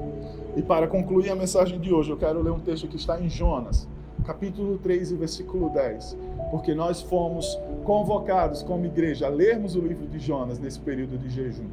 E 0.57 0.63
para 0.63 0.89
concluir 0.89 1.29
a 1.29 1.37
mensagem 1.37 1.79
de 1.79 1.93
hoje, 1.93 2.09
eu 2.09 2.17
quero 2.17 2.41
ler 2.41 2.53
um 2.53 2.61
texto 2.61 2.89
que 2.89 2.97
está 2.97 3.21
em 3.21 3.29
Jonas, 3.29 3.87
capítulo 4.25 4.79
3 4.79 5.11
e 5.11 5.15
versículo 5.15 5.69
10, 5.69 6.17
porque 6.51 6.75
nós 6.75 7.03
fomos 7.03 7.61
convocados 7.85 8.63
como 8.63 8.87
igreja 8.87 9.27
a 9.27 9.29
lermos 9.29 9.77
o 9.77 9.81
livro 9.81 10.07
de 10.07 10.19
Jonas 10.19 10.59
nesse 10.59 10.81
período 10.81 11.19
de 11.19 11.29
jejum 11.29 11.69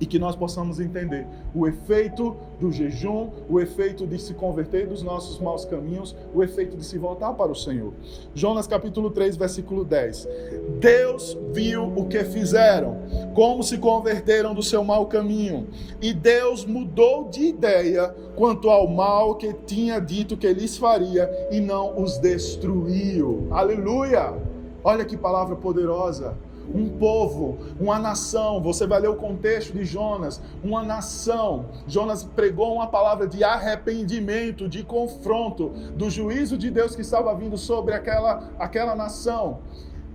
e 0.00 0.06
que 0.06 0.18
nós 0.18 0.36
possamos 0.36 0.80
entender 0.80 1.26
o 1.54 1.66
efeito 1.66 2.36
do 2.60 2.70
jejum, 2.70 3.30
o 3.48 3.60
efeito 3.60 4.06
de 4.06 4.18
se 4.18 4.34
converter 4.34 4.86
dos 4.86 5.02
nossos 5.02 5.38
maus 5.38 5.64
caminhos, 5.64 6.14
o 6.34 6.42
efeito 6.42 6.76
de 6.76 6.84
se 6.84 6.98
voltar 6.98 7.32
para 7.34 7.52
o 7.52 7.54
Senhor. 7.54 7.92
Jonas 8.34 8.66
capítulo 8.66 9.10
3, 9.10 9.36
versículo 9.36 9.84
10. 9.84 10.28
Deus 10.80 11.36
viu 11.52 11.84
o 11.84 12.06
que 12.06 12.24
fizeram, 12.24 12.98
como 13.34 13.62
se 13.62 13.78
converteram 13.78 14.54
do 14.54 14.62
seu 14.62 14.84
mau 14.84 15.06
caminho, 15.06 15.66
e 16.00 16.12
Deus 16.12 16.64
mudou 16.64 17.28
de 17.28 17.44
ideia 17.44 18.14
quanto 18.36 18.70
ao 18.70 18.86
mal 18.86 19.34
que 19.34 19.52
tinha 19.52 20.00
dito 20.00 20.36
que 20.36 20.52
lhes 20.52 20.76
faria 20.76 21.28
e 21.50 21.60
não 21.60 22.00
os 22.00 22.18
destruiu. 22.18 23.48
Aleluia! 23.50 24.34
Olha 24.84 25.04
que 25.04 25.16
palavra 25.16 25.56
poderosa 25.56 26.36
um 26.74 26.88
povo, 26.98 27.58
uma 27.80 27.98
nação. 27.98 28.62
Você 28.62 28.86
vai 28.86 29.00
ler 29.00 29.08
o 29.08 29.16
contexto 29.16 29.72
de 29.72 29.84
Jonas, 29.84 30.40
uma 30.62 30.82
nação. 30.82 31.66
Jonas 31.86 32.24
pregou 32.24 32.74
uma 32.74 32.86
palavra 32.86 33.26
de 33.26 33.42
arrependimento, 33.42 34.68
de 34.68 34.82
confronto 34.82 35.68
do 35.96 36.10
juízo 36.10 36.56
de 36.56 36.70
Deus 36.70 36.94
que 36.94 37.02
estava 37.02 37.34
vindo 37.34 37.56
sobre 37.56 37.94
aquela, 37.94 38.50
aquela 38.58 38.94
nação. 38.94 39.58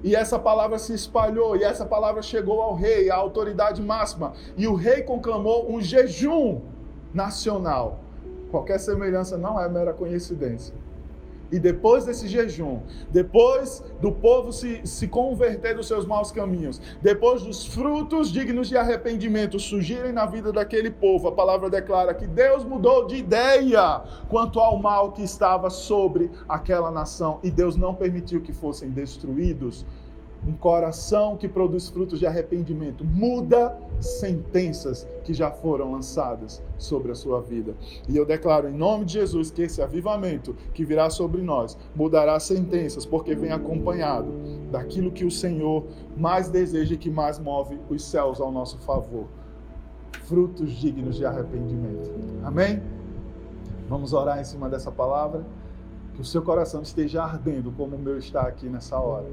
E 0.04 0.16
essa 0.16 0.38
palavra 0.38 0.78
se 0.78 0.94
espalhou, 0.94 1.56
e 1.56 1.64
essa 1.64 1.86
palavra 1.86 2.22
chegou 2.22 2.62
ao 2.62 2.76
rei, 2.76 3.10
à 3.10 3.16
autoridade 3.16 3.82
máxima. 3.82 4.34
E 4.58 4.68
o 4.68 4.76
rei 4.76 5.02
conclamou 5.02 5.72
um 5.72 5.82
jejum 5.82 6.62
nacional. 7.14 8.00
Qualquer 8.52 8.80
semelhança 8.80 9.38
não 9.38 9.60
é 9.60 9.68
mera 9.70 9.94
coincidência. 9.94 10.76
E 11.54 11.60
depois 11.60 12.04
desse 12.04 12.28
jejum, 12.28 12.80
depois 13.12 13.84
do 14.02 14.12
povo 14.12 14.52
se, 14.52 14.82
se 14.88 15.08
converter 15.08 15.76
dos 15.76 15.88
seus 15.88 16.04
maus 16.04 16.32
caminhos, 16.32 16.82
depois 17.00 17.44
dos 17.44 17.64
frutos 17.64 18.32
dignos 18.32 18.68
de 18.68 18.76
arrependimento 18.76 19.60
surgirem 19.60 20.12
na 20.12 20.26
vida 20.26 20.52
daquele 20.52 20.90
povo, 20.90 21.28
a 21.28 21.32
palavra 21.32 21.70
declara 21.70 22.12
que 22.16 22.26
Deus 22.26 22.66
mudou 22.66 23.06
de 23.06 23.18
ideia 23.18 24.02
quanto 24.30 24.60
ao 24.60 24.80
mal 24.80 25.12
que 25.12 25.22
estava 25.22 25.70
sobre 25.70 26.32
aquela 26.50 26.90
nação. 26.90 27.40
E 27.44 27.52
Deus 27.52 27.76
não 27.76 27.94
permitiu 27.94 28.42
que 28.42 28.52
fossem 28.52 28.90
destruídos 28.90 29.86
um 30.48 30.54
coração 30.54 31.38
que 31.38 31.48
produz 31.48 31.90
frutos 31.90 32.20
de 32.20 32.26
arrependimento 32.26 33.04
muda 33.06 33.78
sentenças 34.00 35.08
que 35.24 35.34
já 35.34 35.50
foram 35.50 35.92
lançadas 35.94 36.62
sobre 36.78 37.12
a 37.12 37.16
sua 37.16 37.42
vida. 37.42 37.74
E 38.10 38.18
eu 38.18 38.26
declaro 38.26 38.68
em 38.68 38.74
nome 38.74 39.06
de 39.06 39.14
Jesus 39.14 39.50
que 39.50 39.62
esse 39.62 39.82
avivamento 39.82 40.56
que 40.74 40.84
virá 40.84 41.10
sobre 41.10 41.42
nós 41.42 41.78
mudará 41.96 42.40
sentenças, 42.40 43.06
porque 43.06 43.34
vem 43.34 43.52
acompanhado 43.52 44.32
daquilo 44.70 45.12
que 45.12 45.24
o 45.24 45.32
Senhor 45.32 45.86
mais 46.18 46.50
deseja 46.50 46.96
e 46.96 46.98
que 46.98 47.10
mais 47.10 47.40
move 47.40 47.80
os 47.90 48.04
céus 48.04 48.42
ao 48.42 48.52
nosso 48.52 48.78
favor. 48.80 49.28
Frutos 50.24 50.72
dignos 50.72 51.16
de 51.16 51.26
arrependimento. 51.26 52.12
Amém? 52.44 52.82
Vamos 53.88 54.14
orar 54.14 54.40
em 54.40 54.44
cima 54.44 54.70
dessa 54.70 54.92
palavra. 54.92 55.46
Que 56.16 56.22
o 56.22 56.26
seu 56.26 56.44
coração 56.44 56.84
esteja 56.84 57.24
ardendo 57.24 57.72
como 57.72 57.96
o 57.96 58.00
meu 58.00 58.20
está 58.20 58.42
aqui 58.42 58.70
nessa 58.70 59.00
hora 59.00 59.26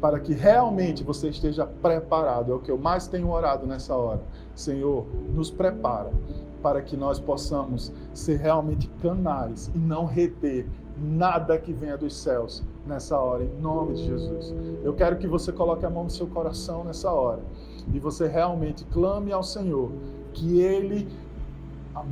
para 0.00 0.18
que 0.18 0.32
realmente 0.32 1.04
você 1.04 1.28
esteja 1.28 1.66
preparado. 1.66 2.52
É 2.52 2.54
o 2.54 2.58
que 2.58 2.70
eu 2.70 2.78
mais 2.78 3.06
tenho 3.06 3.30
orado 3.30 3.66
nessa 3.66 3.94
hora. 3.94 4.22
Senhor, 4.54 5.06
nos 5.34 5.50
prepara 5.50 6.10
para 6.62 6.82
que 6.82 6.96
nós 6.96 7.18
possamos 7.18 7.92
ser 8.12 8.38
realmente 8.38 8.88
canais 9.02 9.70
e 9.74 9.78
não 9.78 10.04
reter 10.04 10.66
nada 10.98 11.58
que 11.58 11.72
venha 11.72 11.96
dos 11.96 12.14
céus 12.14 12.62
nessa 12.86 13.18
hora, 13.18 13.44
em 13.44 13.60
nome 13.60 13.94
de 13.94 14.04
Jesus. 14.04 14.54
Eu 14.82 14.94
quero 14.94 15.16
que 15.16 15.26
você 15.26 15.52
coloque 15.52 15.86
a 15.86 15.90
mão 15.90 16.04
no 16.04 16.10
seu 16.10 16.26
coração 16.26 16.84
nessa 16.84 17.10
hora 17.10 17.40
e 17.92 17.98
você 17.98 18.26
realmente 18.28 18.84
clame 18.86 19.32
ao 19.32 19.42
Senhor 19.42 19.90
que 20.32 20.60
Ele 20.60 21.08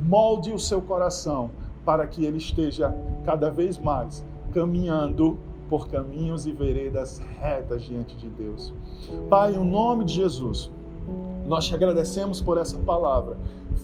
molde 0.07 0.51
o 0.51 0.59
seu 0.59 0.81
coração 0.81 1.51
para 1.85 2.05
que 2.05 2.25
ele 2.25 2.37
esteja 2.37 2.95
cada 3.25 3.49
vez 3.49 3.77
mais 3.77 4.23
caminhando 4.53 5.37
por 5.69 5.87
caminhos 5.87 6.45
e 6.47 6.51
veredas 6.51 7.21
retas 7.39 7.83
diante 7.83 8.15
de 8.15 8.27
Deus. 8.27 8.73
Pai, 9.29 9.53
em 9.53 9.63
nome 9.63 10.03
de 10.03 10.13
Jesus, 10.13 10.71
nós 11.45 11.65
te 11.65 11.75
agradecemos 11.75 12.41
por 12.41 12.57
essa 12.57 12.77
palavra, 12.79 13.37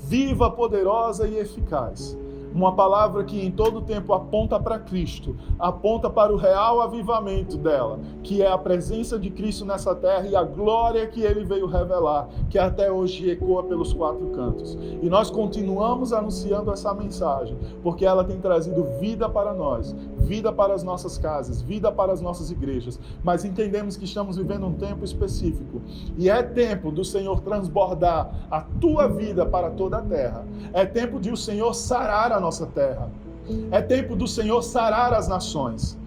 viva, 0.08 0.50
poderosa 0.50 1.28
e 1.28 1.38
eficaz 1.38 2.18
uma 2.56 2.74
palavra 2.74 3.26
que 3.26 3.46
em 3.46 3.52
todo 3.52 3.82
tempo 3.82 4.14
aponta 4.14 4.58
para 4.58 4.80
Cristo, 4.80 5.36
aponta 5.60 6.10
para 6.10 6.34
o 6.34 6.38
real 6.38 6.80
avivamento 6.80 7.58
dela, 7.58 8.00
que 8.24 8.42
é 8.42 8.50
a 8.50 8.58
presença 8.58 9.20
de 9.20 9.30
Cristo 9.30 9.66
nessa 9.66 9.94
terra 9.94 10.26
e 10.26 10.36
a 10.38 10.44
glória 10.44 11.06
que 11.06 11.22
ele 11.22 11.44
veio 11.44 11.68
revelar, 11.68 12.30
que 12.50 12.58
até 12.58 12.90
hoje 12.90 13.30
ecoa 13.30 13.64
pelos 13.64 13.92
quatro 13.92 14.28
cantos. 14.28 14.78
E 15.02 15.10
nós 15.10 15.30
continuamos 15.30 16.14
anunciando 16.14 16.72
essa 16.72 16.94
mensagem, 16.94 17.58
porque 17.84 18.06
ela 18.06 18.24
tem 18.24 18.40
trazido 18.40 18.86
vida 19.02 19.28
para 19.28 19.54
nós, 19.54 19.94
vida 20.26 20.52
para 20.52 20.74
as 20.74 20.84
nossas 20.84 21.18
casas, 21.18 21.62
vida 21.62 21.92
para 21.92 22.12
as 22.12 22.20
nossas 22.20 22.52
igrejas. 22.52 23.00
Mas 23.24 23.46
entendemos 23.46 23.96
que 23.96 24.06
estamos 24.06 24.38
vivendo 24.38 24.66
um 24.66 24.74
tempo 24.74 25.06
específico 25.06 25.82
e 26.18 26.30
é 26.30 26.42
tempo 26.42 26.92
do 26.92 27.06
Senhor 27.06 27.40
transbordar 27.42 28.48
a 28.50 28.62
tua 28.62 29.08
vida 29.08 29.46
para 29.46 29.70
toda 29.70 29.98
a 29.98 30.02
terra. 30.02 30.46
É 30.74 30.86
tempo 30.86 31.20
de 31.20 31.32
o 31.32 31.38
Senhor 31.38 31.74
sarar 31.74 32.32
a 32.32 32.40
nossa 32.40 32.66
terra. 32.66 33.10
É 33.72 33.82
tempo 33.82 34.16
do 34.16 34.28
Senhor 34.28 34.62
sarar 34.64 35.14
as 35.14 35.28
nações. 35.28 35.98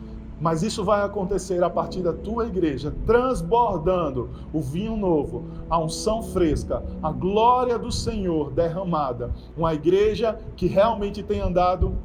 Mas 0.41 0.63
isso 0.63 0.85
vai 0.85 1.05
acontecer 1.05 1.63
a 1.65 1.71
partir 1.71 2.01
da 2.01 2.13
tua 2.13 2.47
igreja, 2.47 2.95
transbordando 3.05 4.31
o 4.53 4.61
vinho 4.61 4.97
novo, 4.97 5.45
a 5.69 5.79
unção 5.79 6.23
fresca, 6.23 6.83
a 7.03 7.11
glória 7.11 7.77
do 7.77 7.91
Senhor 7.91 8.53
derramada. 8.53 9.33
Uma 9.57 9.75
igreja 9.75 10.39
que 10.57 10.67
realmente 10.67 11.25
tem 11.25 11.41
andado 11.41 11.97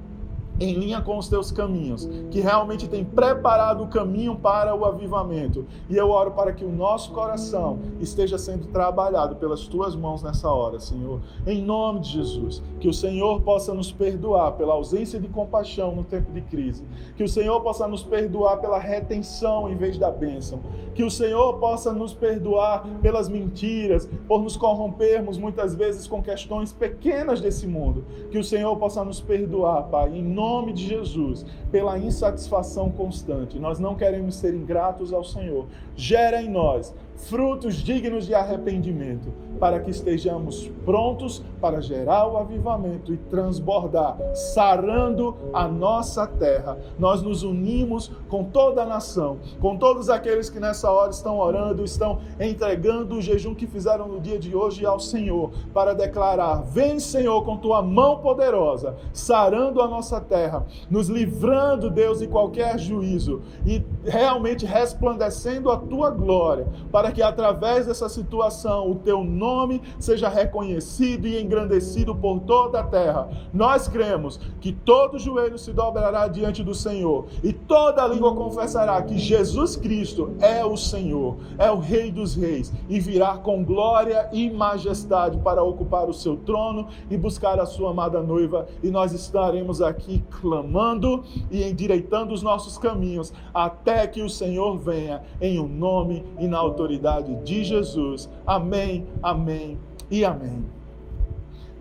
em 0.64 0.74
linha 0.74 1.02
com 1.02 1.18
os 1.18 1.28
teus 1.28 1.52
caminhos, 1.52 2.10
que 2.32 2.40
realmente 2.40 2.88
tem 2.88 3.04
preparado 3.04 3.84
o 3.84 3.88
caminho 3.88 4.36
para 4.36 4.74
o 4.74 4.86
avivamento. 4.86 5.66
E 5.90 5.98
eu 5.98 6.10
oro 6.10 6.32
para 6.32 6.54
que 6.54 6.64
o 6.64 6.72
nosso 6.72 7.12
coração 7.12 7.80
esteja 8.00 8.38
sendo 8.38 8.68
trabalhado 8.68 9.36
pelas 9.36 9.68
tuas 9.68 9.96
mãos 9.96 10.24
nessa 10.24 10.50
hora, 10.50 10.80
Senhor. 10.80 11.20
Em 11.46 11.62
nome 11.62 12.00
de 12.00 12.12
Jesus, 12.12 12.64
que 12.80 12.88
o 12.88 12.94
Senhor 12.94 13.42
possa 13.42 13.74
nos 13.74 13.92
perdoar 13.92 14.54
pela 14.54 14.74
ausência 14.74 15.20
de 15.20 15.28
compaixão 15.28 15.94
no 15.94 16.04
tempo 16.04 16.32
de 16.32 16.42
crise, 16.42 16.84
que 17.18 17.24
o 17.24 17.30
Senhor 17.30 17.60
possa 17.62 17.88
nos 17.88 18.04
perdoar 18.04 18.58
pela 18.58 18.80
retenção 18.80 19.70
em 19.70 19.76
vez 19.76 19.98
da 19.98 20.10
bênção, 20.10 20.62
que 20.96 21.04
o 21.04 21.12
Senhor 21.12 21.60
possa 21.60 21.92
nos 21.92 22.14
perdoar 22.14 22.86
pelas 23.02 23.28
mentiras, 23.28 24.08
por 24.28 24.42
nos 24.42 24.56
corrompermos 24.56 25.38
muitas 25.38 25.76
vezes 25.76 26.08
com 26.08 26.22
questões 26.22 26.72
pequenas 26.72 27.42
desse 27.42 27.68
mundo, 27.68 28.06
que 28.32 28.38
o 28.38 28.44
Senhor 28.44 28.76
possa 28.78 29.04
nos 29.04 29.20
perdoar, 29.20 29.84
Pai, 29.84 30.16
em 30.16 30.24
nome 30.24 30.53
nome 30.54 30.74
de 30.74 30.82
Jesus, 30.88 31.46
pela 31.74 31.98
insatisfação 31.98 32.92
constante. 32.92 33.58
Nós 33.58 33.80
não 33.80 33.96
queremos 33.96 34.36
ser 34.36 34.54
ingratos 34.54 35.12
ao 35.12 35.24
Senhor. 35.24 35.66
Gera 35.96 36.40
em 36.40 36.48
nós 36.48 36.94
frutos 37.16 37.76
dignos 37.76 38.26
de 38.26 38.34
arrependimento, 38.34 39.34
para 39.60 39.80
que 39.80 39.92
estejamos 39.92 40.70
prontos 40.84 41.44
para 41.62 41.82
gerar 41.82 42.28
o 42.28 42.38
avivamento 42.38 43.14
e 43.14 43.18
transbordar, 43.18 44.18
sarando 44.34 45.36
a 45.54 45.68
nossa 45.68 46.28
terra. 46.28 46.78
Nós 47.00 47.22
nos 47.22 47.44
unimos 47.44 48.12
com 48.28 48.44
toda 48.44 48.84
a 48.84 48.86
nação, 48.86 49.38
com 49.62 49.78
todos 49.78 50.10
aqueles 50.10 50.50
que 50.50 50.60
nessa 50.60 50.92
hora 50.92 51.12
estão 51.12 51.40
orando, 51.40 51.84
estão 51.84 52.20
entregando 52.40 53.16
o 53.16 53.22
jejum 53.22 53.56
que 53.56 53.68
fizeram 53.68 54.08
no 54.08 54.20
dia 54.20 54.38
de 54.38 54.56
hoje 54.56 54.86
ao 54.86 55.00
Senhor, 55.00 55.52
para 55.74 55.94
declarar: 55.94 56.64
Vem, 56.64 57.00
Senhor, 57.00 57.44
com 57.46 57.58
tua 57.58 57.82
mão 57.82 58.20
poderosa, 58.20 58.96
sarando 59.14 59.82
a 59.82 59.88
nossa 59.88 60.20
terra, 60.20 60.66
nos 60.90 61.08
livrando, 61.08 61.63
Deus, 61.90 62.20
de 62.20 62.28
qualquer 62.28 62.78
juízo 62.78 63.42
e 63.66 63.84
realmente 64.04 64.66
resplandecendo 64.66 65.72
a 65.72 65.78
tua 65.78 66.10
glória, 66.10 66.68
para 66.92 67.12
que 67.12 67.22
através 67.22 67.88
dessa 67.88 68.10
situação 68.10 68.92
o 68.92 68.96
teu 68.96 69.24
nome 69.24 69.82
seja 70.00 70.30
reconhecido 70.30 71.28
e 71.28 71.42
engrandecido 71.42 72.14
por 72.16 72.40
toda 72.42 72.80
a 72.80 72.84
terra. 72.84 73.30
Nós 73.54 73.88
cremos 73.88 74.40
que 74.60 74.72
todo 74.72 75.20
joelho 75.20 75.58
se 75.58 75.72
dobrará 75.72 76.28
diante 76.28 76.64
do 76.64 76.74
Senhor 76.74 77.26
e 77.44 77.54
toda 77.54 78.08
língua 78.08 78.36
confessará 78.36 79.02
que 79.02 79.18
Jesus 79.18 79.76
Cristo 79.76 80.36
é 80.40 80.64
o 80.64 80.76
Senhor, 80.76 81.38
é 81.58 81.72
o 81.72 81.80
Rei 81.80 82.12
dos 82.12 82.36
Reis 82.36 82.74
e 82.90 83.00
virá 83.00 83.38
com 83.38 83.64
glória 83.64 84.30
e 84.32 84.50
majestade 84.50 85.38
para 85.40 85.64
ocupar 85.64 86.10
o 86.10 86.14
seu 86.14 86.38
trono 86.38 86.88
e 87.10 87.18
buscar 87.18 87.60
a 87.60 87.66
sua 87.66 87.92
amada 87.92 88.22
noiva. 88.22 88.68
E 88.82 88.90
nós 88.90 89.14
estaremos 89.14 89.82
aqui 89.82 90.24
clamando 90.42 91.24
e 91.54 91.64
endireitando 91.64 92.34
os 92.34 92.42
nossos 92.42 92.78
caminhos 92.78 93.32
até 93.54 94.08
que 94.08 94.22
o 94.22 94.30
Senhor 94.30 94.78
venha 94.78 95.22
em 95.40 95.60
o 95.60 95.66
um 95.66 95.68
nome 95.68 96.26
e 96.40 96.48
na 96.48 96.58
autoridade 96.58 97.36
de 97.44 97.64
Jesus. 97.64 98.30
Amém, 98.46 99.08
amém 99.22 99.78
e 100.10 100.26
amém. 100.26 100.66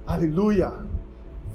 Aleluia! 0.07 0.73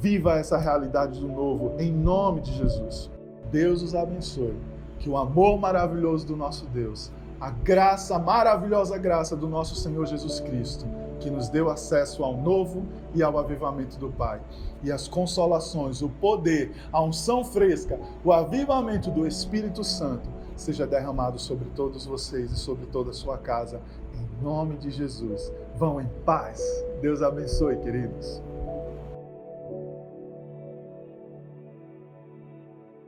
Viva 0.01 0.33
essa 0.33 0.57
realidade 0.57 1.19
do 1.19 1.27
novo, 1.27 1.73
em 1.79 1.91
nome 1.91 2.41
de 2.41 2.53
Jesus. 2.53 3.09
Deus 3.51 3.81
os 3.81 3.95
abençoe. 3.95 4.55
Que 4.99 5.09
o 5.09 5.17
amor 5.17 5.59
maravilhoso 5.59 6.25
do 6.25 6.35
nosso 6.35 6.65
Deus, 6.67 7.11
a 7.39 7.51
graça, 7.51 8.15
a 8.15 8.19
maravilhosa 8.19 8.97
graça 8.97 9.35
do 9.35 9.47
nosso 9.47 9.75
Senhor 9.75 10.05
Jesus 10.07 10.39
Cristo, 10.39 10.87
que 11.19 11.29
nos 11.29 11.49
deu 11.49 11.69
acesso 11.69 12.23
ao 12.23 12.37
novo 12.37 12.83
e 13.13 13.23
ao 13.23 13.37
avivamento 13.37 13.97
do 13.97 14.09
Pai, 14.09 14.41
e 14.83 14.91
as 14.91 15.07
consolações, 15.07 16.01
o 16.01 16.09
poder, 16.09 16.71
a 16.91 17.01
unção 17.01 17.43
fresca, 17.43 17.99
o 18.23 18.31
avivamento 18.31 19.09
do 19.09 19.27
Espírito 19.27 19.83
Santo 19.83 20.29
seja 20.55 20.87
derramado 20.87 21.37
sobre 21.37 21.69
todos 21.75 22.05
vocês 22.05 22.51
e 22.51 22.55
sobre 22.55 22.85
toda 22.87 23.11
a 23.11 23.13
sua 23.13 23.37
casa, 23.37 23.79
em 24.13 24.43
nome 24.43 24.77
de 24.77 24.89
Jesus. 24.89 25.51
Vão 25.75 26.01
em 26.01 26.09
paz. 26.25 26.61
Deus 27.01 27.21
abençoe, 27.21 27.77
queridos. 27.77 28.41